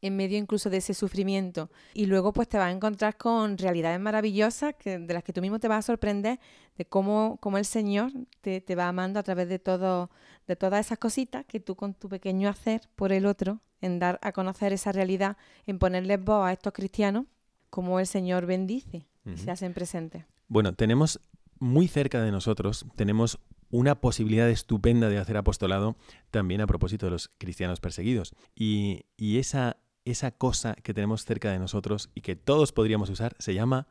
en 0.03 0.17
medio 0.17 0.39
incluso 0.39 0.71
de 0.71 0.79
ese 0.79 0.95
sufrimiento. 0.95 1.71
Y 1.95 2.07
luego 2.07 2.33
pues 2.33 2.49
te 2.49 2.59
vas 2.59 2.69
a 2.69 2.73
encontrar 2.73 3.17
con 3.17 3.59
realidades 3.59 4.01
maravillosas 4.01 4.75
que, 4.79 4.99
de 4.99 5.15
las 5.15 5.23
que 5.23 5.33
tú 5.33 5.41
mismo 5.41 5.59
te 5.59 5.69
vas 5.69 5.85
a 5.85 5.87
sorprender 5.87 6.41
de 6.77 6.85
cómo, 6.87 7.39
cómo 7.41 7.59
el 7.59 7.65
Señor 7.65 8.13
te, 8.41 8.61
te, 8.61 8.75
va 8.75 8.89
amando 8.89 9.21
a 9.21 9.23
través 9.23 9.49
de, 9.49 9.59
todo, 9.59 10.11
de 10.47 10.57
todas 10.57 10.87
esas 10.87 10.99
cositas 10.99 11.45
que 11.45 11.61
tú 11.61 11.77
con 11.77 11.95
tu 11.95 12.09
pequeño 12.09 12.49
hacer 12.49 12.83
por 12.97 13.13
el 13.13 13.27
otro, 13.27 13.61
en 13.81 13.99
dar 13.99 14.19
a 14.23 14.33
conocer 14.33 14.73
esa 14.73 14.93
realidad, 14.93 15.37
en 15.67 15.79
ponerles 15.79 16.23
voz 16.23 16.47
a 16.47 16.53
estos 16.53 16.73
cristianos, 16.73 17.27
como 17.69 18.01
el 18.01 18.07
Señor 18.07 18.47
bendice 18.47 19.07
y 19.25 19.37
se 19.37 19.51
hacen 19.51 19.75
presentes. 19.75 20.25
Bueno, 20.49 20.75
tenemos 20.75 21.21
muy 21.61 21.87
cerca 21.87 22.21
de 22.23 22.33
nosotros, 22.33 22.87
tenemos 22.97 23.39
una 23.71 24.01
posibilidad 24.01 24.49
estupenda 24.51 25.09
de 25.09 25.19
hacer 25.19 25.37
apostolado 25.37 25.97
también 26.31 26.61
a 26.61 26.67
propósito 26.67 27.07
de 27.07 27.13
los 27.13 27.29
cristianos 27.39 27.81
perseguidos. 27.81 28.35
Y, 28.55 29.05
y 29.17 29.39
esa 29.39 29.77
esa 30.05 30.31
cosa 30.31 30.75
que 30.75 30.95
tenemos 30.95 31.25
cerca 31.25 31.51
de 31.51 31.59
nosotros 31.59 32.11
y 32.15 32.21
que 32.23 32.37
todos 32.37 32.73
podríamos 32.73 33.11
usar 33.11 33.37
se 33.39 33.55
llama 33.55 33.89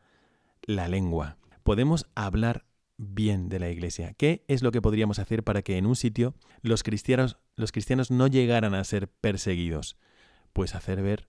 la 0.64 0.88
lengua. 0.88 1.38
Podemos 1.64 2.05
hablar 2.16 2.66
bien 2.97 3.47
de 3.49 3.60
la 3.60 3.70
iglesia. 3.70 4.14
¿Qué 4.14 4.43
es 4.47 4.62
lo 4.62 4.72
que 4.72 4.82
podríamos 4.82 5.20
hacer 5.20 5.43
para 5.43 5.62
que 5.62 5.78
en 5.78 5.86
un 5.86 5.95
sitio 5.95 6.36
los 6.62 6.84
cristianos, 6.84 7.38
los 7.55 7.72
cristianos 7.72 8.12
no 8.12 8.28
llegaran 8.28 8.74
a 8.74 8.84
ser 8.84 9.07
perseguidos? 9.07 9.97
Pues 10.53 10.76
hacer 10.76 11.01
ver 11.01 11.28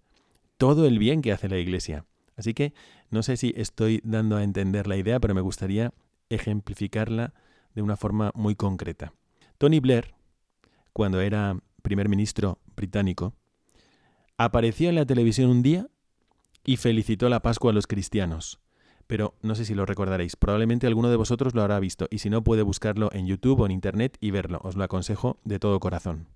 todo 0.56 0.86
el 0.86 0.98
bien 0.98 1.22
que 1.22 1.32
hace 1.32 1.48
la 1.48 1.58
iglesia. 1.58 2.04
Así 2.36 2.54
que 2.54 2.74
no 3.10 3.22
sé 3.22 3.36
si 3.36 3.52
estoy 3.56 4.00
dando 4.02 4.36
a 4.36 4.42
entender 4.42 4.86
la 4.86 4.96
idea, 4.96 5.20
pero 5.20 5.34
me 5.34 5.40
gustaría 5.40 5.92
ejemplificarla 6.28 7.34
de 7.74 7.82
una 7.82 7.96
forma 7.96 8.32
muy 8.34 8.56
concreta. 8.56 9.12
Tony 9.58 9.80
Blair, 9.80 10.14
cuando 10.92 11.20
era 11.20 11.56
primer 11.82 12.08
ministro 12.08 12.58
británico, 12.76 13.34
apareció 14.44 14.88
en 14.88 14.94
la 14.94 15.04
televisión 15.04 15.50
un 15.50 15.62
día 15.62 15.88
y 16.64 16.78
felicitó 16.78 17.28
la 17.28 17.42
Pascua 17.42 17.72
a 17.72 17.74
los 17.74 17.86
cristianos. 17.86 18.58
Pero 19.06 19.34
no 19.42 19.54
sé 19.54 19.66
si 19.66 19.74
lo 19.74 19.84
recordaréis, 19.84 20.34
probablemente 20.34 20.86
alguno 20.86 21.10
de 21.10 21.16
vosotros 21.16 21.54
lo 21.54 21.60
habrá 21.60 21.78
visto 21.78 22.08
y 22.10 22.20
si 22.20 22.30
no 22.30 22.42
puede 22.42 22.62
buscarlo 22.62 23.10
en 23.12 23.26
YouTube 23.26 23.60
o 23.60 23.66
en 23.66 23.72
Internet 23.72 24.16
y 24.18 24.30
verlo, 24.30 24.58
os 24.62 24.76
lo 24.76 24.84
aconsejo 24.84 25.38
de 25.44 25.58
todo 25.58 25.78
corazón. 25.78 26.26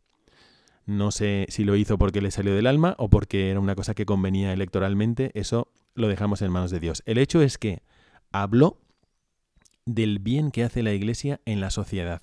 No 0.84 1.12
sé 1.12 1.46
si 1.48 1.64
lo 1.64 1.76
hizo 1.76 1.96
porque 1.96 2.20
le 2.20 2.30
salió 2.30 2.55
del 2.55 2.66
alma 2.66 2.94
o 2.98 3.09
porque 3.09 3.50
era 3.50 3.59
una 3.59 3.74
cosa 3.74 3.94
que 3.94 4.05
convenía 4.05 4.52
electoralmente, 4.52 5.30
eso 5.32 5.68
lo 5.94 6.07
dejamos 6.07 6.42
en 6.42 6.52
manos 6.52 6.70
de 6.70 6.80
Dios. 6.80 7.02
El 7.07 7.16
hecho 7.16 7.40
es 7.40 7.57
que 7.57 7.80
habló 8.32 8.82
del 9.86 10.18
bien 10.18 10.50
que 10.50 10.64
hace 10.64 10.82
la 10.82 10.92
Iglesia 10.92 11.40
en 11.46 11.62
la 11.62 11.70
sociedad 11.70 12.20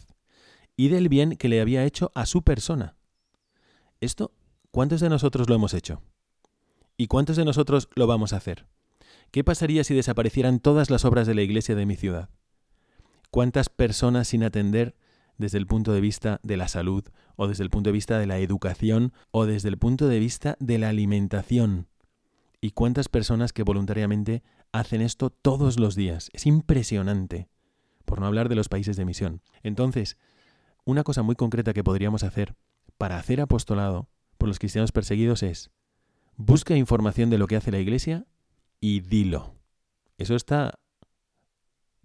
y 0.78 0.90
del 0.90 1.10
bien 1.10 1.38
que 1.38 1.50
le 1.50 1.60
había 1.60 1.86
hecho 1.86 2.12
a 2.14 2.28
su 2.28 2.44
persona. 2.44 2.98
Esto 4.00 4.32
¿Cuántos 4.72 5.02
de 5.02 5.10
nosotros 5.10 5.50
lo 5.50 5.56
hemos 5.56 5.74
hecho? 5.74 6.02
¿Y 6.96 7.08
cuántos 7.08 7.36
de 7.36 7.44
nosotros 7.44 7.90
lo 7.94 8.08
vamos 8.08 8.32
a 8.32 8.38
hacer? 8.38 8.68
¿Qué 9.30 9.44
pasaría 9.44 9.84
si 9.84 9.94
desaparecieran 9.94 10.62
todas 10.62 10.90
las 10.90 11.04
obras 11.04 11.28
de 11.28 11.36
la 11.36 11.42
iglesia 11.42 11.76
de 11.76 11.86
mi 11.86 11.98
ciudad? 11.98 12.30
¿Cuántas 13.32 13.68
personas 13.68 14.30
sin 14.30 14.44
atender 14.44 14.96
desde 15.38 15.58
el 15.58 15.68
punto 15.68 15.92
de 15.92 16.00
vista 16.00 16.40
de 16.44 16.56
la 16.56 16.70
salud, 16.70 17.04
o 17.36 17.50
desde 17.50 17.66
el 17.66 17.70
punto 17.70 17.90
de 17.90 17.94
vista 17.94 18.18
de 18.18 18.28
la 18.28 18.40
educación, 18.40 19.12
o 19.32 19.46
desde 19.46 19.68
el 19.68 19.78
punto 19.78 20.08
de 20.08 20.20
vista 20.20 20.56
de 20.62 20.78
la 20.78 20.88
alimentación? 20.88 21.90
¿Y 22.62 22.72
cuántas 22.72 23.10
personas 23.10 23.52
que 23.52 23.64
voluntariamente 23.64 24.42
hacen 24.72 25.02
esto 25.02 25.32
todos 25.32 25.82
los 25.82 25.96
días? 25.96 26.30
Es 26.32 26.46
impresionante, 26.46 27.50
por 28.06 28.22
no 28.22 28.26
hablar 28.26 28.48
de 28.48 28.56
los 28.56 28.70
países 28.70 28.96
de 28.96 29.04
misión. 29.04 29.42
Entonces, 29.64 30.18
una 30.86 31.04
cosa 31.04 31.24
muy 31.24 31.36
concreta 31.36 31.74
que 31.74 31.84
podríamos 31.84 32.24
hacer 32.24 32.56
para 32.98 33.18
hacer 33.18 33.42
apostolado 33.42 34.08
por 34.42 34.48
los 34.48 34.58
cristianos 34.58 34.92
perseguidos 34.92 35.44
es, 35.44 35.70
busca 36.36 36.76
información 36.76 37.30
de 37.30 37.38
lo 37.38 37.46
que 37.46 37.58
hace 37.58 37.70
la 37.70 37.78
Iglesia 37.78 38.26
y 38.80 39.02
dilo. 39.02 39.54
Eso 40.18 40.36
está 40.36 40.80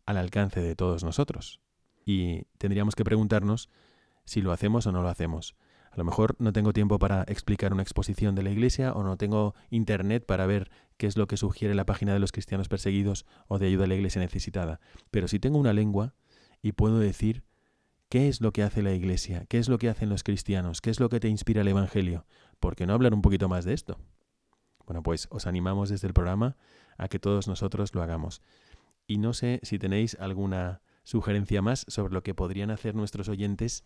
al 0.05 0.18
alcance 0.18 0.61
de 0.61 0.76
todos 0.76 1.03
nosotros. 1.03 1.62
Y 2.05 2.43
tendríamos 2.59 2.95
que 2.95 3.05
preguntarnos 3.05 3.70
si 4.26 4.43
lo 4.43 4.53
hacemos 4.53 4.87
o 4.87 4.93
no 4.93 5.01
lo 5.01 5.09
hacemos. 5.09 5.57
A 5.91 5.97
lo 5.97 6.05
mejor 6.05 6.37
no 6.39 6.53
tengo 6.53 6.74
tiempo 6.74 6.99
para 6.99 7.22
explicar 7.22 7.72
una 7.72 7.80
exposición 7.80 8.34
de 8.34 8.43
la 8.43 8.51
Iglesia 8.51 8.93
o 8.93 9.03
no 9.03 9.16
tengo 9.16 9.55
internet 9.70 10.26
para 10.26 10.45
ver 10.45 10.70
qué 10.99 11.07
es 11.07 11.16
lo 11.16 11.28
que 11.28 11.39
sugiere 11.39 11.74
la 11.74 11.87
página 11.87 12.12
de 12.12 12.18
los 12.18 12.32
cristianos 12.32 12.68
perseguidos 12.68 13.24
o 13.49 13.59
de 13.59 13.68
ayuda 13.68 13.84
a 13.84 13.87
la 13.87 13.95
Iglesia 13.95 14.20
necesitada. 14.20 14.78
Pero 15.11 15.26
si 15.26 15.39
tengo 15.39 15.57
una 15.57 15.72
lengua 15.72 16.12
y 16.61 16.72
puedo 16.72 16.99
decir 16.99 17.45
¿Qué 18.09 18.29
es 18.29 18.41
lo 18.41 18.53
que 18.53 18.63
hace 18.63 18.83
la 18.83 18.93
Iglesia? 18.93 19.47
¿Qué 19.49 19.59
es 19.59 19.69
lo 19.69 19.79
que 19.79 19.89
hacen 19.89 20.09
los 20.09 20.23
cristianos? 20.23 20.81
¿Qué 20.81 20.91
es 20.91 21.01
lo 21.01 21.09
que 21.09 21.19
te 21.19 21.29
inspira 21.29 21.63
el 21.63 21.69
Evangelio? 21.69 22.25
¿Por 22.61 22.77
qué 22.77 22.87
no 22.87 22.95
hablar 22.95 23.13
un 23.13 23.21
poquito 23.21 23.49
más 23.49 23.65
de 23.65 23.75
esto? 23.75 23.99
Bueno, 24.87 25.03
pues 25.03 25.27
os 25.33 25.49
animamos 25.49 25.89
desde 25.89 26.07
el 26.07 26.15
programa 26.15 26.57
a 26.99 27.09
que 27.09 27.19
todos 27.19 27.49
nosotros 27.49 27.97
lo 27.97 28.03
hagamos. 28.03 28.43
Y 29.09 29.19
no 29.19 29.33
sé 29.33 29.59
si 29.65 29.81
tenéis 29.81 30.17
alguna 30.21 30.83
sugerencia 31.03 31.63
más 31.63 31.85
sobre 31.89 32.15
lo 32.15 32.23
que 32.23 32.33
podrían 32.33 32.71
hacer 32.71 32.95
nuestros 32.95 33.29
oyentes 33.29 33.85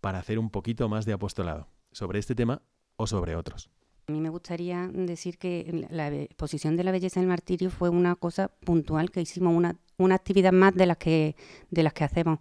para 0.00 0.18
hacer 0.18 0.40
un 0.40 0.50
poquito 0.50 0.88
más 0.88 1.06
de 1.06 1.12
apostolado, 1.12 1.68
sobre 1.92 2.18
este 2.18 2.34
tema 2.34 2.62
o 2.96 3.06
sobre 3.06 3.36
otros. 3.36 3.70
A 4.08 4.12
mí 4.12 4.20
me 4.20 4.30
gustaría 4.30 4.88
decir 4.92 5.38
que 5.38 5.86
la 5.90 6.08
exposición 6.08 6.76
de 6.76 6.82
la 6.82 6.90
belleza 6.90 7.20
del 7.20 7.28
martirio 7.28 7.70
fue 7.70 7.88
una 7.88 8.16
cosa 8.16 8.48
puntual 8.48 9.12
que 9.12 9.20
hicimos, 9.20 9.54
una, 9.54 9.76
una 9.96 10.16
actividad 10.16 10.50
más 10.50 10.74
de 10.74 10.86
las 10.86 10.96
que, 10.96 11.36
de 11.70 11.84
las 11.84 11.92
que 11.92 12.02
hacemos. 12.02 12.40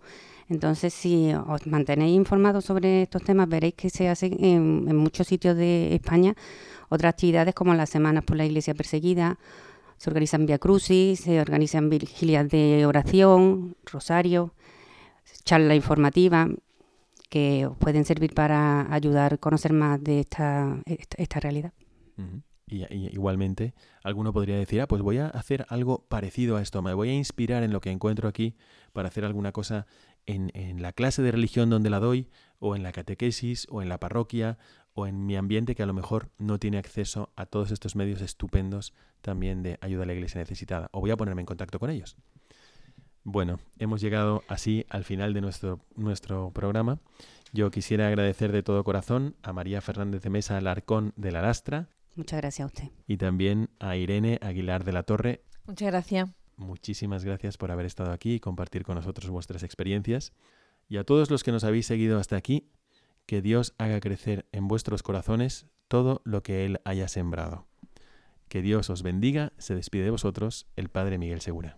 Entonces, 0.50 0.94
si 0.94 1.32
os 1.34 1.68
mantenéis 1.68 2.16
informados 2.16 2.66
sobre 2.66 3.04
estos 3.04 3.22
temas, 3.22 3.48
veréis 3.48 3.76
que 3.76 3.90
se 3.92 4.10
hacen 4.10 4.44
en, 4.44 4.96
muchos 4.96 5.28
sitios 5.28 5.56
de 5.56 5.94
España 5.94 6.34
otras 6.90 7.12
actividades 7.12 7.54
como 7.54 7.76
las 7.76 7.90
semanas 7.90 8.24
por 8.24 8.36
la 8.36 8.46
Iglesia 8.46 8.74
perseguida, 8.74 9.38
se 9.98 10.10
organizan 10.10 10.48
via 10.48 10.58
crucis, 10.58 11.20
se 11.20 11.40
organizan 11.40 11.90
vigilias 11.90 12.50
de 12.50 12.86
oración, 12.88 13.76
rosario, 13.86 14.54
charlas 15.44 15.76
informativas 15.76 16.50
que 17.30 17.70
pueden 17.78 18.06
servir 18.06 18.34
para 18.34 18.92
ayudar 18.92 19.36
a 19.36 19.38
conocer 19.38 19.72
más 19.72 20.04
de 20.04 20.22
esta, 20.22 20.82
esta, 20.86 21.40
realidad. 21.40 21.74
Y, 22.66 22.86
igualmente, 23.14 23.74
alguno 24.04 24.34
podría 24.34 24.58
decir, 24.58 24.82
ah, 24.82 24.88
pues 24.88 25.02
voy 25.02 25.18
a 25.20 25.28
hacer 25.28 25.66
algo 25.70 26.06
parecido 26.08 26.58
a 26.58 26.62
esto, 26.62 26.82
me 26.82 26.94
voy 26.94 27.10
a 27.10 27.14
inspirar 27.14 27.62
en 27.62 27.72
lo 27.72 27.82
que 27.82 27.92
encuentro 27.92 28.28
aquí 28.28 28.56
para 28.94 29.10
hacer 29.10 29.26
alguna 29.26 29.52
cosa 29.52 29.86
en, 30.26 30.82
la 30.82 30.94
clase 30.94 31.22
de 31.22 31.32
religión 31.32 31.70
donde 31.70 31.90
la 31.90 32.00
doy, 32.00 32.30
o 32.60 32.76
en 32.76 32.84
la 32.84 32.92
catequesis, 32.92 33.68
o 33.70 33.82
en 33.82 33.90
la 33.90 34.00
parroquia, 34.00 34.58
o 34.94 35.08
en 35.08 35.26
mi 35.26 35.36
ambiente 35.36 35.76
que 35.76 35.84
a 35.84 35.86
lo 35.86 35.94
mejor 35.94 36.30
no 36.38 36.60
tiene 36.60 36.78
acceso 36.78 37.32
a 37.36 37.46
todos 37.46 37.72
estos 37.72 37.96
medios 37.96 38.22
estupendos 38.22 38.94
también 39.22 39.64
de 39.64 39.78
ayuda 39.82 40.04
a 40.04 40.06
la 40.06 40.14
iglesia 40.14 40.40
necesitada. 40.40 40.90
O 40.92 41.00
voy 41.00 41.12
a 41.12 41.18
ponerme 41.18 41.42
en 41.42 41.46
contacto 41.46 41.80
con 41.80 41.90
ellos. 41.90 42.18
Bueno, 43.24 43.60
hemos 43.78 44.02
llegado 44.02 44.44
así 44.48 44.86
al 44.90 45.04
final 45.04 45.34
de 45.34 45.42
nuestro, 45.42 45.80
nuestro 45.96 46.52
programa. 46.52 47.00
Yo 47.52 47.72
quisiera 47.72 48.08
agradecer 48.08 48.52
de 48.52 48.64
todo 48.64 48.84
corazón 48.84 49.36
a 49.44 49.54
María 49.54 49.82
Fernández 49.82 50.22
de 50.22 50.30
Mesa 50.30 50.58
Alarcón 50.58 51.14
de 51.16 51.32
la 51.32 51.42
Lastra. 51.42 51.90
Muchas 52.16 52.42
gracias 52.42 52.64
a 52.64 52.68
usted. 52.68 52.90
Y 53.08 53.18
también 53.18 53.70
a 53.80 53.96
Irene 53.96 54.40
Aguilar 54.42 54.84
de 54.84 54.94
la 54.94 55.04
Torre. 55.04 55.44
Muchas 55.66 55.90
gracias. 55.90 56.30
Muchísimas 56.60 57.24
gracias 57.24 57.58
por 57.58 57.72
haber 57.72 57.86
estado 57.86 58.12
aquí 58.12 58.34
y 58.34 58.40
compartir 58.42 58.84
con 58.84 58.96
nosotros 58.96 59.30
vuestras 59.30 59.64
experiencias. 59.64 60.34
Y 60.90 60.98
a 60.98 61.06
todos 61.06 61.32
los 61.32 61.42
que 61.42 61.54
nos 61.54 61.64
habéis 61.64 61.86
seguido 61.86 62.20
hasta 62.20 62.36
aquí, 62.36 62.68
que 63.26 63.42
Dios 63.42 63.74
haga 63.78 64.02
crecer 64.02 64.46
en 64.52 64.68
vuestros 64.68 65.02
corazones 65.02 65.68
todo 65.88 66.22
lo 66.26 66.44
que 66.44 66.66
Él 66.66 66.82
haya 66.84 67.08
sembrado. 67.08 67.66
Que 68.50 68.62
Dios 68.62 68.90
os 68.90 69.04
bendiga. 69.04 69.54
Se 69.58 69.74
despide 69.74 70.04
de 70.04 70.10
vosotros 70.10 70.68
el 70.76 70.90
Padre 70.90 71.18
Miguel 71.18 71.40
Segura. 71.40 71.78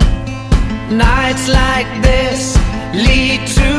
Nights 0.91 1.47
like 1.47 1.87
this 2.01 2.57
lead 2.93 3.47
to 3.47 3.71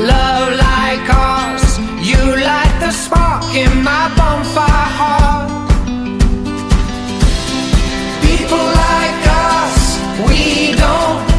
love 0.00 0.56
like 0.56 1.06
ours. 1.14 1.78
You 2.00 2.16
light 2.16 2.74
the 2.80 2.90
spark 2.90 3.54
in 3.54 3.84
my 3.84 4.10
bonfire 4.16 4.88
heart. 4.98 5.50
People 8.22 8.56
like 8.56 9.26
us, 9.28 9.98
we 10.26 10.72
don't. 10.76 11.31